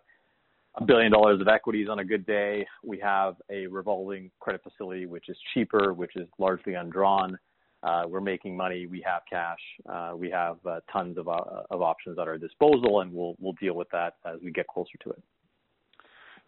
a 0.75 0.83
billion 0.85 1.11
dollars 1.11 1.41
of 1.41 1.47
equities 1.47 1.87
on 1.89 1.99
a 1.99 2.05
good 2.05 2.25
day. 2.25 2.65
We 2.83 2.99
have 2.99 3.35
a 3.49 3.67
revolving 3.67 4.31
credit 4.39 4.61
facility 4.63 5.05
which 5.05 5.29
is 5.29 5.37
cheaper, 5.53 5.93
which 5.93 6.15
is 6.15 6.27
largely 6.39 6.75
undrawn. 6.75 7.37
Uh, 7.83 8.03
we're 8.07 8.21
making 8.21 8.55
money. 8.55 8.85
We 8.85 9.01
have 9.01 9.23
cash. 9.29 9.59
Uh, 9.89 10.13
we 10.15 10.29
have 10.29 10.57
uh, 10.65 10.81
tons 10.93 11.17
of 11.17 11.27
uh, 11.27 11.65
of 11.71 11.81
options 11.81 12.19
at 12.19 12.27
our 12.27 12.37
disposal, 12.37 13.01
and 13.01 13.11
we'll 13.11 13.35
we'll 13.39 13.57
deal 13.59 13.73
with 13.73 13.89
that 13.91 14.15
as 14.25 14.39
we 14.43 14.51
get 14.51 14.67
closer 14.67 14.97
to 15.03 15.09
it. 15.09 15.23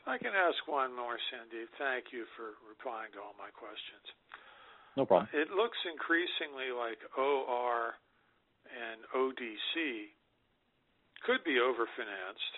I 0.05 0.17
can 0.17 0.35
ask 0.35 0.59
one 0.67 0.95
more, 0.95 1.15
Sandeep. 1.31 1.71
Thank 1.79 2.11
you 2.11 2.25
for 2.35 2.59
replying 2.67 3.11
to 3.15 3.19
all 3.23 3.33
my 3.39 3.49
questions. 3.55 4.03
No 4.95 5.05
problem. 5.05 5.29
It 5.33 5.49
looks 5.49 5.77
increasingly 5.89 6.69
like 6.69 6.99
OR 7.17 7.97
and 8.69 9.01
ODC 9.15 10.13
could 11.25 11.41
be 11.43 11.57
overfinanced. 11.57 12.53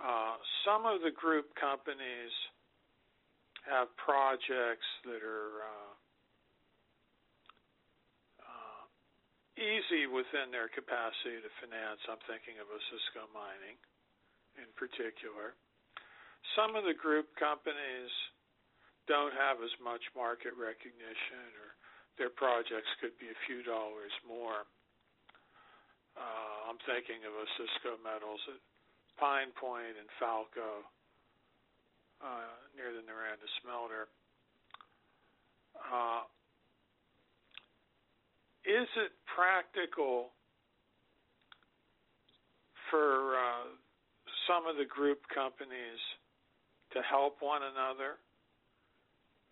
Uh, 0.00 0.40
some 0.64 0.88
of 0.88 1.04
the 1.04 1.12
group 1.12 1.52
companies 1.60 2.32
have 3.68 3.92
projects 4.00 4.88
that 5.04 5.20
are 5.20 5.60
uh, 5.60 5.92
uh, 8.40 8.82
easy 9.60 10.08
within 10.08 10.48
their 10.48 10.72
capacity 10.72 11.44
to 11.44 11.50
finance. 11.60 12.00
I'm 12.08 12.22
thinking 12.24 12.56
of 12.56 12.72
Osisko 12.72 13.28
Mining 13.36 13.76
in 14.56 14.68
particular. 14.72 15.52
Some 16.56 16.72
of 16.72 16.88
the 16.88 16.96
group 16.96 17.28
companies 17.36 18.10
don't 19.04 19.36
have 19.36 19.60
as 19.60 19.74
much 19.84 20.00
market 20.16 20.56
recognition 20.56 21.44
or 21.60 21.76
their 22.16 22.32
projects 22.32 22.88
could 23.04 23.12
be 23.20 23.28
a 23.28 23.38
few 23.44 23.60
dollars 23.60 24.12
more. 24.24 24.64
Uh, 26.16 26.72
I'm 26.72 26.80
thinking 26.88 27.20
of 27.28 27.32
Osisko 27.36 28.00
Metals 28.00 28.40
at 28.48 28.60
Pine 29.18 29.52
Point 29.58 29.96
and 29.98 30.08
Falco 30.18 30.84
uh, 32.20 32.52
near 32.76 32.92
the 32.92 33.04
Noranda 33.04 33.48
smelter. 33.62 34.08
Uh, 35.80 36.22
is 38.64 38.88
it 39.00 39.12
practical 39.24 40.36
for 42.90 43.34
uh, 43.34 43.66
some 44.46 44.68
of 44.68 44.76
the 44.76 44.84
group 44.84 45.24
companies 45.32 46.00
to 46.92 47.00
help 47.06 47.40
one 47.40 47.62
another? 47.64 48.20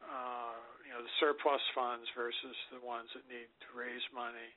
Uh, 0.05 0.55
you 0.85 0.91
know, 0.93 1.03
the 1.03 1.15
surplus 1.19 1.63
funds 1.75 2.07
versus 2.15 2.57
the 2.71 2.83
ones 2.85 3.09
that 3.17 3.25
need 3.27 3.49
to 3.65 3.69
raise 3.75 4.05
money. 4.15 4.53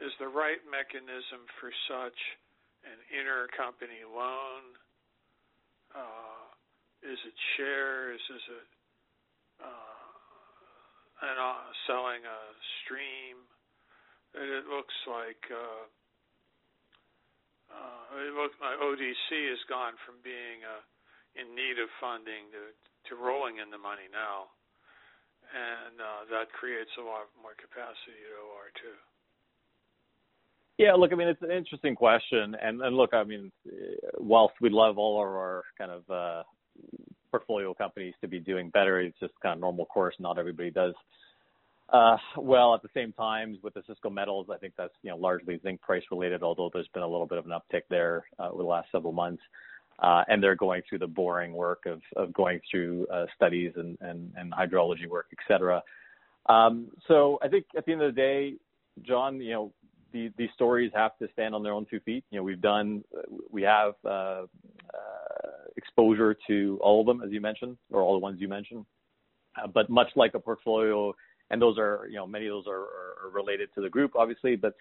Is 0.00 0.12
the 0.16 0.28
right 0.28 0.60
mechanism 0.64 1.44
for 1.60 1.68
such 1.84 2.16
an 2.84 2.98
intercompany 3.10 4.02
loan? 4.06 4.62
Uh, 5.94 6.46
is 7.02 7.18
it 7.26 7.36
shares? 7.56 8.20
Is 8.20 8.44
it 8.48 8.68
uh, 9.60 11.26
an, 11.26 11.36
uh, 11.38 11.66
selling 11.86 12.22
a 12.24 12.40
stream? 12.82 13.42
It 14.32 14.64
looks 14.70 14.94
like 15.04 15.42
uh, 15.52 15.84
uh, 17.72 18.24
it 18.24 18.32
looks 18.32 18.56
like 18.60 18.80
ODC 18.80 19.28
has 19.52 19.62
gone 19.68 19.96
from 20.04 20.20
being 20.24 20.64
uh, 20.64 20.80
in 21.36 21.52
need 21.56 21.80
of 21.80 21.88
funding 22.00 22.52
to, 22.52 22.72
to 23.08 23.12
rolling 23.16 23.60
in 23.60 23.68
the 23.72 23.80
money 23.80 24.08
now, 24.12 24.52
and 25.52 26.00
uh, 26.00 26.22
that 26.28 26.52
creates 26.52 26.92
a 26.96 27.04
lot 27.04 27.28
more 27.40 27.56
capacity 27.56 28.20
at 28.28 28.36
OR 28.40 28.68
too. 28.76 28.96
Yeah, 30.82 30.94
look, 30.94 31.12
I 31.12 31.14
mean, 31.14 31.28
it's 31.28 31.42
an 31.42 31.52
interesting 31.52 31.94
question, 31.94 32.56
and 32.60 32.82
and 32.82 32.96
look, 32.96 33.14
I 33.14 33.22
mean, 33.22 33.52
whilst 34.18 34.54
we 34.60 34.68
love 34.68 34.98
all 34.98 35.22
of 35.22 35.28
our 35.28 35.62
kind 35.78 35.92
of 35.92 36.10
uh, 36.10 36.42
portfolio 37.30 37.72
companies 37.72 38.14
to 38.20 38.26
be 38.26 38.40
doing 38.40 38.68
better, 38.68 39.00
it's 39.00 39.16
just 39.20 39.32
kind 39.44 39.52
of 39.54 39.60
normal 39.60 39.86
course. 39.86 40.16
Not 40.18 40.40
everybody 40.40 40.72
does 40.72 40.94
uh, 41.92 42.16
well. 42.36 42.74
At 42.74 42.82
the 42.82 42.88
same 42.94 43.12
time, 43.12 43.58
with 43.62 43.74
the 43.74 43.82
Osisko 43.82 44.10
Metals, 44.12 44.48
I 44.52 44.58
think 44.58 44.74
that's 44.76 44.92
you 45.04 45.10
know 45.10 45.18
largely 45.18 45.60
zinc 45.62 45.80
price 45.82 46.02
related, 46.10 46.42
although 46.42 46.68
there's 46.74 46.88
been 46.92 47.04
a 47.04 47.08
little 47.08 47.28
bit 47.28 47.38
of 47.38 47.46
an 47.46 47.52
uptick 47.52 47.82
there 47.88 48.24
uh, 48.40 48.48
over 48.48 48.64
the 48.64 48.68
last 48.68 48.88
several 48.90 49.12
months. 49.12 49.42
Uh, 50.00 50.24
and 50.26 50.42
they're 50.42 50.56
going 50.56 50.82
through 50.88 50.98
the 50.98 51.06
boring 51.06 51.52
work 51.52 51.82
of, 51.86 52.00
of 52.16 52.32
going 52.32 52.58
through 52.68 53.06
uh, 53.06 53.26
studies 53.36 53.70
and, 53.76 53.96
and, 54.00 54.32
and 54.36 54.52
hydrology 54.52 55.06
work, 55.08 55.26
et 55.30 55.38
cetera. 55.46 55.80
Um, 56.46 56.88
so 57.06 57.38
I 57.40 57.46
think 57.46 57.66
at 57.76 57.86
the 57.86 57.92
end 57.92 58.02
of 58.02 58.12
the 58.12 58.20
day, 58.20 58.54
John, 59.06 59.40
you 59.40 59.52
know, 59.52 59.72
the, 60.12 60.30
these 60.36 60.50
stories 60.54 60.90
have 60.94 61.16
to 61.18 61.28
stand 61.32 61.54
on 61.54 61.62
their 61.62 61.72
own 61.72 61.86
two 61.90 62.00
feet. 62.00 62.24
You 62.30 62.38
know, 62.38 62.42
we've 62.44 62.60
done, 62.60 63.04
we 63.50 63.62
have 63.62 63.94
uh, 64.04 64.08
uh, 64.08 64.44
exposure 65.76 66.36
to 66.46 66.78
all 66.82 67.00
of 67.00 67.06
them, 67.06 67.22
as 67.24 67.32
you 67.32 67.40
mentioned, 67.40 67.76
or 67.90 68.02
all 68.02 68.12
the 68.12 68.18
ones 68.18 68.40
you 68.40 68.48
mentioned. 68.48 68.84
Uh, 69.60 69.66
but 69.66 69.90
much 69.90 70.08
like 70.16 70.34
a 70.34 70.38
portfolio, 70.38 71.14
and 71.50 71.60
those 71.60 71.78
are, 71.78 72.06
you 72.08 72.16
know, 72.16 72.26
many 72.26 72.46
of 72.46 72.52
those 72.52 72.66
are, 72.66 72.80
are 73.26 73.30
related 73.32 73.68
to 73.74 73.80
the 73.80 73.88
group, 73.88 74.12
obviously, 74.16 74.56
but 74.56 74.74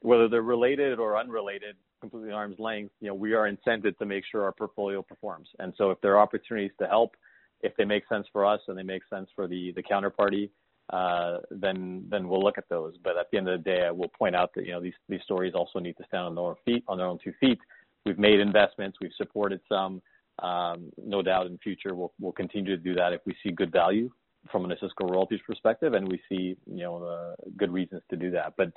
whether 0.00 0.28
they're 0.28 0.42
related 0.42 0.98
or 0.98 1.16
unrelated, 1.16 1.76
completely 2.00 2.32
arm's 2.32 2.58
length, 2.58 2.92
you 3.00 3.08
know, 3.08 3.14
we 3.14 3.32
are 3.34 3.50
incented 3.50 3.96
to 3.98 4.06
make 4.06 4.24
sure 4.30 4.42
our 4.42 4.52
portfolio 4.52 5.02
performs. 5.02 5.48
And 5.58 5.72
so 5.78 5.90
if 5.90 6.00
there 6.00 6.14
are 6.14 6.20
opportunities 6.20 6.72
to 6.80 6.86
help, 6.86 7.16
if 7.60 7.76
they 7.76 7.84
make 7.84 8.02
sense 8.08 8.26
for 8.32 8.44
us 8.44 8.60
and 8.66 8.76
they 8.76 8.82
make 8.82 9.02
sense 9.08 9.28
for 9.36 9.46
the, 9.46 9.72
the 9.76 9.82
counterparty, 9.82 10.50
uh, 10.90 11.38
then 11.50 12.04
then 12.10 12.28
we'll 12.28 12.42
look 12.42 12.58
at 12.58 12.68
those. 12.68 12.94
But 13.02 13.16
at 13.18 13.30
the 13.30 13.38
end 13.38 13.48
of 13.48 13.62
the 13.62 13.70
day, 13.70 13.84
I 13.86 13.90
will 13.90 14.08
point 14.08 14.36
out 14.36 14.50
that 14.54 14.66
you 14.66 14.72
know 14.72 14.80
these 14.80 14.94
these 15.08 15.22
stories 15.22 15.54
also 15.54 15.78
need 15.78 15.96
to 15.98 16.04
stand 16.08 16.24
on 16.24 16.34
their 16.34 16.44
own 16.44 16.56
feet, 16.64 16.84
on 16.88 16.98
their 16.98 17.06
own 17.06 17.18
two 17.22 17.32
feet. 17.40 17.58
We've 18.04 18.18
made 18.18 18.40
investments, 18.40 18.98
we've 19.00 19.12
supported 19.16 19.60
some. 19.68 20.02
Um, 20.38 20.90
no 20.96 21.20
doubt 21.22 21.46
in 21.46 21.58
future 21.58 21.94
we'll 21.94 22.12
we'll 22.18 22.32
continue 22.32 22.74
to 22.74 22.82
do 22.82 22.94
that 22.94 23.12
if 23.12 23.20
we 23.26 23.36
see 23.42 23.50
good 23.50 23.70
value 23.70 24.10
from 24.50 24.64
an 24.64 24.70
Osisko 24.70 25.08
Royalties 25.08 25.40
perspective, 25.46 25.94
and 25.94 26.08
we 26.08 26.20
see 26.28 26.56
you 26.66 26.82
know 26.82 27.04
uh, 27.04 27.34
good 27.56 27.72
reasons 27.72 28.02
to 28.10 28.16
do 28.16 28.30
that. 28.32 28.54
But 28.56 28.68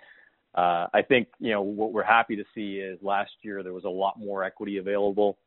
uh, 0.53 0.87
I 0.93 1.01
think 1.01 1.27
you 1.39 1.51
know 1.51 1.61
what 1.61 1.91
we're 1.91 2.03
happy 2.03 2.35
to 2.35 2.43
see 2.53 2.75
is 2.75 2.99
last 3.01 3.31
year 3.41 3.63
there 3.63 3.73
was 3.73 3.85
a 3.85 3.89
lot 3.89 4.19
more 4.19 4.43
equity 4.43 4.77
available 4.77 5.37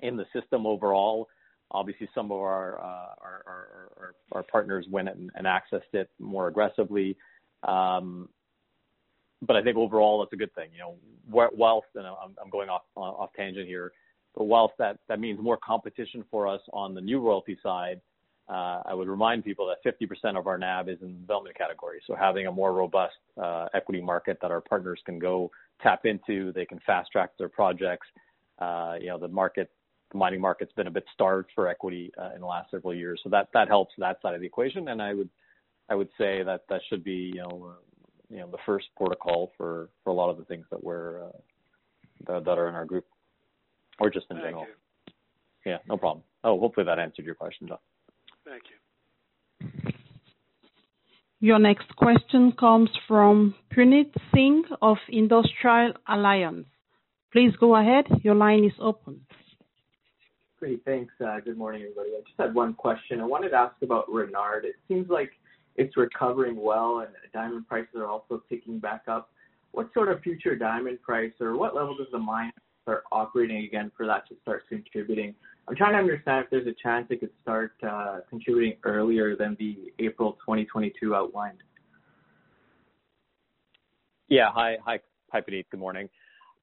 in 0.00 0.16
the 0.16 0.26
system 0.32 0.66
overall. 0.66 1.28
Obviously, 1.70 2.08
some 2.14 2.32
of 2.32 2.38
our 2.38 2.80
uh, 2.80 4.42
partners 4.50 4.86
went 4.90 5.08
and, 5.08 5.30
accessed 5.44 5.92
it 5.92 6.08
more 6.18 6.48
aggressively. 6.48 7.16
Um, 7.62 8.28
but 9.42 9.56
I 9.56 9.62
think 9.62 9.76
overall 9.76 10.20
that's 10.20 10.32
a 10.32 10.36
good 10.36 10.54
thing. 10.54 10.70
You 10.72 10.78
know, 10.80 10.94
whilst 11.30 11.88
and 11.94 12.06
I'm, 12.06 12.50
going 12.50 12.68
off 12.68 12.82
off 12.96 13.30
tangent 13.36 13.66
here, 13.66 13.92
but 14.34 14.44
whilst 14.44 14.74
that 14.78 14.98
means 15.18 15.38
more 15.40 15.58
competition 15.58 16.24
for 16.30 16.48
us 16.48 16.60
on 16.72 16.94
the 16.94 17.00
new 17.00 17.20
royalty 17.20 17.58
side, 17.62 18.00
uh, 18.48 18.80
I 18.86 18.94
would 18.94 19.08
remind 19.08 19.44
people 19.44 19.68
that 19.68 19.84
50% 19.84 20.38
of 20.38 20.46
our 20.46 20.56
NAV 20.56 20.88
is 20.88 20.98
in 21.02 21.12
the 21.12 21.18
development 21.20 21.56
category. 21.56 22.00
So 22.06 22.14
having 22.14 22.46
a 22.46 22.52
more 22.52 22.72
robust 22.72 23.16
uh, 23.40 23.66
equity 23.74 24.00
market 24.00 24.38
that 24.40 24.50
our 24.50 24.62
partners 24.62 25.00
can 25.04 25.18
go 25.18 25.50
tap 25.82 26.06
into, 26.06 26.50
they 26.52 26.64
can 26.64 26.80
fast 26.86 27.12
track 27.12 27.30
their 27.38 27.50
projects. 27.50 28.06
You 28.60 29.08
know, 29.08 29.18
the 29.20 29.28
market 29.28 29.70
the 30.12 30.18
mining 30.18 30.40
market's 30.40 30.72
been 30.72 30.86
a 30.86 30.90
bit 30.90 31.04
starved 31.12 31.50
for 31.54 31.68
equity 31.68 32.10
uh, 32.20 32.30
in 32.34 32.40
the 32.40 32.46
last 32.46 32.70
several 32.70 32.94
years. 32.94 33.20
So 33.22 33.30
that 33.30 33.48
that 33.54 33.68
helps 33.68 33.92
that 33.98 34.20
side 34.22 34.34
of 34.34 34.40
the 34.40 34.46
equation. 34.46 34.88
And 34.88 35.02
I 35.02 35.14
would 35.14 35.28
I 35.88 35.94
would 35.94 36.08
say 36.18 36.42
that 36.42 36.64
that 36.68 36.80
should 36.88 37.04
be 37.04 37.32
you 37.34 37.42
know 37.42 37.72
uh, 37.74 37.80
you 38.30 38.38
know 38.38 38.48
the 38.50 38.58
first 38.66 38.86
port 38.96 39.12
of 39.12 39.18
call 39.18 39.52
for 39.56 39.90
for 40.04 40.10
a 40.10 40.14
lot 40.14 40.30
of 40.30 40.38
the 40.38 40.44
things 40.44 40.66
that 40.70 40.82
we're 40.82 41.24
uh, 41.24 41.32
that, 42.26 42.44
that 42.44 42.58
are 42.58 42.68
in 42.68 42.74
our 42.74 42.84
group 42.84 43.06
or 44.00 44.10
just 44.10 44.26
in 44.30 44.36
Thank 44.36 44.46
general. 44.46 44.66
You. 44.66 44.72
Yeah, 45.72 45.78
no 45.88 45.96
problem. 45.96 46.24
Oh, 46.44 46.58
hopefully 46.58 46.86
that 46.86 46.98
answered 46.98 47.24
your 47.24 47.34
question, 47.34 47.68
John. 47.68 47.78
Thank 48.44 48.62
you. 48.70 48.76
Your 51.40 51.58
next 51.58 51.94
question 51.94 52.52
comes 52.58 52.90
from 53.06 53.54
Puneet 53.72 54.12
Singh 54.34 54.64
of 54.82 54.96
Industrial 55.08 55.92
Alliance. 56.08 56.66
Please 57.32 57.52
go 57.60 57.76
ahead. 57.76 58.06
Your 58.22 58.34
line 58.34 58.64
is 58.64 58.72
open. 58.80 59.20
Great. 60.58 60.84
Thanks. 60.84 61.12
Uh, 61.24 61.38
good 61.38 61.56
morning, 61.56 61.82
everybody. 61.82 62.10
I 62.16 62.20
just 62.26 62.38
had 62.38 62.52
one 62.52 62.74
question. 62.74 63.20
I 63.20 63.24
wanted 63.24 63.50
to 63.50 63.56
ask 63.56 63.76
about 63.80 64.10
Renard. 64.10 64.64
It 64.64 64.74
seems 64.88 65.08
like 65.08 65.30
it's 65.76 65.96
recovering 65.96 66.60
well 66.60 67.00
and 67.00 67.10
diamond 67.32 67.68
prices 67.68 67.94
are 67.94 68.08
also 68.08 68.42
ticking 68.48 68.80
back 68.80 69.02
up. 69.06 69.30
What 69.70 69.90
sort 69.94 70.10
of 70.10 70.20
future 70.20 70.56
diamond 70.56 71.00
price 71.00 71.30
or 71.40 71.56
what 71.56 71.76
level 71.76 71.96
does 71.96 72.08
the 72.10 72.18
mine 72.18 72.50
start 72.82 73.04
operating 73.12 73.64
again 73.64 73.92
for 73.96 74.04
that 74.06 74.28
to 74.30 74.34
start 74.42 74.64
contributing? 74.68 75.32
I'm 75.68 75.76
trying 75.76 75.92
to 75.92 75.98
understand 75.98 76.44
if 76.44 76.50
there's 76.50 76.66
a 76.66 76.74
chance 76.82 77.06
it 77.10 77.20
could 77.20 77.30
start 77.40 77.74
uh, 77.88 78.20
contributing 78.28 78.78
earlier 78.82 79.36
than 79.36 79.56
the 79.60 79.92
April 80.00 80.32
2022 80.44 81.14
outlined. 81.14 81.58
Yeah. 84.28 84.48
Hi, 84.52 84.78
Puneet. 85.32 85.66
Good 85.70 85.78
morning. 85.78 86.08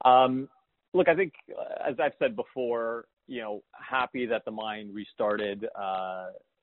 Um, 0.03 0.49
look, 0.93 1.07
I 1.07 1.15
think, 1.15 1.31
uh, 1.49 1.89
as 1.89 1.95
I've 2.03 2.13
said 2.19 2.35
before, 2.35 3.05
you 3.27 3.41
know, 3.41 3.63
happy 3.73 4.25
that 4.25 4.45
the 4.45 4.51
mine 4.51 4.91
restarted 4.93 5.67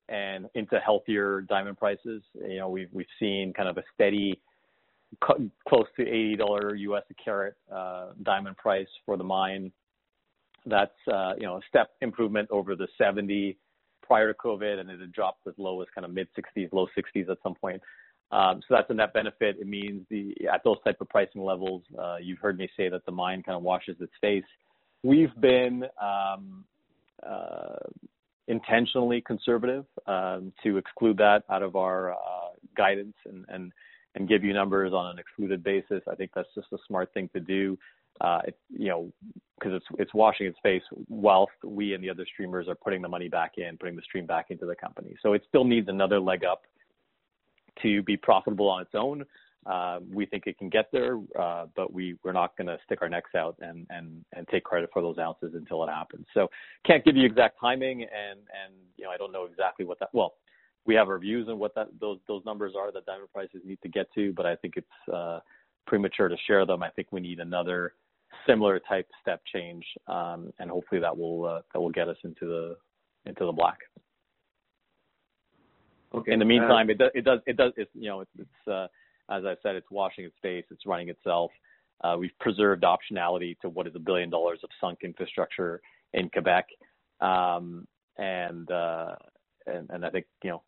and 0.09 0.49
into 0.55 0.79
healthier 0.79 1.41
diamond 1.41 1.77
prices. 1.77 2.21
You 2.35 2.57
know, 2.59 2.69
we've 2.69 2.89
we've 2.91 3.05
seen 3.19 3.53
kind 3.53 3.69
of 3.69 3.77
a 3.77 3.83
steady 3.93 4.39
close 5.21 5.85
to 5.95 6.03
$80 6.03 6.79
US 6.79 7.03
a 7.09 7.13
carat 7.23 7.55
diamond 8.23 8.57
price 8.57 8.87
for 9.05 9.17
the 9.17 9.23
mine. 9.23 9.71
That's 10.65 10.91
you 11.07 11.45
know, 11.45 11.57
a 11.57 11.61
step 11.69 11.91
improvement 12.01 12.49
over 12.51 12.75
the 12.75 12.87
70 12.97 13.57
prior 14.01 14.33
to 14.33 14.37
COVID, 14.37 14.79
and 14.79 14.89
it 14.89 14.99
had 14.99 15.11
dropped 15.11 15.47
as 15.47 15.53
low 15.57 15.81
as 15.81 15.87
kind 15.95 16.05
of 16.05 16.11
mid-$60s, 16.11 16.73
low 16.73 16.87
$60s 16.97 17.29
at 17.29 17.37
some 17.41 17.55
point. 17.55 17.81
Um, 18.31 18.61
So 18.67 18.75
that's 18.75 18.89
a 18.89 18.93
net 18.93 19.13
benefit. 19.13 19.57
It 19.59 19.67
means 19.67 20.05
the 20.09 20.35
at 20.51 20.63
those 20.63 20.77
type 20.83 20.99
of 21.01 21.09
pricing 21.09 21.43
levels, 21.43 21.83
uh, 21.97 22.17
you've 22.21 22.39
heard 22.39 22.57
me 22.57 22.67
say 22.75 22.89
that 22.89 23.05
the 23.05 23.11
mine 23.11 23.43
kind 23.43 23.55
of 23.55 23.63
washes 23.63 23.95
its 24.01 24.13
face. 24.21 24.43
We've 25.03 25.35
been 25.39 25.83
um, 26.01 26.63
uh, 27.25 27.75
intentionally 28.47 29.21
conservative 29.21 29.85
um, 30.07 30.53
to 30.63 30.77
exclude 30.77 31.17
that 31.17 31.43
out 31.49 31.63
of 31.63 31.75
our 31.75 32.13
uh, 32.13 32.17
guidance 32.75 33.15
and 33.25 33.45
and 33.49 33.71
and 34.15 34.29
give 34.29 34.43
you 34.43 34.53
numbers 34.53 34.93
on 34.93 35.07
an 35.11 35.19
excluded 35.19 35.63
basis. 35.63 36.01
I 36.09 36.15
think 36.15 36.31
that's 36.35 36.47
just 36.55 36.67
a 36.71 36.77
smart 36.87 37.13
thing 37.13 37.29
to 37.33 37.39
do. 37.39 37.77
uh, 38.21 38.41
You 38.69 38.89
know, 38.89 39.11
because 39.57 39.73
it's 39.75 39.85
it's 39.97 40.13
washing 40.13 40.47
its 40.47 40.57
face 40.61 40.83
while 41.07 41.49
we 41.63 41.93
and 41.93 42.03
the 42.03 42.09
other 42.09 42.25
streamers 42.31 42.67
are 42.67 42.75
putting 42.75 43.01
the 43.01 43.09
money 43.09 43.27
back 43.29 43.53
in, 43.57 43.77
putting 43.77 43.95
the 43.95 44.01
stream 44.03 44.25
back 44.25 44.47
into 44.51 44.65
the 44.65 44.75
company. 44.75 45.15
So 45.21 45.33
it 45.33 45.43
still 45.47 45.63
needs 45.63 45.87
another 45.89 46.19
leg 46.19 46.43
up 46.43 46.63
to 47.81 48.03
be 48.03 48.15
profitable 48.17 48.69
on 48.69 48.81
its 48.81 48.91
own. 48.93 49.25
Uh, 49.65 49.99
we 50.11 50.25
think 50.25 50.45
it 50.45 50.57
can 50.57 50.69
get 50.69 50.89
there, 50.91 51.19
uh, 51.39 51.65
but 51.75 51.93
we, 51.93 52.15
we're 52.23 52.33
not 52.33 52.55
gonna 52.57 52.77
stick 52.85 53.01
our 53.01 53.09
necks 53.09 53.33
out 53.35 53.55
and 53.61 53.87
and, 53.89 54.23
and 54.35 54.47
take 54.49 54.63
credit 54.63 54.89
for 54.91 55.01
those 55.01 55.17
ounces 55.17 55.53
until 55.53 55.83
it 55.83 55.89
happens. 55.89 56.25
So 56.33 56.49
can't 56.85 57.03
give 57.05 57.15
you 57.15 57.25
exact 57.25 57.59
timing 57.59 58.01
and, 58.03 58.39
and 58.39 58.73
you 58.97 59.05
know, 59.05 59.11
I 59.11 59.17
don't 59.17 59.31
know 59.31 59.45
exactly 59.45 59.85
what 59.85 59.99
that. 59.99 60.09
Well, 60.13 60.33
we 60.85 60.95
have 60.95 61.07
our 61.07 61.17
views 61.17 61.47
on 61.47 61.59
what 61.59 61.73
that 61.75 61.87
those 61.99 62.19
those 62.27 62.43
numbers 62.45 62.73
are 62.77 62.91
that 62.91 63.05
diamond 63.05 63.29
prices 63.33 63.61
need 63.65 63.79
to 63.83 63.89
get 63.89 64.07
to, 64.15 64.33
but 64.33 64.45
I 64.45 64.55
think 64.57 64.75
it's 64.75 65.13
uh, 65.13 65.39
premature 65.87 66.27
to 66.27 66.35
share 66.45 66.65
them. 66.65 66.83
I 66.83 66.89
think 66.89 67.07
we 67.11 67.21
need 67.21 67.39
another 67.39 67.93
similar 68.47 68.79
type 68.79 69.07
step 69.21 69.41
change, 69.53 69.85
um, 70.07 70.51
and 70.59 70.69
hopefully 70.69 70.99
that 70.99 71.17
will 71.17 71.61
that 71.73 71.79
will 71.79 71.91
get 71.91 72.09
us 72.09 72.17
into 72.23 72.45
the 72.45 72.77
into 73.25 73.45
the 73.45 73.51
black. 73.51 73.77
Okay. 76.13 76.31
In 76.31 76.39
the 76.39 76.45
meantime, 76.45 76.89
it 76.89 76.97
does. 76.97 77.11
it 77.15 77.23
does 77.25 77.39
it 77.47 77.55
It's, 77.77 77.91
you 77.95 78.09
know, 78.09 78.23
as 79.29 79.45
I 79.45 79.55
said, 79.63 79.75
it's 79.75 79.89
washing 79.91 80.25
its 80.25 80.35
face, 80.41 80.65
it's 80.71 80.85
running 80.85 81.09
itself. 81.09 81.51
Uh, 82.03 82.15
We've 82.19 82.37
preserved 82.39 82.83
optionality 82.83 83.57
to 83.61 83.69
what 83.69 83.87
is 83.87 83.93
a 83.95 83.99
billion 83.99 84.29
dollars 84.29 84.59
of 84.63 84.69
sunk 84.81 84.99
infrastructure 85.03 85.81
in 86.13 86.29
Quebec. 86.29 86.67
Um 87.21 87.87
and 88.17 88.69
uh 88.69 89.15
and 89.65 89.89
and 89.89 90.05
I 90.05 90.09
think, 90.09 90.25
you 90.43 90.51
know, 90.51 90.63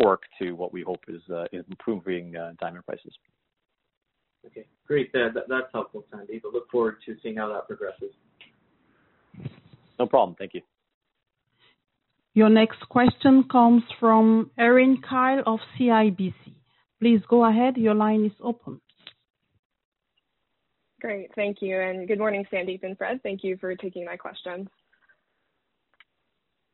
torque 0.00 0.22
to 0.40 0.52
what 0.52 0.72
we 0.72 0.82
hope 0.82 1.00
is 1.08 1.22
uh, 1.30 1.44
improving 1.52 2.32
diamond 2.60 2.84
prices. 2.86 3.12
Okay, 4.46 4.66
great. 4.86 5.12
That, 5.12 5.34
That's 5.48 5.66
helpful, 5.72 6.04
Sandeep. 6.12 6.42
But 6.42 6.52
look 6.52 6.70
forward 6.70 6.98
to 7.06 7.16
seeing 7.22 7.36
how 7.36 7.48
that 7.52 7.66
progresses. 7.66 8.12
No 9.98 10.06
problem. 10.06 10.36
Thank 10.38 10.54
you. 10.54 10.60
Your 12.34 12.50
next 12.50 12.80
question 12.90 13.44
comes 13.50 13.82
from 13.98 14.50
Erin 14.58 15.00
Kyle 15.08 15.42
of 15.46 15.58
CIBC. 15.78 16.34
Please 17.00 17.20
go 17.28 17.44
ahead. 17.44 17.76
Your 17.76 17.94
line 17.94 18.24
is 18.24 18.32
open. 18.42 18.80
Great. 21.00 21.30
Thank 21.34 21.58
you, 21.60 21.78
and 21.78 22.08
good 22.08 22.18
morning, 22.18 22.44
Sandeep 22.50 22.82
and 22.82 22.96
Fred. 22.96 23.20
Thank 23.22 23.44
you 23.44 23.58
for 23.60 23.74
taking 23.76 24.04
my 24.04 24.16
questions. 24.16 24.66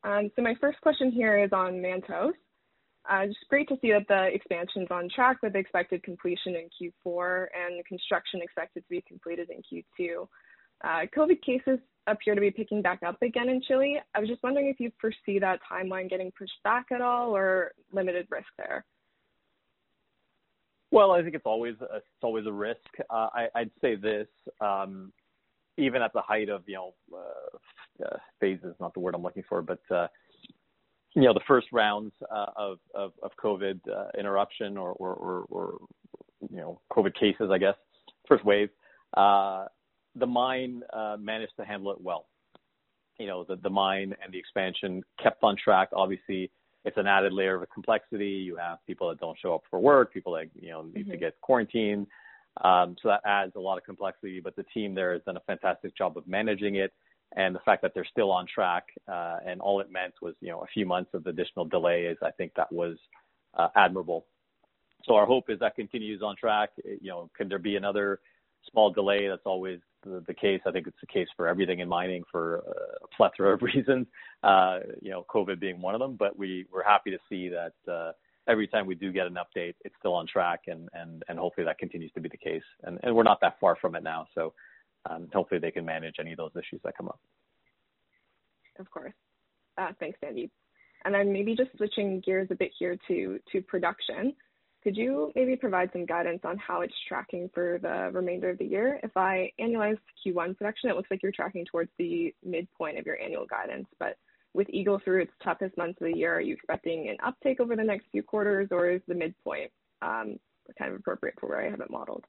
Um, 0.03 0.31
so 0.35 0.41
my 0.41 0.55
first 0.59 0.79
question 0.81 1.11
here 1.11 1.43
is 1.43 1.51
on 1.51 1.73
Mantos. 1.73 2.31
Just 3.25 3.49
great 3.49 3.67
to 3.67 3.77
see 3.81 3.91
that 3.91 4.07
the 4.07 4.33
expansion's 4.33 4.87
on 4.91 5.09
track 5.13 5.37
with 5.43 5.55
expected 5.55 6.03
completion 6.03 6.55
in 6.55 6.69
Q4 7.05 7.47
and 7.53 7.85
construction 7.85 8.41
expected 8.41 8.83
to 8.83 8.89
be 8.89 9.03
completed 9.07 9.49
in 9.49 9.61
Q2. 9.61 10.27
COVID 11.15 11.41
cases 11.41 11.79
appear 12.07 12.35
to 12.35 12.41
be 12.41 12.51
picking 12.51 12.81
back 12.81 12.99
up 13.05 13.21
again 13.21 13.49
in 13.49 13.61
Chile. 13.61 13.99
I 14.13 14.19
was 14.19 14.29
just 14.29 14.43
wondering 14.43 14.67
if 14.67 14.79
you 14.79 14.91
foresee 14.99 15.39
that 15.39 15.59
timeline 15.69 16.09
getting 16.09 16.31
pushed 16.37 16.61
back 16.63 16.87
at 16.91 17.01
all 17.01 17.35
or 17.35 17.71
limited 17.91 18.27
risk 18.29 18.47
there. 18.57 18.85
Well, 20.93 21.09
I 21.09 21.23
think 21.23 21.33
it's 21.33 21.47
always 21.47 21.75
a 21.81 22.51
risk. 22.51 22.77
Uh, 23.09 23.27
I'd 23.55 23.71
say 23.81 23.95
this, 23.95 24.27
um, 24.61 25.11
even 25.75 26.03
at 26.03 26.13
the 26.13 26.21
height 26.21 26.49
of, 26.49 26.61
you 26.67 26.75
know, 26.75 26.93
uh, 27.11 28.05
uh, 28.05 28.17
phase 28.39 28.59
is 28.63 28.75
not 28.79 28.93
the 28.93 28.99
word 28.99 29.15
I'm 29.15 29.23
looking 29.23 29.41
for, 29.49 29.63
but, 29.63 29.79
you 29.89 31.23
know, 31.23 31.33
the 31.33 31.41
first 31.47 31.65
rounds 31.71 32.13
of 32.29 32.77
of 32.93 33.13
of 33.23 33.31
COVID 33.43 33.79
interruption 34.19 34.77
or, 34.77 34.91
or 34.91 35.79
you 36.51 36.57
know, 36.57 36.79
COVID 36.91 37.15
cases, 37.15 37.49
I 37.51 37.57
guess, 37.57 37.75
first 38.27 38.45
wave, 38.45 38.69
the 39.15 40.27
mine 40.27 40.83
managed 41.17 41.53
to 41.57 41.65
handle 41.65 41.91
it 41.91 42.01
well. 42.01 42.27
You 43.17 43.25
know, 43.25 43.43
the 43.45 43.55
the 43.55 43.69
mine 43.71 44.15
and 44.23 44.31
the 44.31 44.37
expansion 44.37 45.01
kept 45.23 45.43
on 45.43 45.55
track. 45.57 45.89
Obviously, 45.93 46.51
it's 46.85 46.97
an 46.97 47.07
added 47.07 47.33
layer 47.33 47.61
of 47.61 47.69
complexity. 47.69 48.29
You 48.29 48.55
have 48.57 48.79
people 48.85 49.09
that 49.09 49.19
don't 49.19 49.37
show 49.39 49.55
up 49.55 49.63
for 49.69 49.79
work, 49.79 50.13
people 50.13 50.33
that, 50.33 50.47
you 50.59 50.71
know, 50.71 50.83
need 50.83 51.09
to 51.09 51.17
get 51.17 51.39
quarantined. 51.41 52.07
Um, 52.61 52.95
So 53.01 53.09
that 53.09 53.21
adds 53.25 53.53
a 53.55 53.59
lot 53.59 53.77
of 53.77 53.83
complexity, 53.83 54.39
but 54.39 54.55
the 54.55 54.63
team 54.73 54.93
there 54.93 55.13
has 55.13 55.21
done 55.23 55.37
a 55.37 55.41
fantastic 55.41 55.95
job 55.97 56.17
of 56.17 56.27
managing 56.27 56.75
it. 56.75 56.93
And 57.35 57.55
the 57.55 57.59
fact 57.65 57.81
that 57.81 57.93
they're 57.95 58.05
still 58.05 58.31
on 58.31 58.45
track, 58.45 58.83
uh, 59.07 59.37
and 59.43 59.59
all 59.59 59.79
it 59.79 59.91
meant 59.91 60.13
was, 60.21 60.35
you 60.39 60.49
know, 60.49 60.61
a 60.61 60.67
few 60.67 60.85
months 60.85 61.11
of 61.15 61.25
additional 61.25 61.65
delays, 61.65 62.17
I 62.21 62.29
think 62.29 62.51
that 62.55 62.71
was 62.71 62.95
uh, 63.55 63.69
admirable. 63.75 64.25
So 65.05 65.15
our 65.15 65.25
hope 65.25 65.49
is 65.49 65.59
that 65.59 65.75
continues 65.75 66.21
on 66.21 66.35
track. 66.35 66.69
You 66.85 67.09
know, 67.09 67.29
can 67.35 67.49
there 67.49 67.59
be 67.59 67.75
another 67.75 68.19
small 68.69 68.91
delay? 68.91 69.27
That's 69.27 69.41
always 69.45 69.79
the 70.05 70.33
case. 70.33 70.61
I 70.65 70.71
think 70.71 70.87
it's 70.87 70.99
the 71.01 71.07
case 71.07 71.27
for 71.35 71.47
everything 71.47 71.79
in 71.79 71.87
mining 71.87 72.23
for 72.31 72.57
a 73.03 73.07
plethora 73.15 73.53
of 73.53 73.61
reasons, 73.75 74.07
uh, 74.43 74.79
you 75.01 75.11
know, 75.11 75.25
COVID 75.33 75.59
being 75.59 75.81
one 75.81 75.95
of 75.95 75.99
them. 75.99 76.15
But 76.17 76.37
we, 76.37 76.65
we're 76.71 76.83
happy 76.83 77.11
to 77.11 77.19
see 77.29 77.49
that 77.49 77.91
uh, 77.91 78.11
every 78.47 78.67
time 78.67 78.85
we 78.85 78.95
do 78.95 79.11
get 79.11 79.27
an 79.27 79.35
update, 79.35 79.75
it's 79.85 79.95
still 79.99 80.13
on 80.13 80.27
track 80.27 80.61
and 80.67 80.89
and, 80.93 81.23
and 81.27 81.39
hopefully 81.39 81.65
that 81.65 81.77
continues 81.77 82.11
to 82.13 82.21
be 82.21 82.29
the 82.29 82.37
case. 82.37 82.63
And, 82.83 82.99
and 83.03 83.15
we're 83.15 83.23
not 83.23 83.39
that 83.41 83.59
far 83.59 83.75
from 83.75 83.95
it 83.95 84.03
now, 84.03 84.27
so 84.35 84.53
um, 85.09 85.27
hopefully 85.33 85.59
they 85.59 85.71
can 85.71 85.85
manage 85.85 86.15
any 86.19 86.31
of 86.31 86.37
those 86.37 86.51
issues 86.55 86.81
that 86.83 86.97
come 86.97 87.07
up. 87.07 87.19
Of 88.79 88.89
course. 88.89 89.13
Uh, 89.77 89.89
thanks, 89.99 90.17
Sandeep. 90.23 90.49
And 91.05 91.13
then 91.13 91.33
Maybe 91.33 91.55
just 91.55 91.71
switching 91.77 92.21
gears 92.21 92.47
a 92.51 92.55
bit 92.55 92.71
here 92.77 92.97
to, 93.07 93.39
to 93.51 93.61
production. 93.61 94.33
Could 94.83 94.97
you 94.97 95.31
maybe 95.33 95.55
provide 95.55 95.89
some 95.93 96.05
guidance 96.05 96.41
on 96.43 96.57
how 96.57 96.81
it's 96.81 96.93
tracking 97.07 97.49
for 97.53 97.79
the 97.81 98.11
remainder 98.11 98.49
of 98.49 98.57
the 98.57 98.65
year? 98.65 98.99
If 99.01 99.15
I 99.15 99.49
annualize 99.59 99.97
Q1 100.25 100.57
production, 100.57 100.89
it 100.89 100.97
looks 100.97 101.09
like 101.09 101.23
you're 101.23 101.31
tracking 101.31 101.65
towards 101.65 101.89
the 101.97 102.35
midpoint 102.43 102.99
of 102.99 103.05
your 103.05 103.17
annual 103.19 103.45
guidance. 103.45 103.87
But 103.97 104.17
with 104.53 104.67
Eagle 104.69 104.99
through 105.03 105.21
its 105.21 105.31
toughest 105.41 105.77
months 105.77 106.01
of 106.01 106.07
the 106.07 106.17
year, 106.17 106.35
are 106.35 106.41
you 106.41 106.53
expecting 106.53 107.07
an 107.07 107.15
uptake 107.25 107.61
over 107.61 107.77
the 107.77 107.83
next 107.83 108.07
few 108.11 108.23
quarters, 108.23 108.67
or 108.71 108.89
is 108.89 109.01
the 109.07 109.15
midpoint 109.15 109.71
um, 110.01 110.37
kind 110.77 110.91
of 110.91 110.99
appropriate 110.99 111.35
for 111.39 111.47
where 111.47 111.65
I 111.65 111.69
have 111.69 111.79
it 111.79 111.89
modeled? 111.89 112.25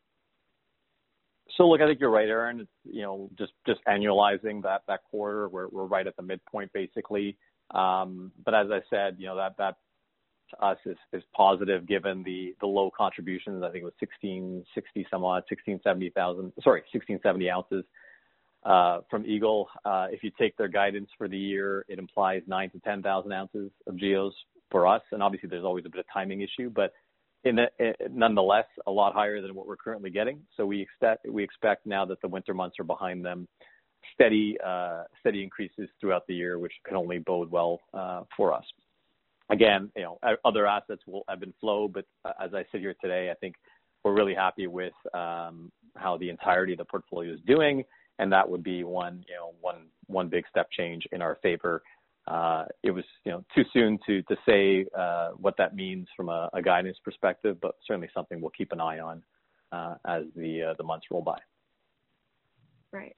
So 1.56 1.68
look, 1.68 1.80
I 1.80 1.86
think 1.86 1.98
you're 2.00 2.10
right, 2.10 2.28
Erin. 2.28 2.60
It's, 2.60 2.70
you 2.84 3.02
know, 3.02 3.30
just 3.36 3.52
just 3.66 3.80
annualizing 3.88 4.62
that 4.62 4.82
that 4.86 5.00
quarter, 5.10 5.48
we're 5.48 5.68
we're 5.68 5.86
right 5.86 6.06
at 6.06 6.16
the 6.16 6.22
midpoint, 6.22 6.72
basically. 6.72 7.36
Um, 7.70 8.30
but 8.44 8.54
as 8.54 8.68
I 8.70 8.80
said, 8.90 9.16
you 9.18 9.26
know, 9.26 9.36
that 9.36 9.56
that 9.58 9.76
to 10.54 10.64
us 10.64 10.78
is 11.12 11.22
positive 11.34 11.86
given 11.86 12.22
the 12.22 12.54
the 12.60 12.66
low 12.66 12.90
contributions. 12.96 13.62
I 13.62 13.70
think 13.70 13.82
it 13.82 13.84
was 13.84 13.94
1,660 14.00 15.06
some 15.10 15.24
odd, 15.24 15.42
1,670 15.48 17.50
ounces 17.50 17.84
uh, 18.64 19.00
from 19.10 19.26
Eagle. 19.26 19.68
Uh, 19.84 20.06
if 20.10 20.22
you 20.22 20.30
take 20.38 20.56
their 20.56 20.68
guidance 20.68 21.08
for 21.18 21.28
the 21.28 21.38
year, 21.38 21.84
it 21.88 21.98
implies 21.98 22.42
9,000-10,000 22.48 23.34
ounces 23.34 23.70
of 23.86 23.96
GEOs 23.96 24.34
for 24.70 24.86
us. 24.86 25.02
And 25.12 25.22
obviously 25.22 25.48
there's 25.48 25.64
always 25.64 25.84
a 25.86 25.90
bit 25.90 26.00
of 26.00 26.06
timing 26.12 26.40
issue. 26.40 26.70
But 26.70 26.92
nonetheless, 28.10 28.66
a 28.86 28.90
lot 28.90 29.12
higher 29.12 29.40
than 29.40 29.54
what 29.54 29.66
we're 29.66 29.76
currently 29.76 30.10
getting. 30.10 30.40
So 30.56 30.64
we 30.64 30.80
expect 30.80 31.26
we 31.28 31.44
expect 31.44 31.86
now 31.86 32.04
that 32.06 32.20
the 32.22 32.28
winter 32.28 32.54
months 32.54 32.78
are 32.78 32.84
behind 32.84 33.24
them, 33.24 33.46
steady 34.14 34.56
uh 34.64 35.04
steady 35.20 35.42
increases 35.42 35.88
throughout 36.00 36.26
the 36.26 36.34
year, 36.34 36.58
which 36.58 36.72
can 36.86 36.96
only 36.96 37.18
bode 37.18 37.50
well 37.50 37.80
uh, 37.92 38.22
for 38.36 38.52
us. 38.52 38.64
Again, 39.50 39.90
you 39.94 40.02
know, 40.02 40.18
other 40.44 40.66
assets 40.66 41.02
will 41.06 41.24
ebb 41.28 41.42
and 41.42 41.52
flow, 41.60 41.86
but 41.86 42.06
uh, 42.24 42.32
as 42.42 42.54
I 42.54 42.64
sit 42.72 42.80
here 42.80 42.94
today, 43.00 43.30
I 43.30 43.34
think 43.34 43.56
we're 44.02 44.14
really 44.14 44.34
happy 44.34 44.66
with 44.66 44.94
um, 45.12 45.70
how 45.96 46.16
the 46.16 46.30
entirety 46.30 46.72
of 46.72 46.78
the 46.78 46.84
portfolio 46.84 47.32
is 47.32 47.40
doing, 47.46 47.84
and 48.18 48.32
that 48.32 48.48
would 48.48 48.62
be 48.62 48.84
one 48.84 49.24
you 49.28 49.34
know, 49.34 49.52
one 49.60 49.86
one 50.06 50.28
big 50.28 50.44
step 50.48 50.68
change 50.70 51.06
in 51.12 51.20
our 51.20 51.36
favor. 51.42 51.82
Uh, 52.26 52.64
it 52.82 52.90
was 52.90 53.04
you 53.26 53.32
know, 53.32 53.44
too 53.54 53.64
soon 53.72 53.98
to 54.06 54.22
say 54.48 54.86
uh, 54.98 55.30
what 55.36 55.56
that 55.58 55.74
means 55.74 56.08
from 56.16 56.30
a 56.30 56.50
guidance 56.64 56.96
perspective, 57.04 57.58
but 57.60 57.74
certainly 57.86 58.08
something 58.14 58.40
we'll 58.40 58.50
keep 58.50 58.72
an 58.72 58.80
eye 58.80 59.00
on 59.00 59.22
as 60.06 60.22
the 60.36 60.74
the 60.78 60.84
months 60.84 61.06
roll 61.10 61.22
by. 61.22 61.38
Right. 62.92 63.14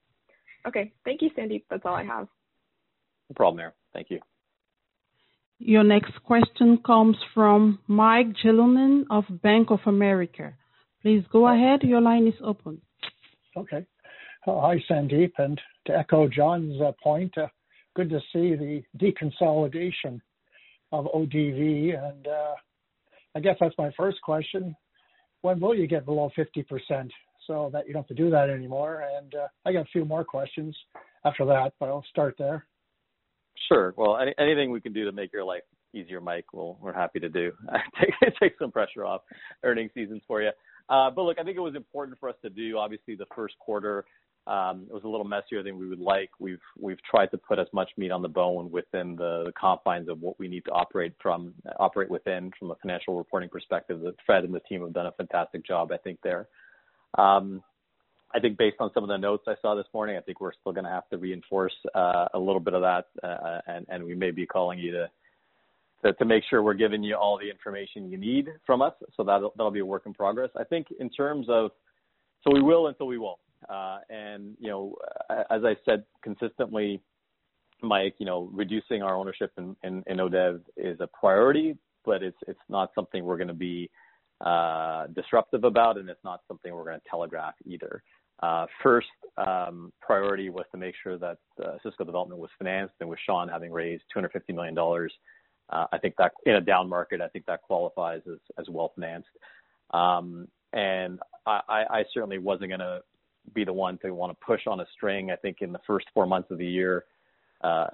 Okay. 0.66 0.92
Thank 1.04 1.22
you, 1.22 1.30
Sandeep. 1.38 1.64
That's 1.70 1.82
all 1.84 1.94
I 1.94 2.02
have. 2.02 2.26
No 3.28 3.34
problem, 3.34 3.60
Erin. 3.60 3.72
Thank 3.92 4.10
you. 4.10 4.20
Your 5.58 5.84
next 5.84 6.12
question 6.24 6.78
comes 6.84 7.16
from 7.32 7.78
Mike 7.86 8.34
Jalonen 8.44 9.04
of 9.10 9.24
Bank 9.42 9.70
of 9.70 9.80
America. 9.86 10.52
Please 11.00 11.24
go 11.32 11.48
oh. 11.48 11.54
ahead. 11.54 11.82
Your 11.82 12.00
line 12.00 12.26
is 12.26 12.34
open. 12.44 12.80
Okay. 13.56 13.86
Hi, 14.44 14.82
Sandeep. 14.88 15.32
To 15.36 15.98
echo 15.98 16.28
John's 16.28 16.80
uh, 16.80 16.92
point, 17.02 17.36
uh, 17.38 17.46
good 17.94 18.10
to 18.10 18.20
see 18.32 18.54
the 18.54 18.82
deconsolidation 18.98 20.20
of 20.92 21.06
ODV. 21.06 21.98
And 21.98 22.26
uh, 22.26 22.54
I 23.34 23.40
guess 23.40 23.56
that's 23.58 23.74
my 23.78 23.90
first 23.96 24.20
question. 24.22 24.76
When 25.40 25.58
will 25.58 25.74
you 25.74 25.86
get 25.86 26.04
below 26.04 26.30
50% 26.36 27.10
so 27.46 27.70
that 27.72 27.86
you 27.86 27.94
don't 27.94 28.02
have 28.02 28.08
to 28.08 28.14
do 28.14 28.30
that 28.30 28.50
anymore? 28.50 29.04
And 29.16 29.34
I 29.64 29.72
got 29.72 29.82
a 29.82 29.90
few 29.90 30.04
more 30.04 30.24
questions 30.24 30.76
after 31.24 31.46
that, 31.46 31.72
but 31.80 31.88
I'll 31.88 32.04
start 32.10 32.36
there. 32.38 32.66
Sure. 33.68 33.94
Well, 33.96 34.18
anything 34.38 34.70
we 34.70 34.80
can 34.80 34.92
do 34.92 35.04
to 35.04 35.12
make 35.12 35.32
your 35.32 35.44
life 35.44 35.62
easier, 35.94 36.20
Mike, 36.20 36.46
we're 36.52 36.92
happy 36.92 37.20
to 37.20 37.28
do. 37.28 37.52
Take 38.40 38.54
some 38.58 38.70
pressure 38.70 39.04
off 39.04 39.22
earning 39.64 39.90
seasons 39.94 40.22
for 40.26 40.42
you. 40.42 40.50
Uh, 40.88 41.10
but 41.10 41.22
look, 41.22 41.38
I 41.40 41.42
think 41.42 41.56
it 41.56 41.60
was 41.60 41.74
important 41.74 42.18
for 42.18 42.28
us 42.28 42.36
to 42.42 42.50
do, 42.50 42.78
obviously, 42.78 43.16
the 43.16 43.26
first 43.34 43.58
quarter. 43.58 44.04
It 44.48 44.92
was 44.92 45.02
a 45.04 45.08
little 45.08 45.26
messier 45.26 45.62
than 45.64 45.76
we 45.76 45.88
would 45.88 45.98
like. 45.98 46.30
We've 46.38 46.60
we've 46.78 47.02
tried 47.02 47.32
to 47.32 47.38
put 47.38 47.58
as 47.58 47.66
much 47.72 47.90
meat 47.96 48.12
on 48.12 48.22
the 48.22 48.28
bone 48.28 48.70
within 48.70 49.16
the 49.16 49.52
confines 49.58 50.08
of 50.08 50.20
what 50.20 50.38
we 50.38 50.46
need 50.46 50.64
to 50.66 50.70
operate 50.70 51.14
from 51.20 51.54
operate 51.80 52.10
within 52.10 52.52
from 52.58 52.70
a 52.70 52.76
financial 52.76 53.16
reporting 53.18 53.48
perspective. 53.48 54.00
The 54.00 54.14
Fred 54.24 54.44
and 54.44 54.54
the 54.54 54.60
team 54.60 54.82
have 54.82 54.92
done 54.92 55.06
a 55.06 55.12
fantastic 55.12 55.66
job, 55.66 55.90
I 55.90 55.96
think, 55.96 56.20
there. 56.22 56.48
I 58.34 58.40
think 58.40 58.58
based 58.58 58.76
on 58.80 58.90
some 58.92 59.02
of 59.02 59.08
the 59.08 59.16
notes 59.16 59.44
I 59.46 59.54
saw 59.62 59.74
this 59.74 59.86
morning, 59.94 60.16
I 60.16 60.20
think 60.20 60.40
we're 60.40 60.52
still 60.52 60.72
going 60.72 60.84
to 60.84 60.90
have 60.90 61.08
to 61.10 61.18
reinforce 61.18 61.74
a 61.94 62.38
little 62.38 62.60
bit 62.60 62.74
of 62.74 62.82
that, 62.82 63.06
and 63.66 63.86
and 63.88 64.04
we 64.04 64.14
may 64.14 64.30
be 64.30 64.46
calling 64.46 64.78
you 64.78 64.92
to 64.92 65.10
to, 66.04 66.12
to 66.12 66.24
make 66.24 66.44
sure 66.48 66.62
we're 66.62 66.74
giving 66.74 67.02
you 67.02 67.14
all 67.16 67.38
the 67.38 67.48
information 67.48 68.10
you 68.10 68.18
need 68.18 68.48
from 68.64 68.82
us. 68.82 68.92
So 69.16 69.24
that'll 69.24 69.52
that'll 69.56 69.70
be 69.70 69.80
a 69.80 69.86
work 69.86 70.02
in 70.06 70.14
progress. 70.14 70.50
I 70.56 70.64
think 70.64 70.88
in 71.00 71.10
terms 71.10 71.46
of, 71.48 71.70
so 72.44 72.52
we 72.52 72.62
will 72.62 72.88
until 72.88 73.06
we 73.06 73.18
won't. 73.18 73.40
Uh, 73.68 73.98
and, 74.10 74.54
you 74.60 74.68
know, 74.68 74.94
as 75.30 75.64
I 75.64 75.76
said 75.84 76.04
consistently, 76.22 77.00
Mike, 77.82 78.14
you 78.18 78.26
know, 78.26 78.48
reducing 78.52 79.02
our 79.02 79.16
ownership 79.16 79.52
in 79.58 79.76
ODV 79.84 80.60
is 80.76 80.98
a 81.00 81.06
priority, 81.06 81.76
but 82.04 82.22
it's, 82.22 82.36
it's 82.46 82.60
not 82.68 82.90
something 82.94 83.24
we're 83.24 83.36
going 83.36 83.48
to 83.48 83.54
be 83.54 83.90
disruptive 85.14 85.64
about, 85.64 85.98
and 85.98 86.08
it's 86.08 86.24
not 86.24 86.40
something 86.48 86.74
we're 86.74 86.84
going 86.84 87.00
to 87.00 87.08
telegraph 87.08 87.54
either. 87.64 88.02
Uh, 88.42 88.66
First 88.82 89.08
um, 89.38 89.92
priority 90.00 90.50
was 90.50 90.66
to 90.72 90.78
make 90.78 90.94
sure 91.02 91.18
that 91.18 91.38
Osisko 91.58 92.04
Development 92.04 92.40
was 92.40 92.50
financed, 92.58 92.94
and 93.00 93.08
with 93.08 93.18
Sean 93.24 93.48
having 93.48 93.72
raised 93.72 94.02
250 94.12 94.52
million 94.52 94.74
dollars, 94.74 95.12
uh, 95.70 95.86
I 95.90 95.98
think 95.98 96.14
that 96.18 96.32
in 96.44 96.54
a 96.54 96.60
down 96.60 96.88
market, 96.88 97.20
I 97.20 97.28
think 97.28 97.46
that 97.46 97.62
qualifies 97.62 98.20
as 98.30 98.38
as 98.58 98.66
well-financed. 98.68 99.28
Um 99.92 100.48
and 100.72 101.20
I 101.46 102.04
certainly 102.12 102.38
wasn't 102.38 102.70
going 102.70 102.80
to 102.80 103.00
be 103.54 103.64
the 103.64 103.72
one 103.72 103.98
to 103.98 104.10
want 104.10 104.38
to 104.38 104.44
push 104.44 104.66
on 104.66 104.80
a 104.80 104.86
string. 104.94 105.30
I 105.30 105.36
think 105.36 105.58
in 105.60 105.72
the 105.72 105.78
first 105.86 106.06
four 106.12 106.26
months 106.26 106.50
of 106.50 106.58
the 106.58 106.66
year, 106.66 107.04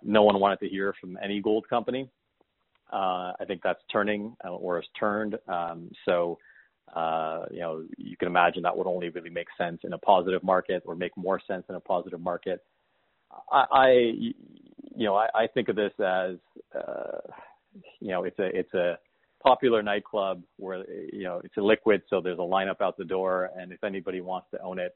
no 0.02 0.22
one 0.22 0.40
wanted 0.40 0.58
to 0.60 0.68
hear 0.68 0.94
from 1.00 1.18
any 1.22 1.40
gold 1.40 1.68
company. 1.68 2.08
Uh, 2.92 3.32
I 3.40 3.44
think 3.46 3.62
that's 3.62 3.80
turning 3.90 4.36
uh, 4.44 4.50
or 4.50 4.76
has 4.76 4.84
turned. 4.98 5.38
Um, 5.48 5.90
so, 6.04 6.38
uh, 6.94 7.46
you 7.50 7.60
know, 7.60 7.84
you 7.96 8.16
can 8.16 8.28
imagine 8.28 8.62
that 8.62 8.76
would 8.76 8.86
only 8.86 9.08
really 9.08 9.30
make 9.30 9.48
sense 9.56 9.80
in 9.84 9.94
a 9.94 9.98
positive 9.98 10.42
market 10.42 10.82
or 10.84 10.94
make 10.94 11.16
more 11.16 11.40
sense 11.46 11.64
in 11.68 11.74
a 11.74 11.80
positive 11.80 12.20
market. 12.20 12.60
I 13.50 13.88
you 14.94 15.06
know, 15.06 15.16
I 15.16 15.46
think 15.54 15.70
of 15.70 15.76
this 15.76 15.92
as 15.98 16.36
you 18.00 18.08
know, 18.08 18.24
it's 18.24 18.74
a 18.74 18.98
popular 19.42 19.82
nightclub 19.82 20.42
where 20.58 20.84
you 21.12 21.24
know, 21.24 21.40
it's 21.42 21.54
illiquid, 21.56 22.02
so 22.08 22.20
there's 22.20 22.38
a 22.38 22.42
lineup 22.42 22.80
out 22.80 22.96
the 22.96 23.04
door, 23.04 23.50
and 23.56 23.72
if 23.72 23.82
anybody 23.84 24.20
wants 24.20 24.48
to 24.52 24.62
own 24.62 24.78
it, 24.78 24.94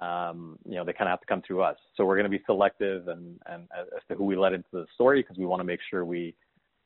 um, 0.00 0.58
you 0.66 0.76
know, 0.76 0.84
they 0.84 0.92
kind 0.92 1.08
of 1.08 1.12
have 1.12 1.20
to 1.20 1.26
come 1.26 1.42
through 1.46 1.62
us. 1.62 1.76
So 1.96 2.04
we're 2.04 2.16
going 2.16 2.30
to 2.30 2.38
be 2.38 2.42
selective 2.46 3.08
and 3.08 3.38
as 3.46 3.86
to 4.08 4.14
who 4.14 4.24
we 4.24 4.36
let 4.36 4.52
into 4.52 4.68
the 4.72 4.86
story 4.94 5.22
because 5.22 5.36
we 5.36 5.46
want 5.46 5.60
to 5.60 5.64
make 5.64 5.80
sure 5.90 6.04
we 6.04 6.34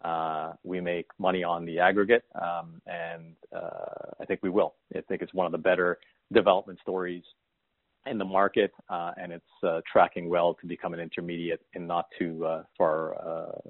Uh, 0.03 0.53
make 0.83 1.07
money 1.19 1.43
on 1.43 1.65
the 1.65 1.79
aggregate. 1.79 2.25
Um, 2.41 2.83
and 2.87 3.35
uh, 3.55 4.11
I 4.21 4.25
think 4.27 4.41
we 4.43 4.51
will. 4.51 4.75
I 4.95 5.01
think 5.03 5.23
it's 5.23 5.33
one 5.33 5.47
of 5.47 5.53
the 5.53 5.59
better 5.59 5.99
development 6.33 6.79
stories 6.83 7.23
in 8.07 8.19
the 8.19 8.25
market, 8.25 8.73
uh, 8.91 9.13
and 9.17 9.33
it's 9.33 9.85
tracking 9.91 10.29
well 10.29 10.53
to 10.61 10.67
become 10.67 10.93
an 10.93 11.01
intermediate 11.01 11.63
in 11.73 11.87
not 11.87 12.07
too 12.19 12.47
far 12.77 13.13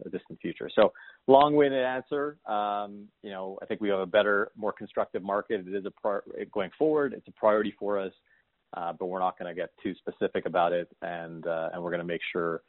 a 0.05 0.11
distant 0.11 0.41
future. 0.41 0.69
So, 0.75 0.93
long-winded 1.29 1.85
answer. 1.85 2.37
Um, 2.47 3.07
you 3.23 3.31
know, 3.31 3.59
I 3.63 3.67
think 3.67 3.81
we 3.81 3.91
have 3.91 4.01
a 4.01 4.07
better, 4.07 4.51
more 4.57 4.73
constructive 4.73 5.23
market. 5.23 5.65
It 5.69 5.75
is 5.75 5.87
a 5.87 5.93
prior- 5.93 6.25
going 6.53 6.71
forward, 6.77 7.13
it's 7.13 7.29
a 7.29 7.33
priority 7.33 7.75
for 7.79 8.01
us, 8.01 8.13
but 8.75 9.07
we're 9.07 9.21
not 9.21 9.39
going 9.39 9.55
to 9.55 9.61
get 9.61 9.71
too 9.81 9.95
specific 9.95 10.47
about 10.47 10.73
it. 10.73 10.89
And 11.01 11.47
and 11.47 11.81
we're 11.81 11.91
going 11.91 12.01
to 12.01 12.05
make 12.05 12.23
sure 12.33 12.63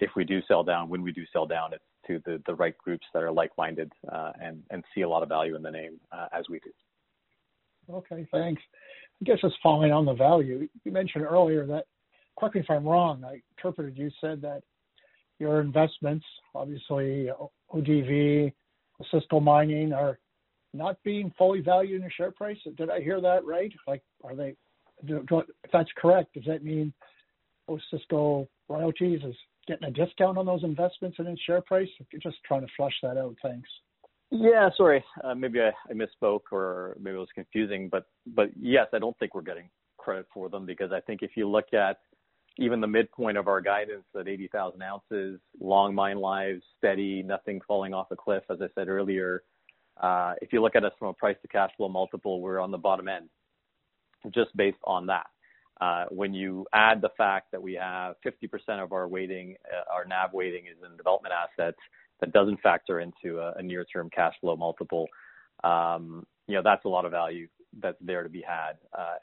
if 0.00 0.10
we 0.14 0.22
do 0.24 0.40
sell 0.46 0.62
down, 0.62 0.88
when 0.88 1.02
we 1.02 1.10
do 1.10 1.24
sell 1.32 1.46
down, 1.46 1.72
it's 1.72 1.82
to 2.06 2.20
the 2.24 2.42
the 2.46 2.54
right 2.54 2.76
groups 2.78 3.06
that 3.14 3.22
are 3.22 3.32
like-minded 3.32 3.92
uh, 4.10 4.32
and 4.40 4.62
and 4.70 4.84
see 4.94 5.02
a 5.02 5.08
lot 5.08 5.22
of 5.22 5.28
value 5.28 5.56
in 5.56 5.62
the 5.62 5.70
name 5.70 6.00
uh, 6.12 6.26
as 6.32 6.44
we 6.48 6.58
do. 6.60 6.70
Okay, 7.90 8.26
thanks. 8.30 8.62
I 9.20 9.24
guess 9.24 9.40
just 9.40 9.54
following 9.62 9.92
on 9.92 10.04
the 10.04 10.14
value, 10.14 10.68
you 10.84 10.92
mentioned 10.92 11.24
earlier 11.24 11.66
that, 11.66 11.84
correct 12.38 12.54
me 12.54 12.60
if 12.60 12.70
I'm 12.70 12.84
wrong, 12.84 13.24
I 13.24 13.40
interpreted 13.56 13.96
you 13.96 14.10
said 14.20 14.40
that 14.42 14.62
your 15.38 15.60
investments, 15.60 16.24
obviously 16.54 17.28
ODV, 17.72 18.52
Osisko 19.00 19.42
Mining, 19.42 19.92
are 19.92 20.18
not 20.74 20.96
being 21.04 21.32
fully 21.36 21.60
valued 21.60 22.00
in 22.00 22.06
the 22.06 22.10
share 22.10 22.30
price. 22.30 22.56
Did 22.76 22.90
I 22.90 23.00
hear 23.00 23.20
that 23.20 23.44
right? 23.44 23.72
Like, 23.86 24.02
are 24.24 24.34
they, 24.34 24.54
do, 25.04 25.24
do, 25.28 25.38
if 25.38 25.70
that's 25.72 25.90
correct, 25.96 26.34
does 26.34 26.44
that 26.46 26.64
mean 26.64 26.92
Osisko 27.68 28.48
Royalties 28.68 29.20
is 29.24 29.34
getting 29.66 29.88
a 29.88 29.90
discount 29.90 30.38
on 30.38 30.46
those 30.46 30.64
investments 30.64 31.18
and 31.18 31.28
in 31.28 31.36
share 31.46 31.60
price? 31.62 31.88
Just 32.22 32.36
trying 32.44 32.62
to 32.62 32.72
flush 32.76 32.94
that 33.02 33.16
out. 33.16 33.34
Thanks. 33.42 33.68
Yeah, 34.30 34.70
sorry. 34.76 35.04
Uh, 35.22 35.34
Maybe 35.34 35.60
I 35.60 35.72
I 35.90 35.92
misspoke 35.92 36.50
or 36.50 36.96
maybe 37.00 37.16
it 37.16 37.20
was 37.20 37.28
confusing. 37.34 37.88
But 37.88 38.06
but 38.26 38.50
yes, 38.58 38.86
I 38.92 38.98
don't 38.98 39.16
think 39.18 39.34
we're 39.34 39.42
getting 39.42 39.68
credit 39.98 40.26
for 40.32 40.48
them 40.48 40.66
because 40.66 40.90
I 40.92 41.00
think 41.00 41.22
if 41.22 41.32
you 41.36 41.48
look 41.48 41.74
at 41.74 41.98
even 42.58 42.80
the 42.80 42.86
midpoint 42.86 43.38
of 43.38 43.48
our 43.48 43.60
guidance 43.60 44.04
at 44.18 44.28
80,000 44.28 44.82
ounces, 44.82 45.40
long 45.58 45.94
mine 45.94 46.18
lives, 46.18 46.62
steady, 46.76 47.22
nothing 47.22 47.60
falling 47.66 47.94
off 47.94 48.10
a 48.10 48.16
cliff, 48.16 48.42
as 48.50 48.58
I 48.60 48.66
said 48.74 48.88
earlier. 48.88 49.42
Uh, 49.98 50.34
If 50.42 50.52
you 50.52 50.60
look 50.60 50.76
at 50.76 50.84
us 50.84 50.92
from 50.98 51.08
a 51.08 51.14
price 51.14 51.36
to 51.42 51.48
cash 51.48 51.70
flow 51.76 51.88
multiple, 51.88 52.40
we're 52.40 52.60
on 52.60 52.70
the 52.70 52.78
bottom 52.78 53.08
end 53.08 53.28
just 54.30 54.56
based 54.56 54.78
on 54.84 55.06
that. 55.06 55.26
When 56.10 56.32
you 56.32 56.66
add 56.72 57.00
the 57.00 57.10
fact 57.16 57.50
that 57.52 57.62
we 57.62 57.74
have 57.74 58.16
50% 58.24 58.82
of 58.82 58.92
our 58.92 59.08
weighting, 59.08 59.56
uh, 59.66 59.92
our 59.92 60.04
NAV 60.04 60.32
weighting 60.32 60.66
is 60.66 60.76
in 60.88 60.96
development 60.96 61.34
assets, 61.34 61.78
that 62.20 62.32
doesn't 62.32 62.60
factor 62.60 63.00
into 63.00 63.40
a 63.40 63.62
near-term 63.62 64.08
cash 64.10 64.34
flow 64.40 64.56
multiple. 64.56 65.08
Um, 65.64 66.24
you 66.46 66.54
know, 66.54 66.62
that's 66.62 66.84
a 66.84 66.88
lot 66.88 67.04
of 67.04 67.10
value 67.10 67.48
that's 67.80 67.98
there 68.00 68.22
to 68.22 68.28
be 68.28 68.42
had. 68.42 68.72
Uh, 68.96 69.14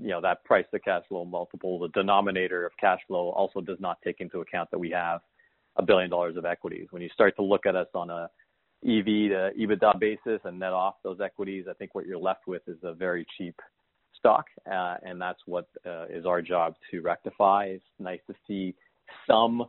you 0.00 0.08
know, 0.08 0.20
that 0.20 0.44
price 0.44 0.64
to 0.72 0.80
cash 0.80 1.02
flow 1.08 1.24
multiple, 1.24 1.78
the 1.78 1.88
denominator 1.88 2.66
of 2.66 2.72
cash 2.80 3.00
flow 3.06 3.30
also 3.30 3.60
does 3.60 3.78
not 3.80 3.98
take 4.02 4.20
into 4.20 4.40
account 4.40 4.70
that 4.70 4.78
we 4.78 4.90
have 4.90 5.20
a 5.76 5.82
1 5.82 5.86
billion 5.86 6.10
dollars 6.10 6.36
of 6.36 6.44
equities. 6.44 6.88
When 6.90 7.02
you 7.02 7.08
start 7.10 7.36
to 7.36 7.42
look 7.42 7.66
at 7.66 7.76
us 7.76 7.88
on 7.94 8.10
a 8.10 8.28
EV 8.84 9.30
to 9.30 9.50
EBITDA 9.58 10.00
basis 10.00 10.40
and 10.44 10.58
net 10.58 10.72
off 10.72 10.96
those 11.04 11.20
equities, 11.20 11.66
I 11.70 11.74
think 11.74 11.94
what 11.94 12.06
you're 12.06 12.18
left 12.18 12.46
with 12.46 12.62
is 12.66 12.78
a 12.82 12.92
very 12.92 13.24
cheap 13.38 13.60
stock. 14.22 14.46
And 14.66 15.20
that's 15.20 15.40
what 15.46 15.66
is 16.08 16.24
our 16.26 16.40
job 16.40 16.74
to 16.90 17.00
rectify. 17.00 17.64
It's 17.66 17.84
nice 17.98 18.20
to 18.28 18.34
see 18.46 18.74
some 19.26 19.66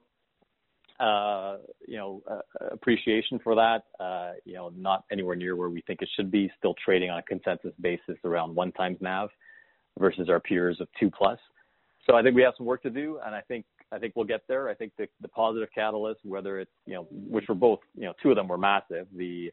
uh, 1.00 1.58
you 1.88 1.98
know, 1.98 2.22
uh, 2.30 2.40
appreciation 2.72 3.40
for 3.44 3.56
that. 3.56 3.84
Uh, 4.00 4.34
you 4.46 4.54
know, 4.54 4.72
not 4.76 5.04
anywhere 5.12 5.36
near 5.36 5.56
where 5.56 5.70
we 5.70 5.82
think 5.82 6.02
it 6.02 6.10
should 6.16 6.32
be. 6.32 6.52
Still 6.58 6.76
trading 6.86 7.10
on 7.10 7.18
a 7.18 7.24
consensus 7.24 7.74
basis 7.82 8.16
around 8.24 8.56
one 8.56 8.72
times 8.74 8.98
NAV 9.02 9.30
versus 10.00 10.30
our 10.30 10.40
peers 10.40 10.80
of 10.80 10.88
two 11.00 11.10
plus. 11.10 11.40
So 12.08 12.16
I 12.16 12.22
think 12.22 12.36
we 12.36 12.42
have 12.44 12.54
some 12.58 12.66
work 12.66 12.84
to 12.84 12.90
do, 12.90 13.20
and 13.26 13.34
I 13.34 13.42
think 13.42 13.66
I 13.92 14.00
think 14.00 14.16
we'll 14.16 14.26
get 14.26 14.42
there. 14.48 14.70
I 14.70 14.74
think 14.74 14.94
the, 14.98 15.08
the 15.22 15.28
positive 15.28 15.70
catalyst, 15.74 16.22
whether 16.24 16.60
it's 16.60 16.72
you 16.86 16.94
know, 16.94 17.08
which 17.10 17.46
were 17.48 17.56
both 17.56 17.80
you 17.96 18.06
know, 18.06 18.14
two 18.22 18.30
of 18.30 18.36
them 18.36 18.48
were 18.48 18.58
massive. 18.58 19.08
The 19.16 19.52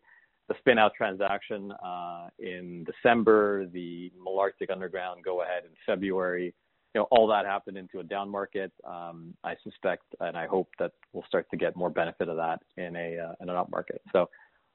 the 0.51 0.57
spin 0.59 0.79
out 0.79 0.93
transaction 0.95 1.73
uh, 1.83 2.27
in 2.41 2.85
December, 2.85 3.67
the 3.67 4.11
Malartic 4.21 4.69
Underground 4.71 5.23
go 5.25 5.43
ahead 5.43 5.63
in 5.63 5.71
February. 5.87 6.53
You 6.93 7.01
know, 7.01 7.07
all 7.13 7.29
that 7.29 7.47
happened 7.47 7.77
into 7.77 8.01
a 8.01 8.03
down 8.03 8.29
market. 8.29 8.73
Um, 8.85 9.33
I 9.45 9.55
suspect 9.63 10.03
and 10.19 10.37
I 10.37 10.49
hope 10.49 10.69
that 10.81 10.91
we'll 11.13 11.25
start 11.29 11.47
to 11.53 11.57
get 11.57 11.77
more 11.77 11.89
benefit 11.89 12.29
of 12.29 12.37
that 12.37 12.59
in 12.77 12.97
a 12.97 13.17
uh, 13.17 13.35
in 13.41 13.49
an 13.49 13.55
up 13.55 13.71
market. 13.71 14.03
So 14.13 14.29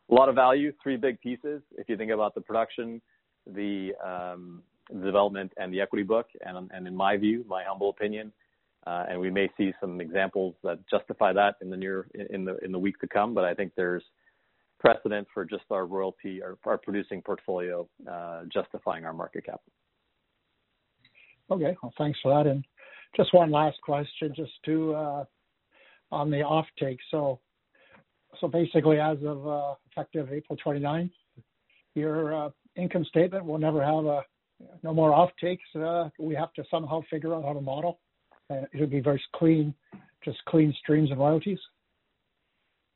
a 0.10 0.14
lot 0.14 0.30
of 0.30 0.36
value, 0.36 0.72
three 0.82 0.96
big 0.96 1.20
pieces. 1.20 1.62
If 1.78 1.90
you 1.90 1.98
think 1.98 2.12
about 2.12 2.36
the 2.36 2.42
production, 2.42 3.02
the, 3.46 3.92
um, 4.02 4.64
development, 5.04 5.52
and 5.58 5.74
the 5.74 5.82
equity 5.82 6.04
book, 6.04 6.28
and, 6.46 6.70
and 6.72 6.88
in 6.88 6.96
my 6.96 7.18
view, 7.18 7.44
my 7.50 7.64
humble 7.68 7.90
opinion, 7.90 8.32
uh, 8.88 9.06
and 9.10 9.20
we 9.20 9.30
may 9.32 9.50
see 9.58 9.74
some 9.82 10.00
examples 10.00 10.56
that 10.64 10.80
justify 10.90 11.34
that 11.34 11.56
in 11.60 11.70
the 11.70 11.76
near 11.76 12.08
in 12.30 12.46
the 12.46 12.56
in 12.64 12.72
the 12.72 12.78
week 12.80 12.98
to 13.00 13.08
come. 13.08 13.34
But 13.34 13.44
I 13.44 13.54
think 13.56 13.74
there's 13.76 14.04
precedent 14.86 15.28
for 15.34 15.44
just 15.46 15.64
our 15.72 15.88
royalty, 15.88 16.44
our, 16.44 16.58
our 16.66 16.78
producing 16.78 17.22
portfolio, 17.22 17.88
uh, 18.10 18.42
justifying 18.54 19.04
our 19.04 19.14
market 19.14 19.46
cap. 19.46 19.62
Okay, 21.50 21.76
well, 21.82 21.94
thanks 21.98 22.20
for 22.22 22.32
that. 22.36 22.50
And 22.50 22.64
just 23.16 23.34
one 23.34 23.50
last 23.50 23.82
question, 23.82 24.34
just 24.36 24.52
to 24.66 24.94
uh, 24.94 25.26
on 26.12 26.30
the 26.30 26.38
offtake. 26.38 27.00
So, 27.10 27.40
so 28.40 28.48
basically, 28.48 29.00
as 29.00 29.18
of 29.26 29.48
uh, 29.48 29.74
effective 29.92 30.32
April 30.32 30.58
29th, 30.64 31.12
your 31.96 32.46
uh, 32.46 32.50
income 32.76 33.06
statement 33.06 33.46
will 33.46 33.58
never 33.58 33.84
have 33.84 34.06
a 34.06 34.22
no 34.84 34.94
more 34.94 35.12
offtakes. 35.12 35.58
Uh, 35.76 36.10
we 36.20 36.36
have 36.36 36.54
to 36.54 36.64
somehow 36.70 37.02
figure 37.10 37.34
out 37.34 37.44
how 37.44 37.54
to 37.54 37.62
model, 37.62 38.00
and 38.50 38.68
it'll 38.74 38.88
be 38.88 39.02
very 39.02 39.22
clean, 39.36 39.74
just 40.24 40.38
clean 40.46 40.74
streams 40.80 41.12
of 41.12 41.18
royalties. 41.18 41.60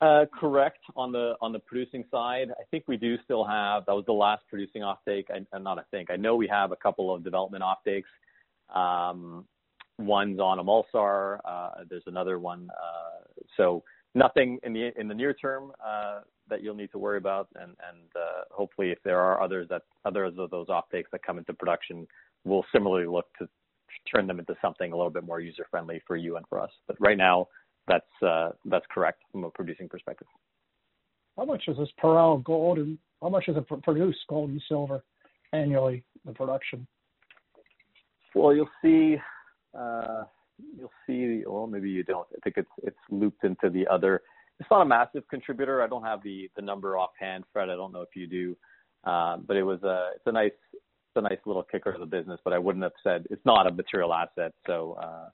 Uh, 0.00 0.24
correct. 0.38 0.78
On 0.96 1.12
the 1.12 1.34
on 1.42 1.52
the 1.52 1.58
producing 1.58 2.04
side, 2.10 2.48
I 2.58 2.62
think 2.70 2.84
we 2.88 2.96
do 2.96 3.16
still 3.24 3.44
have. 3.44 3.84
That 3.86 3.92
was 3.94 4.06
the 4.06 4.12
last 4.12 4.42
producing 4.48 4.82
offtake. 4.82 5.24
Not 5.52 5.78
I 5.78 5.82
think. 5.90 6.10
I 6.10 6.16
know 6.16 6.36
we 6.36 6.48
have 6.48 6.72
a 6.72 6.76
couple 6.76 7.14
of 7.14 7.22
development 7.22 7.62
offtakes. 7.62 8.04
Um, 8.74 9.44
one's 9.98 10.40
on 10.40 10.58
Amulsar. 10.58 11.40
Uh, 11.44 11.84
there's 11.88 12.04
another 12.06 12.38
one. 12.38 12.70
Uh, 12.70 13.42
so 13.58 13.82
nothing 14.14 14.58
in 14.62 14.72
the 14.72 14.90
in 14.98 15.06
the 15.06 15.14
near 15.14 15.34
term 15.34 15.72
uh, 15.84 16.20
that 16.48 16.62
you'll 16.62 16.74
need 16.74 16.92
to 16.92 16.98
worry 16.98 17.18
about. 17.18 17.48
And 17.56 17.72
and 17.88 18.08
uh, 18.16 18.44
hopefully, 18.50 18.90
if 18.90 18.98
there 19.04 19.20
are 19.20 19.42
others 19.42 19.68
that 19.68 19.82
others 20.06 20.32
of 20.38 20.50
those 20.50 20.68
offtakes 20.68 21.10
that 21.12 21.22
come 21.22 21.36
into 21.36 21.52
production, 21.52 22.06
we'll 22.44 22.64
similarly 22.72 23.06
look 23.06 23.26
to 23.38 23.46
turn 24.10 24.26
them 24.26 24.38
into 24.38 24.54
something 24.62 24.92
a 24.92 24.96
little 24.96 25.10
bit 25.10 25.24
more 25.24 25.40
user 25.40 25.66
friendly 25.70 26.00
for 26.06 26.16
you 26.16 26.36
and 26.36 26.46
for 26.48 26.58
us. 26.58 26.70
But 26.86 26.96
right 27.00 27.18
now 27.18 27.48
that's 27.90 28.22
uh, 28.22 28.50
that's 28.66 28.86
correct 28.92 29.22
from 29.32 29.44
a 29.44 29.50
producing 29.50 29.88
perspective. 29.88 30.28
How 31.36 31.44
much 31.44 31.64
is 31.68 31.76
this 31.76 31.88
per 31.98 32.08
Parral 32.08 32.42
gold 32.44 32.78
and 32.78 32.98
how 33.20 33.28
much 33.28 33.46
does 33.46 33.56
it 33.56 33.82
produce 33.82 34.16
gold 34.28 34.50
and 34.50 34.62
silver 34.68 35.02
annually? 35.52 36.04
The 36.24 36.32
production. 36.32 36.86
Well, 38.34 38.54
you'll 38.54 38.70
see. 38.82 39.16
Uh, 39.76 40.24
you'll 40.78 40.92
see. 41.06 41.42
Well, 41.46 41.66
maybe 41.66 41.90
you 41.90 42.04
don't. 42.04 42.26
I 42.32 42.38
think 42.44 42.56
it's 42.58 42.70
it's 42.82 42.96
looped 43.10 43.44
into 43.44 43.70
the 43.70 43.86
other. 43.88 44.22
It's 44.60 44.70
not 44.70 44.82
a 44.82 44.84
massive 44.84 45.26
contributor. 45.28 45.82
I 45.82 45.88
don't 45.88 46.04
have 46.04 46.22
the 46.22 46.48
the 46.56 46.62
number 46.62 46.96
offhand, 46.96 47.44
Fred. 47.52 47.70
I 47.70 47.74
don't 47.74 47.92
know 47.92 48.02
if 48.02 48.14
you 48.14 48.26
do, 48.26 48.56
uh, 49.04 49.38
but 49.38 49.56
it 49.56 49.62
was 49.64 49.82
a 49.82 50.10
it's 50.14 50.26
a 50.26 50.32
nice 50.32 50.52
it's 50.72 51.16
a 51.16 51.22
nice 51.22 51.38
little 51.44 51.64
kicker 51.64 51.92
to 51.92 51.98
the 51.98 52.06
business. 52.06 52.38
But 52.44 52.52
I 52.52 52.58
wouldn't 52.58 52.84
have 52.84 52.92
said 53.02 53.26
it's 53.30 53.44
not 53.44 53.66
a 53.66 53.72
material 53.72 54.14
asset. 54.14 54.52
So 54.66 54.98
uh, 55.02 55.28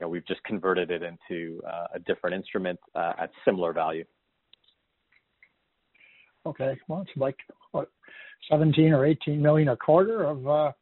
you 0.00 0.06
know, 0.06 0.08
we've 0.08 0.26
just 0.26 0.42
converted 0.44 0.90
it 0.90 1.02
into 1.02 1.60
uh, 1.66 1.86
a 1.94 1.98
different 2.00 2.34
instrument 2.34 2.78
uh, 2.94 3.12
at 3.20 3.30
similar 3.44 3.72
value. 3.72 4.04
Okay. 6.46 6.78
Well, 6.88 7.02
it's 7.02 7.10
like 7.16 7.36
what, 7.72 7.90
17 8.50 8.92
or 8.92 9.04
18 9.04 9.40
million 9.40 9.68
a 9.68 9.76
quarter 9.76 10.24
of, 10.24 10.46
uh, 10.46 10.72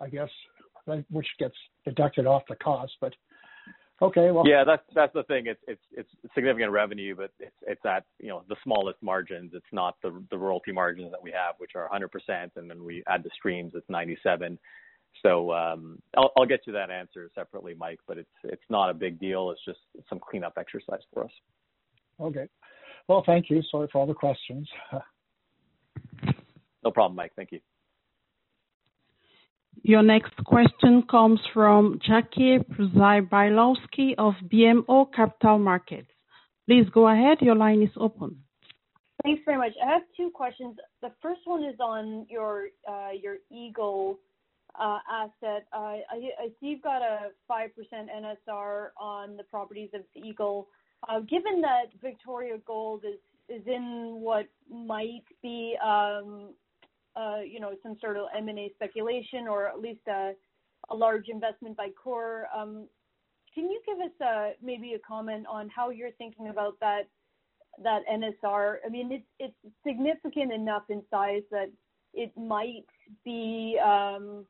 I 0.00 0.08
guess, 0.08 0.28
which 1.10 1.26
gets 1.38 1.54
deducted 1.84 2.26
off 2.26 2.42
the 2.48 2.54
cost. 2.56 2.92
But 3.00 3.14
okay, 4.00 4.30
well. 4.30 4.44
Yeah, 4.46 4.62
that's 4.64 4.82
that's 4.94 5.12
the 5.14 5.24
thing. 5.24 5.46
It's 5.46 5.60
it's 5.66 5.80
it's 5.92 6.08
significant 6.34 6.70
revenue, 6.70 7.16
but 7.16 7.30
it's 7.40 7.56
it's 7.66 7.84
at 7.84 8.04
you 8.20 8.28
know 8.28 8.44
the 8.48 8.56
smallest 8.62 9.02
margins. 9.02 9.52
It's 9.54 9.64
not 9.72 9.96
the 10.02 10.22
the 10.30 10.38
royalty 10.38 10.72
margins 10.72 11.10
that 11.10 11.22
we 11.22 11.32
have, 11.32 11.54
which 11.58 11.72
are 11.74 11.88
100%, 11.92 12.50
and 12.56 12.70
then 12.70 12.84
we 12.84 13.02
add 13.08 13.24
the 13.24 13.30
streams, 13.34 13.72
it's 13.74 13.88
97. 13.88 14.58
So 15.22 15.52
um, 15.52 15.98
I'll, 16.16 16.32
I'll 16.36 16.46
get 16.46 16.60
you 16.66 16.72
that 16.74 16.90
answer 16.90 17.30
separately, 17.34 17.74
Mike. 17.78 18.00
But 18.06 18.18
it's 18.18 18.28
it's 18.44 18.62
not 18.68 18.90
a 18.90 18.94
big 18.94 19.18
deal. 19.18 19.50
It's 19.50 19.64
just 19.64 19.78
some 20.08 20.18
cleanup 20.18 20.54
exercise 20.58 21.00
for 21.12 21.24
us. 21.24 21.30
Okay. 22.20 22.48
Well, 23.08 23.22
thank 23.26 23.50
you. 23.50 23.62
Sorry 23.70 23.88
for 23.90 23.98
all 23.98 24.06
the 24.06 24.14
questions. 24.14 24.68
no 26.84 26.90
problem, 26.90 27.16
Mike. 27.16 27.32
Thank 27.36 27.52
you. 27.52 27.60
Your 29.82 30.02
next 30.02 30.32
question 30.44 31.02
comes 31.10 31.40
from 31.52 31.98
Jackie 32.06 32.58
Przybylowski 32.58 34.14
of 34.16 34.34
BMO 34.50 35.12
Capital 35.14 35.58
Markets. 35.58 36.08
Please 36.66 36.86
go 36.92 37.08
ahead. 37.08 37.38
Your 37.42 37.56
line 37.56 37.82
is 37.82 37.90
open. 37.96 38.38
Thanks 39.22 39.42
very 39.44 39.58
much. 39.58 39.72
I 39.84 39.92
have 39.92 40.02
two 40.16 40.30
questions. 40.30 40.76
The 41.02 41.10
first 41.20 41.40
one 41.44 41.64
is 41.64 41.76
on 41.80 42.26
your 42.30 42.68
uh, 42.88 43.10
your 43.20 43.36
Eagle 43.50 44.18
asset. 44.80 45.66
I 45.72 46.02
see 46.60 46.66
you've 46.66 46.82
got 46.82 47.02
a 47.02 47.30
5% 47.50 47.68
NSR 47.92 48.88
on 48.98 49.36
the 49.36 49.44
properties 49.44 49.90
of 49.94 50.02
Eagle. 50.14 50.68
Uh, 51.08 51.20
given 51.20 51.60
that 51.60 51.86
Victoria 52.02 52.58
Gold 52.66 53.04
is 53.48 53.62
in 53.66 54.18
what 54.20 54.46
might 54.70 55.24
be, 55.42 55.76
um, 55.84 56.54
uh, 57.16 57.40
some 57.82 57.96
sort 58.00 58.16
of 58.16 58.26
M&A 58.36 58.72
speculation 58.74 59.46
or 59.48 59.68
at 59.68 59.80
least 59.80 60.00
a 60.08 60.34
large 60.94 61.28
investment 61.28 61.76
by 61.76 61.88
Coeur, 62.02 62.46
um, 62.56 62.88
can 63.54 63.70
you 63.70 63.80
give 63.86 63.98
us 64.00 64.54
maybe 64.62 64.94
a 64.94 64.98
comment 64.98 65.46
on 65.48 65.68
how 65.68 65.90
you're 65.90 66.10
thinking 66.12 66.48
about 66.48 66.78
that 66.80 67.04
NSR? 67.82 68.76
I 68.84 68.88
mean, 68.88 69.22
it's 69.38 69.54
significant 69.86 70.52
enough 70.52 70.84
in 70.88 71.02
size 71.10 71.42
that 71.50 71.70
it 72.14 72.32
might 72.36 72.86
be 73.24 73.78
um, 73.84 74.44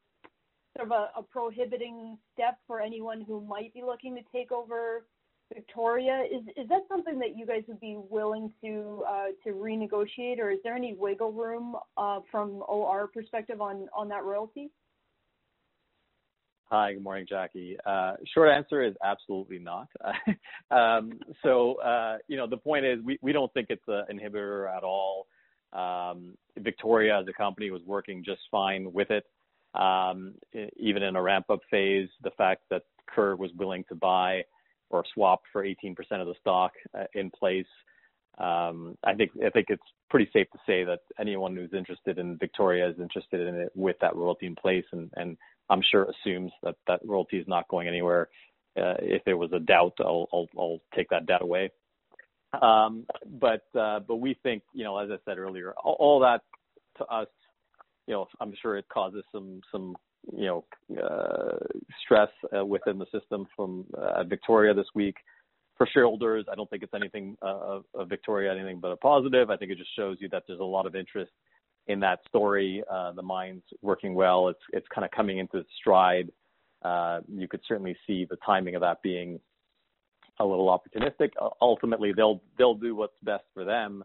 sort 0.76 0.90
of 0.90 0.92
a, 0.92 1.20
a 1.20 1.22
prohibiting 1.22 2.18
step 2.32 2.58
for 2.66 2.80
anyone 2.80 3.20
who 3.20 3.40
might 3.40 3.72
be 3.74 3.82
looking 3.82 4.14
to 4.16 4.22
take 4.32 4.52
over 4.52 5.04
Victoria. 5.52 6.24
Is 6.30 6.42
is 6.56 6.68
that 6.68 6.82
something 6.88 7.18
that 7.18 7.36
you 7.36 7.46
guys 7.46 7.62
would 7.68 7.80
be 7.80 7.96
willing 8.10 8.52
to 8.62 9.04
uh, 9.08 9.26
to 9.44 9.50
renegotiate, 9.50 10.38
or 10.38 10.50
is 10.50 10.58
there 10.64 10.74
any 10.74 10.94
wiggle 10.94 11.32
room 11.32 11.76
uh, 11.96 12.20
from 12.30 12.62
OR 12.68 13.08
perspective 13.08 13.60
on 13.60 13.88
on 13.94 14.08
that 14.08 14.24
royalty? 14.24 14.70
Hi, 16.70 16.94
good 16.94 17.02
morning, 17.02 17.26
Jackie. 17.28 17.76
Uh, 17.84 18.14
short 18.32 18.50
answer 18.50 18.82
is 18.82 18.94
absolutely 19.04 19.58
not. 19.58 19.86
um, 20.70 21.20
so, 21.42 21.74
uh, 21.74 22.16
you 22.26 22.36
know, 22.38 22.48
the 22.48 22.56
point 22.56 22.86
is 22.86 22.98
we, 23.04 23.18
we 23.20 23.32
don't 23.32 23.52
think 23.52 23.66
it's 23.68 23.84
an 23.86 24.04
inhibitor 24.10 24.74
at 24.74 24.82
all. 24.82 25.26
Um, 25.74 26.36
Victoria 26.58 27.20
as 27.20 27.26
a 27.28 27.32
company 27.34 27.70
was 27.70 27.82
working 27.84 28.24
just 28.24 28.40
fine 28.50 28.92
with 28.92 29.10
it. 29.10 29.24
Um, 29.74 30.34
even 30.76 31.02
in 31.02 31.16
a 31.16 31.22
ramp-up 31.22 31.60
phase, 31.70 32.08
the 32.22 32.30
fact 32.32 32.62
that 32.70 32.82
Coeur 33.12 33.36
was 33.36 33.50
willing 33.56 33.84
to 33.88 33.94
buy 33.94 34.44
or 34.90 35.04
swap 35.14 35.42
for 35.52 35.64
18% 35.64 35.96
of 36.12 36.26
the 36.26 36.34
stock 36.40 36.72
uh, 36.96 37.04
in 37.14 37.30
place, 37.30 37.66
um, 38.38 38.96
I 39.04 39.14
think 39.14 39.30
I 39.44 39.50
think 39.50 39.66
it's 39.68 39.82
pretty 40.10 40.28
safe 40.32 40.50
to 40.50 40.58
say 40.66 40.82
that 40.84 41.00
anyone 41.20 41.54
who's 41.54 41.72
interested 41.72 42.18
in 42.18 42.36
Victoria 42.36 42.88
is 42.88 42.98
interested 42.98 43.46
in 43.46 43.54
it 43.54 43.72
with 43.74 43.96
that 44.00 44.16
royalty 44.16 44.46
in 44.46 44.56
place, 44.56 44.84
and, 44.92 45.10
and 45.14 45.36
I'm 45.70 45.82
sure 45.88 46.04
assumes 46.04 46.52
that 46.62 46.74
that 46.88 47.00
royalty 47.04 47.38
is 47.38 47.46
not 47.46 47.68
going 47.68 47.86
anywhere. 47.86 48.28
Uh, 48.76 48.94
if 48.98 49.24
there 49.24 49.36
was 49.36 49.52
a 49.52 49.60
doubt, 49.60 49.94
I'll, 50.00 50.28
I'll, 50.32 50.48
I'll 50.58 50.80
take 50.96 51.08
that 51.10 51.26
doubt 51.26 51.42
away. 51.42 51.70
Um, 52.60 53.06
but 53.40 53.62
uh, 53.78 54.00
but 54.00 54.16
we 54.16 54.36
think, 54.42 54.62
you 54.72 54.84
know, 54.84 54.98
as 54.98 55.10
I 55.10 55.16
said 55.24 55.38
earlier, 55.38 55.72
all, 55.72 55.96
all 55.98 56.20
that 56.20 56.42
to 56.98 57.04
us 57.04 57.28
you 58.06 58.14
know, 58.14 58.26
I'm 58.40 58.52
sure 58.60 58.76
it 58.76 58.88
causes 58.88 59.24
some 59.32 59.60
some 59.70 59.96
you 60.32 60.46
know 60.46 60.64
uh, 61.02 61.56
stress 62.04 62.30
uh, 62.56 62.64
within 62.64 62.98
the 62.98 63.06
system 63.12 63.46
from 63.54 63.86
uh, 63.96 64.24
Victoria 64.24 64.74
this 64.74 64.86
week. 64.94 65.16
For 65.76 65.88
shareholders, 65.92 66.46
I 66.50 66.54
don't 66.54 66.70
think 66.70 66.84
it's 66.84 66.94
anything 66.94 67.36
uh, 67.42 67.80
of 67.94 68.08
Victoria 68.08 68.52
anything 68.52 68.78
but 68.80 68.92
a 68.92 68.96
positive. 68.96 69.50
I 69.50 69.56
think 69.56 69.72
it 69.72 69.78
just 69.78 69.94
shows 69.96 70.18
you 70.20 70.28
that 70.30 70.44
there's 70.46 70.60
a 70.60 70.64
lot 70.64 70.86
of 70.86 70.94
interest 70.94 71.32
in 71.88 72.00
that 72.00 72.20
story. 72.28 72.82
Uh, 72.90 73.12
the 73.12 73.22
mine's 73.22 73.62
working 73.82 74.14
well. 74.14 74.48
It's 74.48 74.60
it's 74.72 74.86
kind 74.94 75.04
of 75.04 75.10
coming 75.10 75.38
into 75.38 75.64
stride. 75.78 76.30
Uh, 76.82 77.20
you 77.28 77.48
could 77.48 77.60
certainly 77.66 77.96
see 78.06 78.26
the 78.28 78.36
timing 78.44 78.74
of 78.74 78.82
that 78.82 79.02
being 79.02 79.40
a 80.40 80.44
little 80.44 80.66
opportunistic. 80.68 81.30
Ultimately, 81.60 82.12
they'll 82.12 82.40
they'll 82.58 82.74
do 82.74 82.94
what's 82.94 83.16
best 83.22 83.44
for 83.52 83.64
them. 83.64 84.04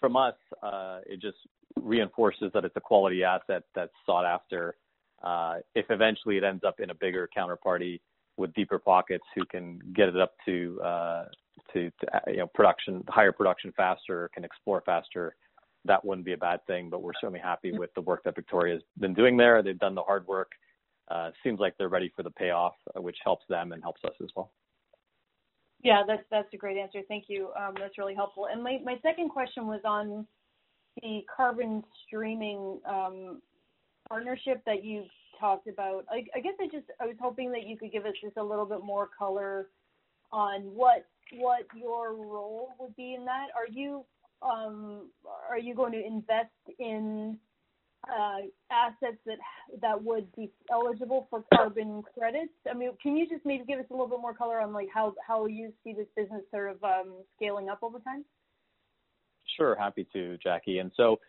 From 0.00 0.16
us, 0.16 0.34
uh, 0.62 1.00
it 1.06 1.20
just 1.20 1.38
reinforces 1.80 2.50
that 2.54 2.64
it's 2.64 2.76
a 2.76 2.80
quality 2.80 3.24
asset 3.24 3.62
that's 3.74 3.92
sought 4.06 4.24
after. 4.24 4.76
Uh, 5.22 5.56
if 5.74 5.86
eventually 5.90 6.36
it 6.36 6.44
ends 6.44 6.62
up 6.64 6.80
in 6.80 6.90
a 6.90 6.94
bigger 6.94 7.28
counterparty 7.36 8.00
with 8.36 8.52
deeper 8.54 8.78
pockets 8.78 9.24
who 9.34 9.44
can 9.46 9.78
get 9.94 10.08
it 10.08 10.16
up 10.18 10.32
to 10.44 10.80
uh, 10.82 11.24
to, 11.72 11.90
to 12.00 12.06
you 12.26 12.38
know 12.38 12.46
production 12.48 13.02
higher 13.08 13.32
production 13.32 13.72
faster, 13.76 14.30
can 14.34 14.44
explore 14.44 14.82
faster, 14.84 15.36
that 15.84 16.04
wouldn't 16.04 16.26
be 16.26 16.32
a 16.32 16.38
bad 16.38 16.64
thing. 16.66 16.90
But 16.90 17.02
we're 17.02 17.12
certainly 17.20 17.40
happy 17.40 17.72
with 17.72 17.94
the 17.94 18.00
work 18.00 18.24
that 18.24 18.34
Victoria's 18.34 18.82
been 18.98 19.14
doing 19.14 19.36
there. 19.36 19.62
They've 19.62 19.78
done 19.78 19.94
the 19.94 20.02
hard 20.02 20.26
work. 20.26 20.52
Uh, 21.08 21.30
seems 21.42 21.60
like 21.60 21.76
they're 21.78 21.88
ready 21.88 22.10
for 22.16 22.22
the 22.22 22.30
payoff, 22.30 22.74
which 22.96 23.18
helps 23.22 23.44
them 23.48 23.72
and 23.72 23.82
helps 23.82 24.02
us 24.04 24.14
as 24.22 24.30
well. 24.34 24.50
Yeah, 25.84 26.02
that's 26.06 26.24
that's 26.30 26.48
a 26.54 26.56
great 26.56 26.78
answer. 26.78 27.00
Thank 27.08 27.26
you. 27.28 27.50
Um, 27.60 27.74
that's 27.78 27.98
really 27.98 28.14
helpful. 28.14 28.48
And 28.50 28.62
my, 28.62 28.78
my 28.84 28.96
second 29.02 29.28
question 29.28 29.66
was 29.66 29.82
on 29.84 30.26
the 31.02 31.20
carbon 31.34 31.84
streaming 32.06 32.80
um, 32.88 33.42
partnership 34.08 34.62
that 34.66 34.82
you 34.84 35.04
talked 35.38 35.68
about. 35.68 36.06
I, 36.10 36.24
I 36.34 36.40
guess 36.40 36.54
I 36.60 36.66
just 36.72 36.86
I 37.00 37.06
was 37.06 37.16
hoping 37.20 37.52
that 37.52 37.66
you 37.66 37.76
could 37.76 37.92
give 37.92 38.06
us 38.06 38.14
just 38.22 38.38
a 38.38 38.42
little 38.42 38.64
bit 38.66 38.82
more 38.82 39.10
color 39.16 39.68
on 40.32 40.62
what 40.62 41.06
what 41.34 41.66
your 41.76 42.14
role 42.14 42.70
would 42.80 42.96
be 42.96 43.14
in 43.14 43.24
that. 43.26 43.48
Are 43.54 43.68
you 43.70 44.04
um, 44.42 45.10
are 45.50 45.58
you 45.58 45.74
going 45.74 45.92
to 45.92 46.04
invest 46.04 46.50
in 46.78 47.38
uh, 48.08 48.38
assets 48.70 49.18
that 49.26 49.38
that 49.80 50.02
would 50.02 50.34
be 50.36 50.50
eligible 50.70 51.26
for 51.30 51.44
carbon 51.54 52.02
credits? 52.16 52.52
I 52.70 52.74
mean, 52.74 52.90
can 53.02 53.16
you 53.16 53.28
just 53.28 53.44
maybe 53.44 53.64
give 53.64 53.78
us 53.78 53.86
a 53.90 53.92
little 53.92 54.08
bit 54.08 54.20
more 54.20 54.34
color 54.34 54.60
on 54.60 54.72
like 54.72 54.88
how 54.92 55.14
how 55.26 55.46
you 55.46 55.72
see 55.82 55.92
this 55.92 56.06
business 56.16 56.42
sort 56.50 56.70
of 56.70 56.82
um, 56.84 57.14
scaling 57.36 57.68
up 57.68 57.78
over 57.82 57.98
time? 57.98 58.24
Sure, 59.56 59.76
happy 59.76 60.06
to, 60.12 60.36
Jackie. 60.42 60.78
And 60.78 60.90
so, 60.96 61.20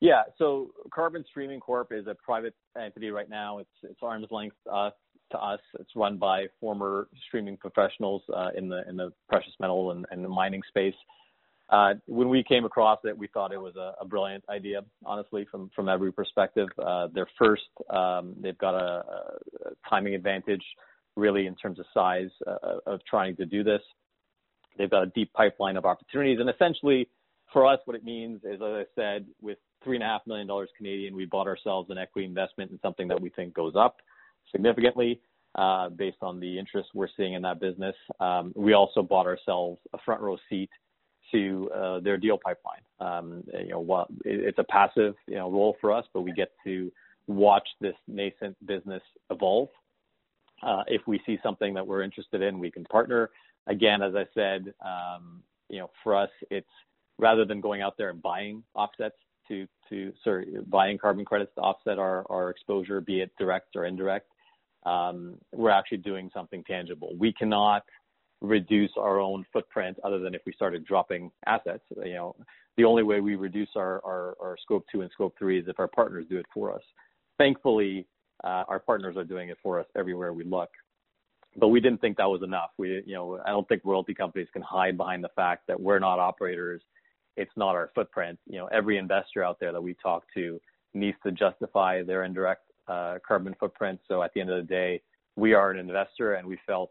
yeah, 0.00 0.22
so 0.36 0.70
Carbon 0.92 1.24
Streaming 1.28 1.60
Corp 1.60 1.92
is 1.92 2.06
a 2.06 2.14
private 2.14 2.54
entity 2.80 3.10
right 3.10 3.28
now. 3.28 3.58
It's 3.58 3.70
it's 3.82 4.00
arm's 4.02 4.28
length 4.30 4.56
uh, 4.72 4.90
to 5.32 5.38
us. 5.38 5.60
It's 5.78 5.90
run 5.94 6.16
by 6.16 6.46
former 6.60 7.08
streaming 7.26 7.56
professionals 7.56 8.22
uh, 8.34 8.50
in 8.56 8.68
the 8.68 8.88
in 8.88 8.96
the 8.96 9.12
precious 9.28 9.52
metal 9.60 9.90
and, 9.90 10.06
and 10.10 10.24
the 10.24 10.28
mining 10.28 10.62
space. 10.68 10.94
Uh, 11.70 11.94
when 12.06 12.28
we 12.28 12.42
came 12.42 12.64
across 12.64 12.98
it, 13.04 13.16
we 13.16 13.26
thought 13.26 13.52
it 13.52 13.60
was 13.60 13.76
a, 13.76 13.92
a 14.00 14.04
brilliant 14.04 14.42
idea, 14.48 14.80
honestly, 15.04 15.46
from 15.50 15.70
from 15.76 15.88
every 15.88 16.12
perspective. 16.12 16.68
Uh, 16.82 17.08
they're 17.12 17.28
first, 17.38 17.62
um, 17.90 18.34
they've 18.40 18.56
got 18.58 18.74
a, 18.74 19.04
a, 19.04 19.88
timing 19.88 20.14
advantage, 20.14 20.64
really, 21.14 21.46
in 21.46 21.54
terms 21.54 21.78
of 21.78 21.84
size 21.92 22.30
uh, 22.46 22.78
of 22.86 23.00
trying 23.04 23.36
to 23.36 23.44
do 23.44 23.62
this. 23.62 23.82
They've 24.78 24.90
got 24.90 25.02
a 25.02 25.06
deep 25.14 25.30
pipeline 25.34 25.76
of 25.76 25.84
opportunities, 25.84 26.38
and 26.40 26.48
essentially, 26.48 27.06
for 27.52 27.66
us, 27.66 27.80
what 27.84 27.96
it 27.96 28.04
means 28.04 28.40
is, 28.44 28.54
as 28.54 28.62
I 28.62 28.84
said, 28.94 29.26
with 29.42 29.58
three 29.84 29.96
and 29.96 30.02
a 30.02 30.06
half 30.06 30.22
million 30.26 30.46
dollars 30.46 30.70
Canadian, 30.76 31.14
we 31.14 31.26
bought 31.26 31.46
ourselves 31.46 31.90
an 31.90 31.98
equity 31.98 32.26
investment 32.26 32.70
in 32.70 32.80
something 32.80 33.08
that 33.08 33.20
we 33.20 33.28
think 33.30 33.52
goes 33.52 33.74
up 33.76 33.96
significantly. 34.50 35.20
Uh, 35.54 35.88
based 35.88 36.18
on 36.20 36.38
the 36.38 36.58
interest 36.58 36.90
we're 36.94 37.08
seeing 37.16 37.32
in 37.32 37.42
that 37.42 37.58
business, 37.58 37.96
um, 38.20 38.52
we 38.54 38.74
also 38.74 39.02
bought 39.02 39.26
ourselves 39.26 39.80
a 39.94 39.98
front 40.04 40.20
row 40.20 40.36
seat 40.48 40.68
to 41.32 41.70
uh, 41.74 42.00
their 42.00 42.16
deal 42.16 42.38
pipeline. 42.38 42.80
Um, 43.00 43.44
you 43.60 43.68
know, 43.68 43.80
what, 43.80 44.08
it's 44.24 44.58
a 44.58 44.64
passive 44.64 45.14
you 45.26 45.36
know 45.36 45.50
role 45.50 45.76
for 45.80 45.92
us, 45.92 46.04
but 46.12 46.22
we 46.22 46.32
get 46.32 46.52
to 46.64 46.90
watch 47.26 47.68
this 47.80 47.94
nascent 48.06 48.56
business 48.66 49.02
evolve. 49.30 49.68
Uh, 50.62 50.82
if 50.88 51.02
we 51.06 51.20
see 51.24 51.38
something 51.42 51.74
that 51.74 51.86
we're 51.86 52.02
interested 52.02 52.42
in, 52.42 52.58
we 52.58 52.70
can 52.70 52.84
partner. 52.84 53.30
Again, 53.66 54.02
as 54.02 54.14
I 54.14 54.26
said, 54.34 54.72
um, 54.84 55.42
you 55.68 55.78
know, 55.78 55.90
for 56.02 56.16
us, 56.16 56.30
it's 56.50 56.66
rather 57.18 57.44
than 57.44 57.60
going 57.60 57.82
out 57.82 57.96
there 57.98 58.10
and 58.10 58.22
buying 58.22 58.62
offsets 58.74 59.16
to 59.48 59.66
to 59.88 60.12
sorry 60.24 60.56
buying 60.66 60.98
carbon 60.98 61.24
credits 61.24 61.52
to 61.54 61.60
offset 61.60 61.98
our 61.98 62.24
our 62.30 62.50
exposure, 62.50 63.00
be 63.00 63.20
it 63.20 63.30
direct 63.38 63.76
or 63.76 63.84
indirect. 63.84 64.28
Um, 64.86 65.34
we're 65.52 65.70
actually 65.70 65.98
doing 65.98 66.30
something 66.32 66.64
tangible. 66.64 67.14
We 67.18 67.32
cannot 67.32 67.84
reduce 68.40 68.92
our 68.96 69.18
own 69.20 69.44
footprint 69.52 69.98
other 70.04 70.18
than 70.18 70.34
if 70.34 70.42
we 70.46 70.52
started 70.52 70.84
dropping 70.84 71.30
assets. 71.46 71.82
You 71.96 72.14
know, 72.14 72.36
the 72.76 72.84
only 72.84 73.02
way 73.02 73.20
we 73.20 73.34
reduce 73.34 73.70
our, 73.76 74.00
our, 74.04 74.36
our 74.40 74.56
scope 74.62 74.84
two 74.90 75.02
and 75.02 75.10
scope 75.12 75.34
three 75.38 75.58
is 75.58 75.66
if 75.68 75.80
our 75.80 75.88
partners 75.88 76.26
do 76.30 76.38
it 76.38 76.46
for 76.54 76.72
us. 76.72 76.82
Thankfully, 77.36 78.06
uh, 78.44 78.64
our 78.68 78.78
partners 78.78 79.16
are 79.16 79.24
doing 79.24 79.48
it 79.48 79.58
for 79.62 79.80
us 79.80 79.86
everywhere 79.96 80.32
we 80.32 80.44
look. 80.44 80.70
But 81.56 81.68
we 81.68 81.80
didn't 81.80 82.00
think 82.00 82.18
that 82.18 82.28
was 82.28 82.42
enough. 82.42 82.70
We, 82.78 83.02
you 83.04 83.14
know, 83.14 83.40
I 83.44 83.50
don't 83.50 83.66
think 83.66 83.82
royalty 83.84 84.14
companies 84.14 84.48
can 84.52 84.62
hide 84.62 84.96
behind 84.96 85.24
the 85.24 85.30
fact 85.34 85.66
that 85.66 85.80
we're 85.80 85.98
not 85.98 86.20
operators. 86.20 86.82
It's 87.36 87.50
not 87.56 87.74
our 87.74 87.90
footprint. 87.94 88.38
You 88.46 88.58
know, 88.58 88.66
every 88.66 88.98
investor 88.98 89.42
out 89.42 89.58
there 89.58 89.72
that 89.72 89.82
we 89.82 89.94
talk 89.94 90.24
to 90.34 90.60
needs 90.94 91.16
to 91.24 91.32
justify 91.32 92.02
their 92.02 92.22
indirect 92.24 92.62
uh, 92.86 93.18
carbon 93.26 93.56
footprint. 93.58 93.98
So 94.06 94.22
at 94.22 94.32
the 94.34 94.40
end 94.40 94.50
of 94.50 94.56
the 94.56 94.68
day, 94.68 95.02
we 95.36 95.52
are 95.54 95.70
an 95.70 95.78
investor, 95.78 96.34
and 96.34 96.46
we 96.46 96.58
felt 96.66 96.90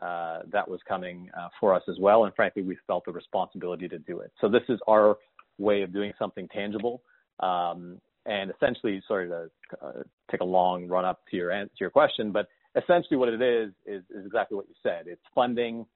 uh, 0.00 0.40
that 0.50 0.68
was 0.68 0.80
coming 0.88 1.30
uh, 1.38 1.48
for 1.58 1.74
us 1.74 1.82
as 1.88 1.96
well. 1.98 2.24
And 2.24 2.34
frankly, 2.34 2.62
we 2.62 2.76
felt 2.86 3.04
the 3.04 3.12
responsibility 3.12 3.88
to 3.88 3.98
do 3.98 4.20
it. 4.20 4.32
So 4.40 4.48
this 4.48 4.62
is 4.68 4.78
our 4.88 5.18
way 5.58 5.82
of 5.82 5.92
doing 5.92 6.12
something 6.18 6.48
tangible. 6.48 7.02
Um, 7.40 8.00
and 8.26 8.50
essentially, 8.50 9.02
sorry 9.06 9.28
to 9.28 9.50
uh, 9.82 10.02
take 10.30 10.40
a 10.40 10.44
long 10.44 10.86
run 10.86 11.04
up 11.04 11.20
to 11.30 11.36
your 11.36 11.50
answer, 11.50 11.70
to 11.70 11.80
your 11.80 11.90
question, 11.90 12.32
but 12.32 12.48
essentially 12.76 13.16
what 13.16 13.28
it 13.28 13.42
is, 13.42 13.72
is 13.86 14.02
is 14.10 14.26
exactly 14.26 14.56
what 14.56 14.68
you 14.68 14.74
said. 14.82 15.06
It's 15.06 15.22
funding 15.34 15.86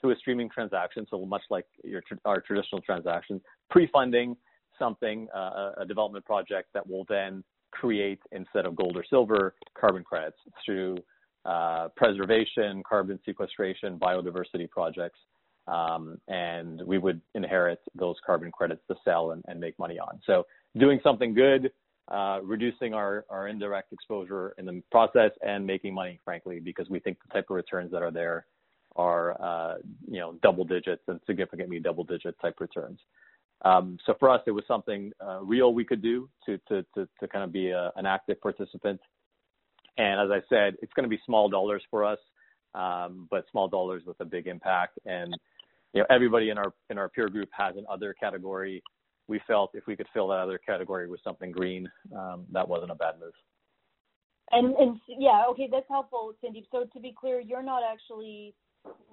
through 0.00 0.12
a 0.12 0.16
streaming 0.16 0.48
transaction, 0.48 1.06
so 1.10 1.24
much 1.26 1.42
like 1.50 1.66
your 1.84 2.02
our 2.24 2.40
traditional 2.40 2.80
transaction, 2.80 3.40
pre-funding 3.68 4.36
something, 4.78 5.28
uh, 5.34 5.72
a 5.76 5.84
development 5.86 6.24
project 6.24 6.70
that 6.74 6.88
will 6.88 7.04
then 7.08 7.44
create 7.70 8.20
instead 8.32 8.66
of 8.66 8.74
gold 8.74 8.96
or 8.96 9.04
silver 9.08 9.54
carbon 9.78 10.02
credits 10.02 10.38
through 10.64 10.96
uh, 11.44 11.88
preservation, 11.96 12.82
carbon 12.88 13.18
sequestration, 13.24 13.98
biodiversity 13.98 14.68
projects, 14.68 15.18
um, 15.66 16.18
and 16.28 16.82
we 16.86 16.98
would 16.98 17.20
inherit 17.34 17.80
those 17.94 18.16
carbon 18.24 18.50
credits 18.50 18.82
to 18.88 18.96
sell 19.04 19.32
and, 19.32 19.44
and 19.48 19.60
make 19.60 19.78
money 19.78 19.98
on. 19.98 20.20
So 20.26 20.46
doing 20.78 21.00
something 21.02 21.34
good, 21.34 21.70
uh, 22.10 22.40
reducing 22.42 22.92
our, 22.92 23.24
our 23.30 23.48
indirect 23.48 23.92
exposure 23.92 24.54
in 24.58 24.66
the 24.66 24.82
process, 24.90 25.30
and 25.46 25.66
making 25.66 25.94
money, 25.94 26.20
frankly, 26.24 26.60
because 26.60 26.88
we 26.90 26.98
think 26.98 27.18
the 27.26 27.32
type 27.32 27.46
of 27.50 27.56
returns 27.56 27.92
that 27.92 28.02
are 28.02 28.10
there 28.10 28.46
are 28.96 29.40
uh, 29.40 29.74
you 30.08 30.18
know 30.18 30.34
double 30.42 30.64
digits 30.64 31.02
and 31.08 31.20
significantly 31.26 31.78
double 31.78 32.04
digit 32.04 32.34
type 32.40 32.56
returns. 32.60 32.98
Um, 33.62 33.98
so 34.06 34.14
for 34.18 34.28
us, 34.28 34.40
it 34.46 34.50
was 34.50 34.64
something 34.66 35.12
uh, 35.24 35.40
real 35.42 35.72
we 35.72 35.84
could 35.84 36.02
do 36.02 36.28
to 36.46 36.58
to 36.68 36.84
to, 36.94 37.08
to 37.20 37.28
kind 37.28 37.44
of 37.44 37.52
be 37.52 37.70
a, 37.70 37.92
an 37.96 38.06
active 38.06 38.40
participant 38.40 39.00
and 40.00 40.18
as 40.18 40.30
I 40.30 40.40
said, 40.48 40.76
it's 40.80 40.92
going 40.94 41.04
to 41.04 41.14
be 41.14 41.20
small 41.26 41.50
dollars 41.50 41.82
for 41.90 42.04
us, 42.04 42.18
um, 42.74 43.28
but 43.30 43.44
small 43.50 43.68
dollars 43.68 44.02
with 44.06 44.18
a 44.20 44.24
big 44.24 44.46
impact. 44.46 44.98
And 45.04 45.36
you 45.92 46.00
know, 46.00 46.06
everybody 46.08 46.48
in 46.48 46.56
our 46.56 46.72
in 46.88 46.96
our 46.96 47.10
peer 47.10 47.28
group 47.28 47.50
has 47.52 47.76
an 47.76 47.84
other 47.90 48.14
category. 48.14 48.82
We 49.28 49.40
felt 49.46 49.72
if 49.74 49.86
we 49.86 49.96
could 49.96 50.06
fill 50.14 50.28
that 50.28 50.38
other 50.38 50.58
category 50.58 51.06
with 51.06 51.20
something 51.22 51.52
green, 51.52 51.86
um, 52.16 52.46
that 52.50 52.66
wasn't 52.66 52.92
a 52.92 52.94
bad 52.94 53.20
move. 53.20 53.34
And 54.52 54.74
and 54.76 54.98
yeah, 55.06 55.44
okay, 55.50 55.68
that's 55.70 55.88
helpful, 55.88 56.32
Cindy. 56.40 56.66
So 56.72 56.86
to 56.92 57.00
be 57.00 57.14
clear, 57.18 57.38
you're 57.38 57.62
not 57.62 57.82
actually 57.84 58.54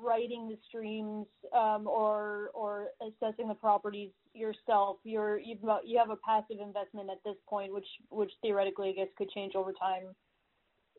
writing 0.01 0.47
the 0.47 0.57
streams 0.69 1.27
um, 1.53 1.85
or 1.85 2.51
or 2.53 2.87
assessing 3.01 3.49
the 3.49 3.55
properties 3.55 4.11
yourself. 4.33 4.97
You're 5.03 5.37
you've 5.37 5.59
you 5.83 5.99
have 5.99 6.11
a 6.11 6.17
passive 6.25 6.61
investment 6.65 7.09
at 7.11 7.21
this 7.25 7.35
point, 7.49 7.73
which 7.73 7.87
which 8.09 8.31
theoretically 8.41 8.89
I 8.89 8.93
guess 8.93 9.09
could 9.17 9.29
change 9.31 9.53
over 9.53 9.73
time 9.73 10.15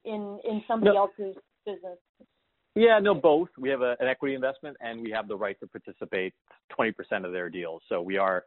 in 0.08 0.40
in 0.44 0.62
somebody 0.66 0.94
no. 0.94 1.02
else's 1.02 1.36
business? 1.64 1.98
Yeah, 2.74 3.00
no, 3.00 3.14
both. 3.14 3.48
We 3.58 3.70
have 3.70 3.82
a, 3.82 3.96
an 3.98 4.06
equity 4.06 4.34
investment 4.34 4.76
and 4.80 5.00
we 5.00 5.10
have 5.10 5.26
the 5.26 5.36
right 5.36 5.58
to 5.58 5.66
participate 5.66 6.32
20% 6.78 6.92
of 7.24 7.32
their 7.32 7.50
deals. 7.50 7.82
So 7.88 8.00
we 8.00 8.18
are, 8.18 8.44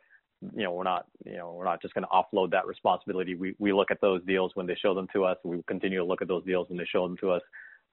you 0.55 0.63
know, 0.63 0.71
we're 0.71 0.85
not, 0.85 1.07
you 1.25 1.35
know, 1.35 1.51
we're 1.51 1.65
not 1.65 1.81
just 1.81 1.93
going 1.93 2.05
to 2.05 2.09
offload 2.09 2.49
that 2.51 2.65
responsibility. 2.65 3.35
We 3.35 3.55
we 3.59 3.73
look 3.73 3.91
at 3.91 3.99
those 3.99 4.23
deals 4.25 4.51
when 4.55 4.67
they 4.67 4.75
show 4.75 4.93
them 4.93 5.07
to 5.13 5.25
us. 5.25 5.37
We 5.43 5.61
continue 5.67 5.99
to 5.99 6.05
look 6.05 6.21
at 6.21 6.29
those 6.29 6.45
deals 6.45 6.69
when 6.69 6.77
they 6.77 6.85
show 6.85 7.05
them 7.05 7.17
to 7.17 7.31
us, 7.31 7.41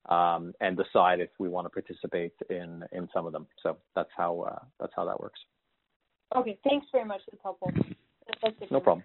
um, 0.09 0.53
and 0.61 0.77
decide 0.77 1.19
if 1.21 1.31
we 1.39 1.49
want 1.49 1.66
to 1.66 1.71
participate 1.71 2.35
in 2.51 2.85
in 2.93 3.09
some 3.12 3.27
of 3.27 3.33
them. 3.33 3.47
So 3.62 3.79
that's 3.97 4.11
how 4.16 4.41
uh, 4.43 4.64
that's 4.79 4.93
how 4.95 5.05
that 5.07 5.19
works. 5.19 5.41
Okay, 6.37 6.57
thanks 6.62 6.87
very 6.93 7.05
much. 7.05 7.21
That's 7.31 7.43
helpful. 7.43 7.73
That's 8.43 8.71
no 8.71 8.81
problem. 8.81 9.05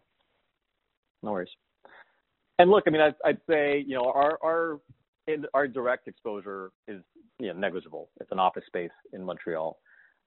No 1.23 1.31
worries. 1.31 1.49
And 2.59 2.69
look, 2.71 2.83
I 2.87 2.91
mean, 2.91 3.01
I'd, 3.01 3.15
I'd 3.25 3.39
say, 3.49 3.83
you 3.85 3.95
know, 3.95 4.11
our 4.11 4.37
our 4.43 4.79
our 5.53 5.67
direct 5.67 6.07
exposure 6.07 6.71
is 6.87 7.01
you 7.39 7.47
know, 7.47 7.53
negligible. 7.53 8.09
It's 8.21 8.31
an 8.31 8.39
office 8.39 8.63
space 8.67 8.91
in 9.13 9.23
Montreal. 9.23 9.77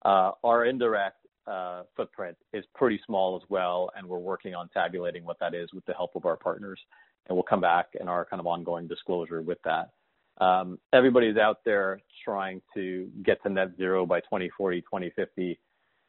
Uh, 0.05 0.33
our 0.45 0.65
indirect 0.67 1.17
uh, 1.47 1.83
footprint 1.97 2.37
is 2.53 2.65
pretty 2.75 3.01
small 3.07 3.37
as 3.37 3.43
well, 3.49 3.91
and 3.97 4.07
we're 4.09 4.19
working 4.19 4.55
on 4.55 4.69
tabulating 4.71 5.25
what 5.25 5.39
that 5.41 5.55
is 5.55 5.73
with 5.73 5.85
the 5.87 5.95
help 5.95 6.17
of 6.17 6.27
our 6.27 6.37
partners. 6.37 6.81
And 7.29 7.37
we'll 7.37 7.45
come 7.45 7.61
back 7.61 7.89
in 8.01 8.09
our 8.09 8.25
kind 8.25 8.41
of 8.41 8.47
ongoing 8.47 8.87
disclosure 8.89 9.43
with 9.43 9.59
that. 9.65 9.91
um, 10.39 10.79
everybody's 10.93 11.37
out 11.37 11.61
there 11.65 12.01
trying 12.25 12.61
to 12.75 13.09
get 13.25 13.43
to 13.43 13.49
net 13.49 13.69
zero 13.77 14.05
by 14.07 14.21
2040, 14.21 14.81
2050. 14.83 15.59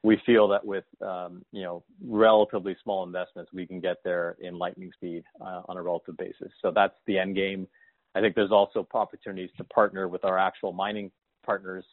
We 0.04 0.22
feel 0.26 0.48
that 0.50 0.66
with 0.66 0.86
um, 1.02 1.44
you 1.52 1.64
know 1.64 1.84
relatively 2.06 2.76
small 2.84 3.04
investments, 3.04 3.52
we 3.54 3.66
can 3.66 3.80
get 3.80 3.98
there 4.04 4.38
in 4.40 4.58
lightning 4.58 4.92
speed 4.94 5.24
uh, 5.42 5.62
on 5.68 5.78
a 5.78 5.82
relative 5.82 6.18
basis. 6.18 6.52
So 6.62 6.72
that's 6.74 6.96
the 7.08 7.18
end 7.18 7.36
game. 7.36 7.68
I 8.16 8.22
think 8.22 8.36
there's 8.36 8.52
also 8.52 8.88
opportunities 8.94 9.50
to 9.58 9.64
partner 9.66 10.08
with 10.08 10.24
our 10.24 10.38
actual 10.38 10.72
mining 10.72 11.12
partners. 11.46 11.86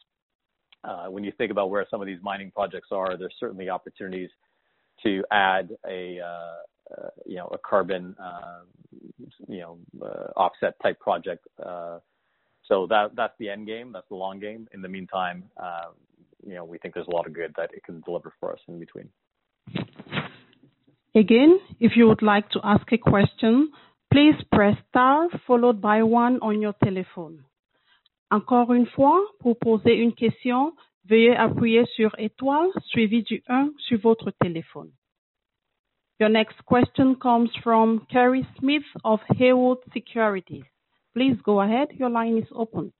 Uh, 0.83 1.07
when 1.07 1.23
you 1.23 1.31
think 1.37 1.51
about 1.51 1.69
where 1.69 1.85
some 1.89 1.99
of 1.99 2.07
these 2.07 2.19
mining 2.21 2.51
projects 2.51 2.89
are, 2.91 3.17
there's 3.17 3.33
certainly 3.39 3.69
opportunities 3.69 4.29
to 5.03 5.23
add 5.31 5.69
a 5.87 6.19
uh, 6.19 6.95
uh, 6.95 7.09
you 7.25 7.35
know 7.35 7.47
a 7.51 7.57
carbon 7.57 8.15
uh, 8.23 8.61
you 9.47 9.59
know 9.59 9.77
uh, 10.01 10.31
offset 10.37 10.75
type 10.81 10.99
project 10.99 11.45
uh, 11.65 11.99
so 12.67 12.87
that 12.87 13.11
that's 13.15 13.33
the 13.39 13.49
end 13.49 13.67
game. 13.67 13.91
That's 13.91 14.07
the 14.09 14.15
long 14.15 14.39
game. 14.39 14.67
In 14.73 14.81
the 14.81 14.87
meantime, 14.87 15.43
you 16.45 16.53
know, 16.55 16.63
we 16.63 16.77
think 16.77 16.93
there's 16.93 17.07
a 17.07 17.15
lot 17.15 17.27
of 17.27 17.33
good 17.33 17.53
that 17.57 17.71
it 17.73 17.83
can 17.83 18.01
deliver 18.01 18.31
for 18.39 18.53
us 18.53 18.59
in 18.67 18.79
between. 18.79 19.09
Again, 21.15 21.59
if 21.79 21.93
you 21.95 22.07
would 22.07 22.21
like 22.21 22.49
to 22.51 22.59
ask 22.63 22.91
a 22.91 22.97
question, 22.97 23.71
please 24.11 24.35
press 24.51 24.75
star 24.89 25.27
followed 25.47 25.81
by 25.81 26.03
one 26.03 26.39
on 26.41 26.61
your 26.61 26.73
téléphone. 26.83 27.39
Encore 28.31 28.73
une 28.73 28.87
fois, 28.87 29.25
pour 29.39 29.57
poser 29.57 29.95
une 29.95 30.13
question, 30.13 30.73
veuillez 31.07 31.35
appuyer 31.35 31.85
sur 31.95 32.11
étoile 32.17 32.69
suivi 32.87 33.23
du 33.23 33.41
1 33.47 33.71
sur 33.77 33.99
votre 33.99 34.31
téléphone. 34.41 34.91
Your 36.19 36.29
next 36.29 36.57
question 36.65 37.15
comes 37.15 37.49
from 37.63 38.05
Kerry 38.09 38.45
Smith 38.59 38.85
of 39.03 39.19
Haywood 39.37 39.79
Securities. 39.93 40.63
Please 41.13 41.37
go 41.43 41.61
ahead. 41.61 41.89
Your 41.97 42.09
line 42.09 42.37
is 42.37 42.47
open. 42.53 42.91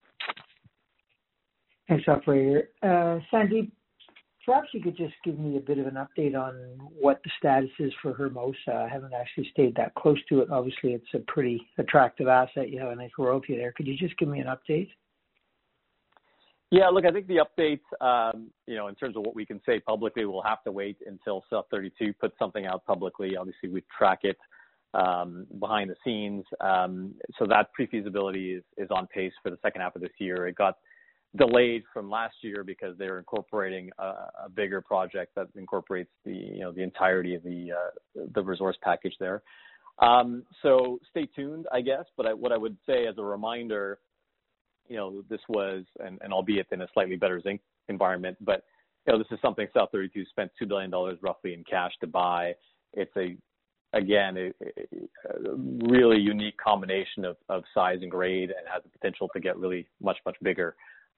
Thanks, 1.87 2.07
operator. 2.07 2.69
Uh, 2.81 3.19
Sandeep, 3.31 3.71
perhaps 4.45 4.69
you 4.73 4.81
could 4.81 4.97
just 4.97 5.13
give 5.23 5.37
me 5.37 5.57
a 5.57 5.59
bit 5.59 5.77
of 5.77 5.87
an 5.87 5.95
update 5.95 6.35
on 6.35 6.55
what 6.99 7.21
the 7.23 7.31
status 7.37 7.69
is 7.79 7.93
for 8.01 8.13
Hermosa. 8.13 8.73
I 8.73 8.89
haven't 8.91 9.13
actually 9.13 9.49
stayed 9.51 9.75
that 9.75 9.93
close 9.95 10.17
to 10.29 10.41
it. 10.41 10.49
Obviously, 10.49 10.93
it's 10.93 11.13
a 11.13 11.19
pretty 11.19 11.61
attractive 11.77 12.27
asset. 12.27 12.69
You 12.69 12.79
have 12.79 12.91
a 12.91 12.95
nice 12.95 13.11
royalty 13.17 13.55
there. 13.55 13.71
Could 13.71 13.87
you 13.87 13.95
just 13.95 14.17
give 14.17 14.29
me 14.29 14.39
an 14.39 14.47
update? 14.47 14.89
Yeah, 16.71 16.89
look, 16.89 17.05
I 17.05 17.11
think 17.11 17.27
the 17.27 17.45
update, 17.45 17.79
um, 18.01 18.49
you 18.65 18.75
know, 18.75 18.87
in 18.87 18.95
terms 18.95 19.15
of 19.15 19.23
what 19.23 19.35
we 19.35 19.45
can 19.45 19.61
say 19.65 19.79
publicly, 19.79 20.25
we'll 20.25 20.41
have 20.41 20.63
to 20.63 20.71
wait 20.71 20.97
until 21.05 21.43
South32 21.51 22.15
puts 22.19 22.37
something 22.39 22.65
out 22.65 22.83
publicly. 22.85 23.37
Obviously, 23.37 23.69
we 23.69 23.83
track 23.95 24.19
it 24.23 24.37
um, 24.95 25.45
behind 25.59 25.91
the 25.91 25.95
scenes. 26.03 26.43
Um, 26.59 27.13
so 27.37 27.45
that 27.45 27.71
pre-feasibility 27.73 28.53
is, 28.53 28.63
is 28.77 28.89
on 28.89 29.07
pace 29.07 29.33
for 29.43 29.51
the 29.51 29.59
second 29.61 29.81
half 29.81 29.95
of 29.95 30.01
this 30.01 30.11
year. 30.17 30.47
It 30.47 30.55
got 30.55 30.77
delayed 31.37 31.83
from 31.93 32.09
last 32.09 32.35
year 32.41 32.63
because 32.63 32.97
they're 32.97 33.19
incorporating 33.19 33.89
a, 33.99 34.03
a 34.45 34.49
bigger 34.53 34.81
project 34.81 35.33
that 35.35 35.47
incorporates 35.55 36.11
the 36.23 36.33
you 36.33 36.59
know 36.61 36.71
the 36.71 36.81
entirety 36.81 37.35
of 37.35 37.43
the 37.43 37.71
uh, 37.71 38.21
the 38.33 38.43
resource 38.43 38.77
package 38.81 39.15
there. 39.19 39.41
Um, 39.99 40.43
so 40.61 40.99
stay 41.09 41.25
tuned, 41.25 41.67
I 41.71 41.81
guess. 41.81 42.05
But 42.17 42.25
I, 42.25 42.33
what 42.33 42.51
I 42.51 42.57
would 42.57 42.77
say 42.85 43.07
as 43.07 43.17
a 43.17 43.23
reminder, 43.23 43.99
you 44.87 44.97
know, 44.97 45.23
this 45.29 45.41
was 45.47 45.83
and, 46.03 46.19
and 46.21 46.33
albeit 46.33 46.67
in 46.71 46.81
a 46.81 46.87
slightly 46.93 47.15
better 47.15 47.41
zinc 47.41 47.61
environment, 47.87 48.37
but 48.41 48.63
you 49.05 49.13
know, 49.13 49.19
this 49.19 49.27
is 49.31 49.39
something 49.41 49.67
South32 49.75 50.27
spent 50.29 50.51
two 50.57 50.65
billion 50.65 50.89
dollars 50.89 51.17
roughly 51.21 51.53
in 51.53 51.63
cash 51.63 51.91
to 52.01 52.07
buy. 52.07 52.53
It's 52.93 53.15
a 53.17 53.37
again, 53.93 54.37
a, 54.37 54.47
a 55.29 55.55
really 55.89 56.17
unique 56.17 56.57
combination 56.57 57.23
of, 57.23 57.37
of 57.49 57.63
size 57.73 57.99
and 58.01 58.11
grade 58.11 58.49
and 58.49 58.67
has 58.71 58.83
the 58.83 58.89
potential 58.89 59.29
to 59.33 59.39
get 59.39 59.57
really 59.57 59.87
much, 60.01 60.17
much 60.25 60.35
bigger, 60.43 60.75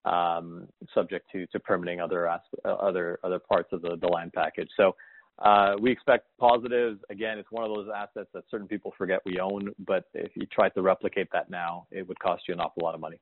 um, 0.07 0.67
subject 0.93 1.29
to, 1.31 1.45
to 1.47 1.59
permitting 1.59 1.99
other, 1.99 2.29
other, 2.65 3.19
other 3.23 3.39
parts 3.39 3.69
of 3.71 3.81
the, 3.81 3.97
the 3.99 4.07
land 4.07 4.31
package. 4.33 4.69
So, 4.77 4.95
uh, 5.39 5.75
we 5.79 5.91
expect 5.91 6.25
positives. 6.39 6.99
Again, 7.11 7.37
it's 7.37 7.51
one 7.51 7.63
of 7.63 7.75
those 7.75 7.87
assets 7.95 8.27
that 8.33 8.43
certain 8.49 8.67
people 8.67 8.91
forget 8.97 9.19
we 9.23 9.39
own, 9.39 9.69
but 9.85 10.05
if 10.15 10.31
you 10.35 10.47
try 10.47 10.69
to 10.69 10.81
replicate 10.81 11.27
that 11.31 11.49
now, 11.49 11.85
it 11.91 12.07
would 12.07 12.19
cost 12.19 12.43
you 12.47 12.55
an 12.55 12.59
awful 12.59 12.81
lot 12.83 12.95
of 12.95 13.01
money. 13.01 13.19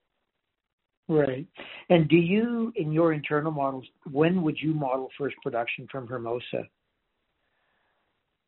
Right. 1.07 1.45
And 1.89 2.07
do 2.07 2.15
you, 2.15 2.71
in 2.75 2.91
your 2.91 3.13
internal 3.13 3.51
models, 3.51 3.85
when 4.11 4.41
would 4.43 4.57
you 4.59 4.73
model 4.73 5.09
first 5.17 5.35
production 5.43 5.87
from 5.91 6.07
Hermosa? 6.07 6.63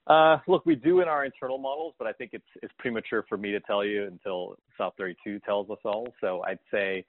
Uh, 0.07 0.37
look, 0.47 0.65
we 0.65 0.75
do 0.75 1.01
in 1.01 1.07
our 1.09 1.25
internal 1.25 1.57
models, 1.57 1.93
but 1.99 2.07
I 2.07 2.13
think 2.13 2.31
it's 2.33 2.45
it's 2.63 2.73
premature 2.79 3.25
for 3.27 3.37
me 3.37 3.51
to 3.51 3.59
tell 3.59 3.83
you 3.83 4.05
until 4.05 4.55
South32 4.79 5.43
tells 5.43 5.69
us 5.69 5.79
all. 5.83 6.07
So 6.21 6.41
I'd 6.47 6.59
say 6.71 7.05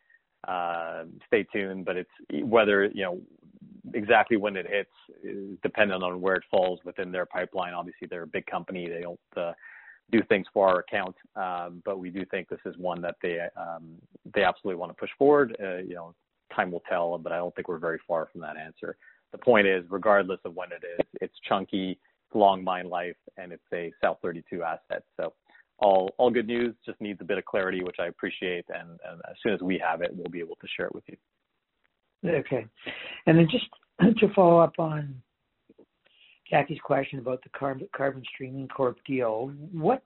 uh, 0.47 1.05
stay 1.27 1.45
tuned, 1.45 1.85
but 1.85 1.97
it's 1.97 2.11
whether 2.45 2.87
you 2.87 3.03
know 3.03 3.21
exactly 3.95 4.37
when 4.37 4.57
it 4.57 4.67
hits 4.67 4.91
is 5.23 5.57
dependent 5.63 6.03
on 6.03 6.21
where 6.21 6.37
it 6.37 6.45
falls 6.51 6.81
within 6.85 7.11
their 7.11 7.27
pipeline. 7.27 7.75
Obviously, 7.75 8.07
they're 8.09 8.23
a 8.23 8.27
big 8.27 8.47
company; 8.47 8.89
they 8.89 9.01
don't 9.01 9.21
uh, 9.37 9.53
do 10.11 10.23
things 10.29 10.47
for 10.53 10.69
our 10.69 10.81
account, 10.81 11.17
um, 11.37 11.83
but 11.85 11.99
we 11.99 12.11
do 12.11 12.25
think 12.27 12.49
this 12.49 12.61
is 12.65 12.77
one 12.79 13.01
that 13.03 13.17
they 13.23 13.41
um, 13.57 13.97
they 14.35 14.45
absolutely 14.45 14.79
want 14.79 14.91
to 14.91 15.01
push 15.01 15.11
forward. 15.19 15.57
Uh, 15.63 15.79
you 15.79 15.95
know, 15.95 16.15
time 16.55 16.71
will 16.71 16.83
tell, 16.89 17.19
but 17.19 17.33
I 17.33 17.37
don't 17.37 17.55
think 17.55 17.69
we're 17.69 17.79
very 17.79 17.99
far 18.07 18.29
from 18.31 18.41
that 18.43 18.57
answer. 18.57 18.97
The 19.33 19.39
point 19.39 19.67
is, 19.67 19.85
regardless 19.91 20.41
of 20.45 20.55
when 20.55 20.69
it 20.73 20.85
is, 20.85 21.07
it's 21.21 21.35
chunky 21.47 21.99
long 22.35 22.63
mine 22.63 22.89
life, 22.89 23.17
and 23.37 23.53
it's 23.53 23.63
a 23.73 23.93
South 24.03 24.19
32 24.23 24.63
asset. 24.63 25.03
So 25.17 25.33
all 25.79 26.11
all 26.19 26.31
good 26.31 26.47
news. 26.47 26.75
Just 26.85 27.01
needs 27.01 27.21
a 27.21 27.25
bit 27.25 27.39
of 27.39 27.45
clarity, 27.45 27.83
which 27.83 27.97
I 28.01 28.07
appreciate. 28.07 28.65
And, 28.69 28.91
and 29.09 29.21
as 29.29 29.37
soon 29.43 29.55
as 29.55 29.61
we 29.61 29.81
have 29.85 30.03
it, 30.03 30.11
we'll 30.13 30.31
be 30.31 30.41
able 30.41 30.57
to 30.57 30.67
share 30.77 30.87
it 30.87 30.95
with 30.95 31.05
you. 31.07 31.17
Okay. 32.27 32.67
And 33.27 33.39
then 33.39 33.49
just 33.51 33.67
to 34.19 34.35
follow 34.35 34.59
up 34.59 34.75
on 34.79 35.23
Jackie's 36.51 36.81
question 36.83 37.19
about 37.19 37.43
the 37.43 37.51
carbon, 37.51 37.89
carbon 37.95 38.23
streaming 38.35 38.69
corp 38.69 38.99
deal, 39.07 39.53
what 39.73 40.03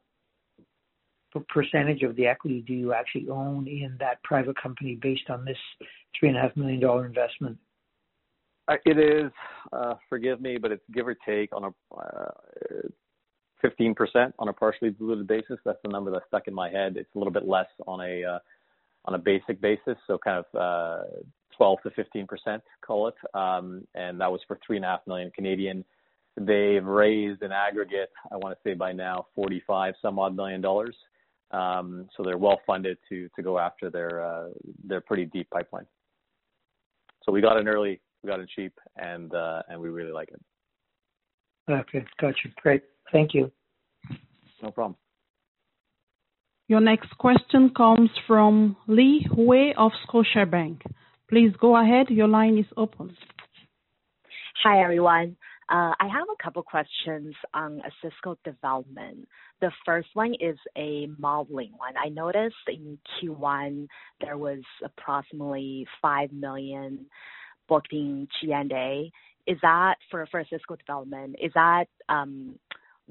percentage 1.48 2.02
of 2.02 2.14
the 2.16 2.26
equity 2.26 2.62
do 2.66 2.74
you 2.74 2.92
actually 2.92 3.28
own 3.30 3.66
in 3.66 3.96
that 3.98 4.22
private 4.22 4.60
company 4.60 4.98
based 5.00 5.30
on 5.30 5.44
this 5.44 5.56
three 6.18 6.28
and 6.28 6.36
a 6.36 6.40
half 6.40 6.54
million 6.56 6.80
dollar 6.80 7.06
investment? 7.06 7.56
It 8.84 8.98
is, 8.98 9.30
uh, 9.72 9.94
forgive 10.08 10.40
me, 10.40 10.56
but 10.56 10.72
it's 10.72 10.84
give 10.94 11.06
or 11.06 11.16
take 11.26 11.54
on 11.54 11.64
a 11.64 11.96
uh, 11.96 12.30
15% 13.62 14.32
on 14.38 14.48
a 14.48 14.52
partially 14.52 14.90
diluted 14.90 15.26
basis. 15.26 15.58
That's 15.64 15.78
the 15.82 15.90
number 15.90 16.10
that's 16.10 16.26
stuck 16.28 16.48
in 16.48 16.54
my 16.54 16.70
head. 16.70 16.96
It's 16.96 17.14
a 17.14 17.18
little 17.18 17.32
bit 17.32 17.46
less 17.46 17.68
on 17.86 18.00
a 18.00 18.24
uh, 18.24 18.38
on 19.04 19.14
a 19.14 19.18
basic 19.18 19.60
basis, 19.60 19.96
so 20.06 20.16
kind 20.16 20.44
of 20.44 20.60
uh, 20.60 21.04
12 21.56 21.78
to 21.82 21.90
15%, 21.90 22.60
call 22.86 23.08
it. 23.08 23.14
Um, 23.34 23.86
and 23.94 24.20
that 24.20 24.30
was 24.30 24.40
for 24.46 24.58
three 24.64 24.76
and 24.76 24.84
a 24.84 24.88
half 24.88 25.00
million 25.08 25.32
Canadian. 25.32 25.84
They've 26.36 26.84
raised 26.84 27.42
an 27.42 27.50
aggregate, 27.50 28.10
I 28.30 28.36
want 28.36 28.56
to 28.56 28.68
say 28.68 28.74
by 28.74 28.92
now, 28.92 29.26
45 29.34 29.94
some 30.00 30.18
odd 30.18 30.36
million 30.36 30.60
dollars. 30.60 30.94
Um, 31.50 32.08
so 32.16 32.22
they're 32.22 32.38
well 32.38 32.60
funded 32.66 32.96
to 33.10 33.28
to 33.36 33.42
go 33.42 33.58
after 33.58 33.90
their 33.90 34.24
uh, 34.24 34.48
their 34.84 35.00
pretty 35.00 35.26
deep 35.26 35.50
pipeline. 35.50 35.86
So 37.24 37.32
we 37.32 37.40
got 37.40 37.58
an 37.58 37.68
early 37.68 38.00
we 38.22 38.28
got 38.28 38.40
it 38.40 38.48
cheap, 38.54 38.72
and 38.96 39.34
uh, 39.34 39.62
and 39.68 39.80
we 39.80 39.88
really 39.88 40.12
like 40.12 40.30
it. 40.30 40.40
Okay, 41.70 42.04
gotcha. 42.20 42.48
Great. 42.56 42.82
Thank 43.10 43.34
you. 43.34 43.50
No 44.62 44.70
problem. 44.70 44.96
Your 46.68 46.80
next 46.80 47.16
question 47.18 47.70
comes 47.76 48.10
from 48.26 48.76
Li 48.86 49.26
Hui 49.34 49.72
of 49.76 49.92
Scotiabank. 50.08 50.80
Please 51.28 51.52
go 51.60 51.76
ahead. 51.76 52.08
Your 52.08 52.28
line 52.28 52.56
is 52.56 52.66
open. 52.76 53.16
Hi, 54.62 54.82
everyone. 54.82 55.36
Uh, 55.68 55.92
I 55.98 56.06
have 56.08 56.26
a 56.32 56.42
couple 56.42 56.62
questions 56.62 57.34
on 57.54 57.80
Osisko 57.80 58.36
development. 58.44 59.26
The 59.60 59.70
first 59.86 60.08
one 60.14 60.34
is 60.38 60.56
a 60.76 61.08
modeling 61.18 61.72
one. 61.76 61.94
I 61.96 62.10
noticed 62.10 62.56
in 62.68 62.98
Q1 63.22 63.86
there 64.20 64.36
was 64.36 64.60
approximately 64.84 65.86
5 66.00 66.32
million 66.32 67.06
booked 67.68 67.92
in 67.92 68.28
G&A. 68.40 69.10
Is 69.46 69.58
that 69.62 69.96
for 70.10 70.26
Osisko 70.26 70.78
development, 70.78 71.36
is 71.42 71.52
that 71.54 71.86
um, 72.08 72.58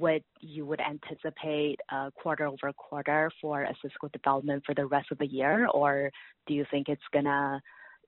what 0.01 0.23
you 0.39 0.65
would 0.65 0.81
anticipate 0.81 1.79
uh, 1.91 2.09
quarter-over-quarter 2.21 3.31
for 3.39 3.65
Osisko 3.65 4.11
development 4.11 4.63
for 4.65 4.73
the 4.73 4.85
rest 4.87 5.11
of 5.11 5.19
the 5.19 5.27
year? 5.27 5.67
Or 5.67 6.11
do 6.47 6.55
you 6.55 6.65
think 6.71 6.89
it's 6.89 7.01
gonna 7.13 7.61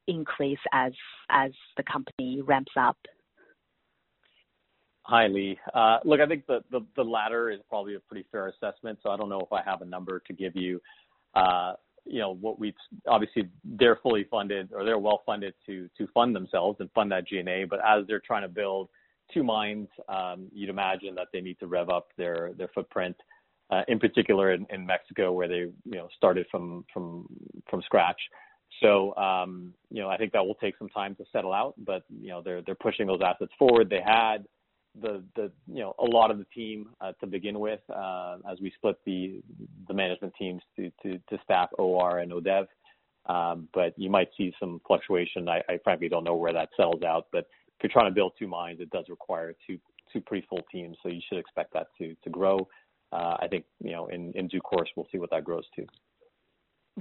increase 0.08 0.60
as 0.74 0.92
the 1.78 1.84
company 1.84 2.42
ramps 2.42 2.72
up? 2.78 2.98
Hi, 5.04 5.28
Lee. 5.28 5.60
Uh, 5.74 6.00
look, 6.04 6.20
I 6.20 6.26
think 6.26 6.48
the 6.48 7.04
latter 7.04 7.52
is 7.52 7.60
probably 7.70 7.96
a 7.96 8.00
pretty 8.00 8.26
fair 8.32 8.48
assessment, 8.48 9.00
so 9.04 9.12
I 9.12 9.18
don't 9.18 9.30
know 9.30 9.42
if 9.42 9.52
I 9.54 9.62
have 9.64 9.82
a 9.82 9.86
number 9.86 10.20
to 10.28 10.34
give 10.34 10.56
you. 10.56 10.82
Uh, 11.36 11.74
you 12.06 12.20
know, 12.20 12.32
what 12.36 12.60
we 12.60 12.74
obviously 13.08 13.50
they're 13.64 13.98
fully 13.98 14.26
funded 14.30 14.70
or 14.74 14.84
they're 14.84 14.98
well 14.98 15.22
funded 15.26 15.54
to 15.66 15.90
to 15.98 16.08
fund 16.14 16.36
themselves 16.36 16.78
and 16.80 16.90
fund 16.92 17.12
that 17.12 17.28
G&A. 17.28 17.66
But 17.66 17.80
as 17.86 18.06
they're 18.08 18.20
trying 18.20 18.42
to 18.42 18.50
build 18.50 18.90
two 19.34 19.44
mines, 19.44 19.88
um, 20.10 20.48
you'd 20.54 20.70
imagine 20.70 21.16
that 21.16 21.28
they 21.32 21.42
need 21.42 21.60
to 21.60 21.68
rev 21.68 21.90
up 21.90 22.08
their 22.18 22.52
their 22.58 22.70
footprint. 22.70 23.16
uh, 23.70 23.82
in 23.88 24.00
particular 24.00 24.54
in, 24.54 24.86
Mexico, 24.86 25.32
where 25.32 25.48
they 25.48 25.56
you 25.56 25.74
know 25.86 26.08
started 26.16 26.46
from 26.52 26.86
from 26.94 27.28
from 27.70 27.82
scratch. 27.84 28.20
So 28.82 29.16
um, 29.16 29.74
you 29.90 30.02
know, 30.02 30.10
I 30.10 30.18
think 30.18 30.34
that 30.34 30.46
will 30.46 30.56
take 30.56 30.78
some 30.78 30.90
time 30.90 31.16
to 31.16 31.26
settle 31.32 31.54
out, 31.54 31.74
but 31.78 32.04
you 32.22 32.30
know, 32.30 32.42
they're 32.42 32.62
they're 32.62 32.76
pushing 32.76 33.08
those 33.08 33.22
assets 33.24 33.52
forward. 33.58 33.90
They 33.90 34.02
had 34.06 34.46
the 35.02 35.24
the 35.36 35.52
you 35.68 35.80
know 35.80 35.96
a 36.00 36.06
lot 36.06 36.30
of 36.32 36.38
the 36.38 36.46
team 36.54 36.90
uh, 37.02 37.14
to 37.22 37.28
begin 37.28 37.60
with 37.60 37.80
uh, 37.94 38.38
as 38.52 38.60
we 38.62 38.72
split 38.76 38.98
the 39.06 39.42
the 39.88 39.94
management 39.94 40.34
teams 40.38 40.62
to 40.76 40.92
to, 41.02 41.20
to 41.30 41.40
staff 41.44 41.70
OR 41.78 42.20
and 42.20 42.32
ODEV. 42.32 42.68
Um, 43.26 43.70
but 43.74 43.94
you 43.98 44.10
might 44.10 44.28
see 44.38 44.54
some 44.60 44.82
fluctuation. 44.86 45.48
I, 45.48 45.62
frankly 45.84 46.10
don't 46.10 46.26
know 46.26 46.36
where 46.36 46.52
that 46.52 46.70
settles 46.76 47.04
out. 47.04 47.28
But 47.32 47.48
you're 47.84 47.92
trying 47.92 48.10
to 48.10 48.16
build 48.16 48.34
two 48.40 48.48
mines, 48.48 48.80
it 48.80 48.90
does 48.90 49.06
require 49.10 49.54
two 49.68 49.78
two 50.12 50.22
pretty 50.22 50.46
full 50.50 50.62
teams. 50.72 50.98
So 51.04 51.10
you 51.10 51.22
should 51.28 51.38
expect 51.38 51.74
that 51.74 51.88
to 52.00 52.16
to 52.24 52.30
grow. 52.30 52.68
Uh, 53.12 53.38
I 53.40 53.48
think 53.50 53.66
you 53.84 53.92
know 53.92 54.08
in 54.08 54.32
in 54.34 54.48
due 54.48 54.62
course 54.62 54.90
we'll 54.96 55.08
see 55.12 55.18
what 55.18 55.30
that 55.32 55.44
grows 55.44 55.66
to. 55.76 55.86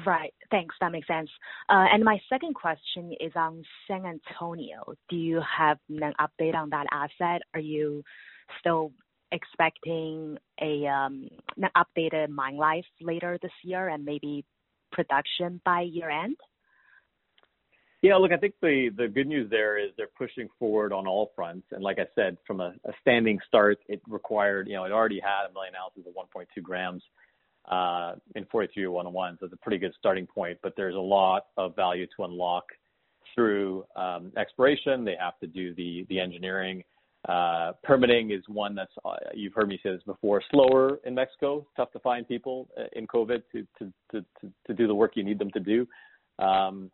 Right. 0.06 0.32
Thanks. 0.50 0.74
That 0.80 0.90
makes 0.90 1.06
sense. 1.06 1.28
Uh, 1.68 1.84
and 1.92 2.02
my 2.02 2.18
second 2.30 2.54
question 2.54 3.12
is 3.20 3.32
on 3.36 3.62
San 3.86 4.06
Antonio. 4.06 4.94
Do 5.10 5.16
you 5.16 5.42
have 5.58 5.78
an 5.90 6.14
update 6.18 6.54
on 6.54 6.70
that 6.70 6.86
asset? 6.90 7.42
Are 7.52 7.60
you 7.60 8.02
still 8.58 8.92
expecting 9.32 10.38
a 10.60 10.86
um, 10.86 11.28
an 11.58 11.68
updated 11.76 12.30
mine 12.30 12.56
life 12.56 12.86
later 13.00 13.38
this 13.42 13.52
year 13.62 13.88
and 13.88 14.04
maybe 14.04 14.44
production 14.92 15.60
by 15.64 15.82
year 15.82 16.08
end? 16.08 16.36
Yeah, 18.02 18.16
look, 18.16 18.32
I 18.32 18.36
think 18.36 18.54
the 18.60 18.90
the 18.96 19.06
good 19.06 19.28
news 19.28 19.48
there 19.48 19.78
is 19.78 19.90
they're 19.96 20.08
pushing 20.18 20.48
forward 20.58 20.92
on 20.92 21.06
all 21.06 21.30
fronts. 21.36 21.68
And 21.70 21.84
like 21.84 22.00
I 22.00 22.06
said, 22.16 22.36
from 22.44 22.60
a, 22.60 22.74
a 22.84 22.92
standing 23.00 23.38
start, 23.46 23.78
it 23.88 24.02
required, 24.08 24.66
you 24.66 24.74
know, 24.74 24.84
it 24.84 24.92
already 24.92 25.20
had 25.20 25.48
a 25.48 25.52
million 25.52 25.74
ounces 25.76 26.04
of 26.06 26.14
1.2 26.14 26.62
grams 26.62 27.02
uh, 27.70 28.14
in 28.34 28.44
43101, 28.46 29.38
so 29.38 29.46
it's 29.46 29.54
a 29.54 29.56
pretty 29.58 29.78
good 29.78 29.92
starting 29.96 30.26
point. 30.26 30.58
But 30.64 30.74
there's 30.76 30.96
a 30.96 31.00
lot 31.00 31.46
of 31.56 31.76
value 31.76 32.08
to 32.16 32.24
unlock 32.24 32.64
through 33.36 33.84
um, 33.94 34.32
exploration. 34.36 35.04
They 35.04 35.16
have 35.20 35.38
to 35.38 35.46
do 35.46 35.72
the 35.74 36.04
the 36.08 36.18
engineering. 36.18 36.82
Uh, 37.28 37.70
permitting 37.84 38.32
is 38.32 38.42
one 38.48 38.74
that's 38.74 38.92
uh, 39.04 39.14
you've 39.32 39.54
heard 39.54 39.68
me 39.68 39.78
say 39.80 39.92
this 39.92 40.02
before. 40.04 40.42
Slower 40.50 40.98
in 41.04 41.14
Mexico. 41.14 41.64
Tough 41.76 41.92
to 41.92 42.00
find 42.00 42.26
people 42.26 42.68
uh, 42.76 42.86
in 42.94 43.06
COVID 43.06 43.42
to 43.52 43.64
to 43.78 43.92
to 44.10 44.24
to, 44.40 44.52
to 44.66 44.74
do 44.74 44.88
the 44.88 44.94
work 44.94 45.12
you 45.14 45.22
need 45.22 45.38
them 45.38 45.52
to 45.52 45.60
do. 45.60 45.86
Um, 46.40 46.90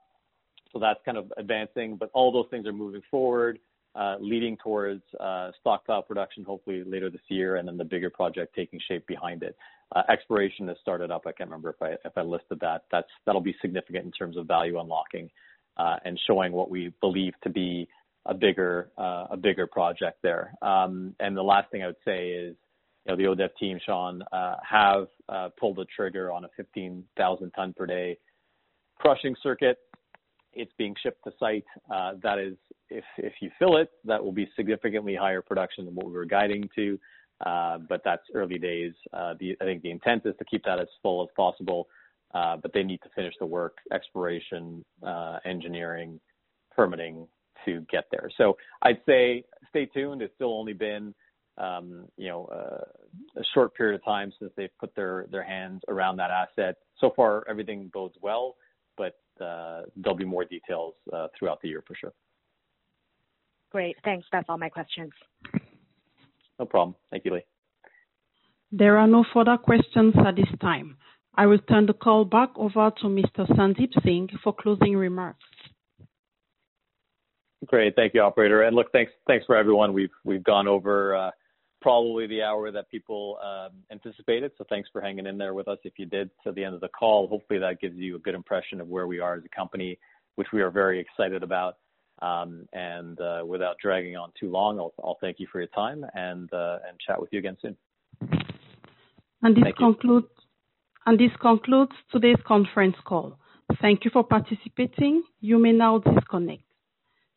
so 0.73 0.79
that's 0.79 1.01
kind 1.05 1.19
of 1.19 1.33
advancing, 1.37 1.97
but 1.97 2.11
all 2.13 2.33
those 2.33 2.47
things 2.51 2.67
are 2.67 2.73
moving 2.73 3.03
forward. 3.11 3.59
Uh, 3.99 4.17
leading 4.21 4.57
towards 4.59 5.03
uh, 5.19 5.51
stockpile 5.59 6.03
production 6.03 6.45
hopefully 6.45 6.85
later 6.87 7.11
this 7.11 7.23
year, 7.29 7.57
and 7.57 7.67
then 7.67 7.77
the 7.77 7.85
bigger 7.85 8.11
project 8.11 8.55
taking 8.55 8.79
shape 8.87 9.05
behind 9.09 9.43
it. 9.43 9.57
Uh, 9.97 10.03
exploration 10.09 10.69
has 10.69 10.77
started 10.81 11.11
up. 11.11 11.23
I 11.27 11.33
can't 11.33 11.51
remember 11.51 11.71
if 11.71 11.83
I 11.83 11.97
if 12.07 12.17
I 12.17 12.21
listed 12.21 12.61
that. 12.61 12.85
That's 12.93 13.09
that'll 13.27 13.41
be 13.41 13.57
significant 13.61 14.05
in 14.05 14.13
terms 14.13 14.37
of 14.37 14.47
value 14.47 14.79
unlocking 14.79 15.29
and 15.79 16.21
showing 16.29 16.53
what 16.53 16.71
we 16.71 16.93
believe 17.01 17.33
to 17.43 17.49
be 17.49 17.89
a 18.27 18.35
bigger 18.35 18.91
a 18.99 19.37
bigger 19.37 19.67
project 19.67 20.19
there. 20.23 20.55
Um, 20.63 21.17
and 21.19 21.37
the 21.37 21.43
last 21.43 21.71
thing 21.73 21.83
I 21.83 21.87
would 21.87 21.97
say 22.05 22.29
is, 22.29 22.55
you 23.05 23.11
know, 23.11 23.17
the 23.17 23.25
ODEV 23.25 23.49
team, 23.59 23.81
Sean, 23.85 24.23
have 24.63 25.09
pulled 25.59 25.77
the 25.77 25.87
trigger 25.97 26.31
on 26.31 26.45
a 26.45 26.49
15,000 26.57 27.51
ton 27.51 27.75
per 27.77 27.87
day 27.87 28.19
crushing 28.97 29.35
circuit 29.43 29.79
it's 30.53 30.73
being 30.79 30.95
shipped 31.03 31.23
to 31.25 31.33
site. 31.39 31.65
Uh, 31.93 32.13
that 32.23 32.39
is, 32.39 32.57
if 32.91 33.05
if 33.19 33.35
you 33.41 33.51
fill 33.59 33.77
it, 33.77 33.91
that 34.05 34.23
will 34.23 34.33
be 34.33 34.49
significantly 34.57 35.15
higher 35.15 35.43
production 35.43 35.85
than 35.85 35.95
what 35.95 36.07
we 36.07 36.13
were 36.13 36.25
guiding 36.25 36.69
to. 36.75 36.99
Uh, 37.45 37.79
but 37.89 38.03
that's 38.05 38.23
early 38.35 38.59
days. 38.59 38.93
Uh, 39.13 39.35
the, 39.39 39.57
I 39.61 39.65
think 39.65 39.83
the 39.83 39.91
intent 39.91 40.23
is 40.27 40.35
to 40.39 40.45
keep 40.45 40.65
that 40.65 40.81
as 40.81 40.89
full 41.03 41.23
as 41.23 41.29
possible, 41.37 41.87
uh, 42.35 42.57
but 42.57 42.73
they 42.73 42.83
need 42.83 43.01
to 43.03 43.09
finish 43.15 43.35
the 43.39 43.47
work, 43.47 43.77
exploration, 43.93 44.85
uh, 45.07 45.39
engineering, 45.45 46.19
permitting 46.75 47.29
to 47.65 47.87
get 47.91 48.07
there. 48.11 48.29
So 48.37 48.57
I'd 48.83 49.01
say 49.07 49.45
stay 49.69 49.87
tuned. 49.87 50.23
It's 50.23 50.35
still 50.35 50.53
only 50.53 50.73
been 50.73 51.15
um, 51.59 52.07
you 52.17 52.29
know 52.29 52.47
uh, 52.47 53.41
a 53.41 53.45
short 53.55 53.75
period 53.75 53.95
of 53.97 54.05
time 54.05 54.33
since 54.39 54.53
they've 54.57 54.77
put 54.81 54.95
their 54.97 55.27
their 55.31 55.45
hands 55.45 55.83
around 55.89 56.17
that 56.17 56.31
asset. 56.31 56.77
So 57.01 57.13
far, 57.15 57.45
everything 57.49 57.91
bodes 57.93 58.17
well 58.21 58.57
there'll 59.39 60.17
be 60.17 60.25
more 60.25 60.45
details 60.45 60.95
uh, 61.13 61.29
throughout 61.39 61.61
the 61.63 61.69
year 61.69 61.83
for 61.87 61.95
sure. 61.95 62.13
Great. 63.71 63.97
Thanks. 64.05 64.27
That's 64.33 64.47
all 64.49 64.59
my 64.59 64.69
questions. 64.69 65.13
No 66.59 66.67
problem. 66.67 66.97
Thank 67.11 67.25
you, 67.25 67.35
Lee. 67.35 67.45
There 68.73 68.99
are 68.99 69.07
no 69.07 69.25
further 69.33 69.57
questions 69.57 70.15
at 70.27 70.37
this 70.37 70.59
time. 70.61 70.97
I 71.35 71.47
will 71.47 71.59
turn 71.59 71.87
the 71.87 71.93
call 71.93 72.25
back 72.25 72.51
over 72.57 72.91
to 73.01 73.07
Mr. 73.07 73.49
Sandeep 73.51 73.93
Singh 74.05 74.29
for 74.43 74.53
closing 74.53 74.97
remarks. 74.97 75.45
Great. 77.67 77.95
Thank 77.97 78.15
you, 78.15 78.23
operator. 78.23 78.63
And 78.63 78.75
look, 78.75 78.93
thanks 78.93 79.13
thanks 79.27 79.45
for 79.47 79.57
everyone. 79.57 79.93
We've 79.93 80.11
we've 80.25 80.45
gone 80.45 80.69
over 80.69 81.15
uh, 81.15 81.31
probably 81.81 82.27
the 82.27 82.43
hour 82.43 82.71
that 82.71 82.91
people 82.91 83.39
um, 83.43 83.73
anticipated. 83.91 84.53
So 84.59 84.65
thanks 84.69 84.89
for 84.93 85.01
hanging 85.01 85.27
in 85.27 85.39
there 85.39 85.55
with 85.55 85.69
us. 85.69 85.79
If 85.85 85.95
you 85.97 86.07
did 86.07 86.31
to 86.45 86.53
the 86.53 86.65
end 86.65 86.75
of 86.75 86.81
the 86.81 86.89
call, 86.89 87.29
hopefully 87.29 87.59
that 87.61 87.81
gives 87.81 87.97
you 87.97 88.17
a 88.17 88.19
good 88.19 88.35
impression 88.35 88.81
of 88.81 88.89
where 88.89 89.07
we 89.07 89.21
are 89.21 89.35
as 89.35 89.45
a 89.45 89.49
company, 89.49 89.99
which 90.37 90.49
we 90.53 90.63
are 90.63 90.71
very 90.71 91.01
excited 91.01 91.43
about. 91.43 91.77
Um, 92.21 92.69
and 92.73 93.21
uh, 93.21 93.43
without 93.47 93.77
dragging 93.81 94.17
on 94.17 94.33
too 94.39 94.51
long, 94.51 94.79
I'll, 94.81 94.93
I'll, 95.05 95.19
thank 95.21 95.39
you 95.39 95.47
for 95.53 95.61
your 95.61 95.69
time 95.69 96.05
and 96.15 96.53
uh, 96.53 96.79
and 96.89 96.99
chat 96.99 97.21
with 97.21 97.29
you 97.33 97.39
again 97.39 97.57
soon. 97.63 97.77
And 99.43 99.55
this 99.55 99.73
concludes 99.79 100.27
and 101.07 101.17
this 101.17 101.31
concludes 101.41 101.93
today's 102.11 102.43
conference 102.45 102.97
call. 103.05 103.39
Thank 103.81 104.05
you 104.05 104.11
for 104.13 104.25
participating. 104.25 105.23
You 105.41 105.59
may 105.59 105.73
now 105.73 105.99
disconnect. 105.99 106.65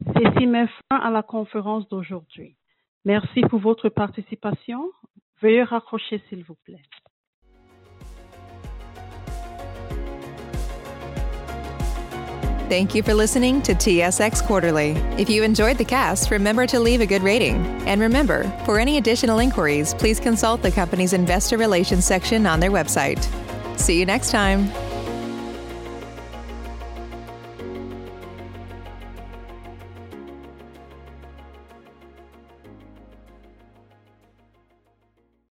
Met 0.03 0.67
fin 0.89 0.97
à 0.97 1.11
la 1.11 1.21
conférence 1.21 1.87
d'aujourd'hui. 1.87 2.55
Merci 3.05 3.41
pour 3.49 3.59
votre 3.59 3.89
participation. 3.89 4.91
Veuillez 5.41 5.63
raccrocher 5.63 6.21
s'il 6.29 6.43
vous 6.43 6.55
plaît. 6.63 6.81
Thank 12.69 12.95
you 12.95 13.03
for 13.03 13.13
listening 13.13 13.61
to 13.63 13.73
TSX 13.73 14.41
Quarterly. 14.45 14.91
If 15.17 15.29
you 15.29 15.43
enjoyed 15.43 15.77
the 15.77 15.83
cast, 15.83 16.31
remember 16.31 16.65
to 16.67 16.79
leave 16.79 17.01
a 17.01 17.05
good 17.05 17.21
rating. 17.21 17.57
And 17.85 17.99
remember, 17.99 18.43
for 18.65 18.79
any 18.79 18.95
additional 18.95 19.39
inquiries, 19.39 19.93
please 19.93 20.21
consult 20.21 20.61
the 20.61 20.71
company's 20.71 21.11
investor 21.11 21.57
relations 21.57 22.05
section 22.05 22.45
on 22.45 22.61
their 22.61 22.71
website. 22.71 23.27
See 23.77 23.99
you 23.99 24.05
next 24.05 24.31
time. 24.31 24.71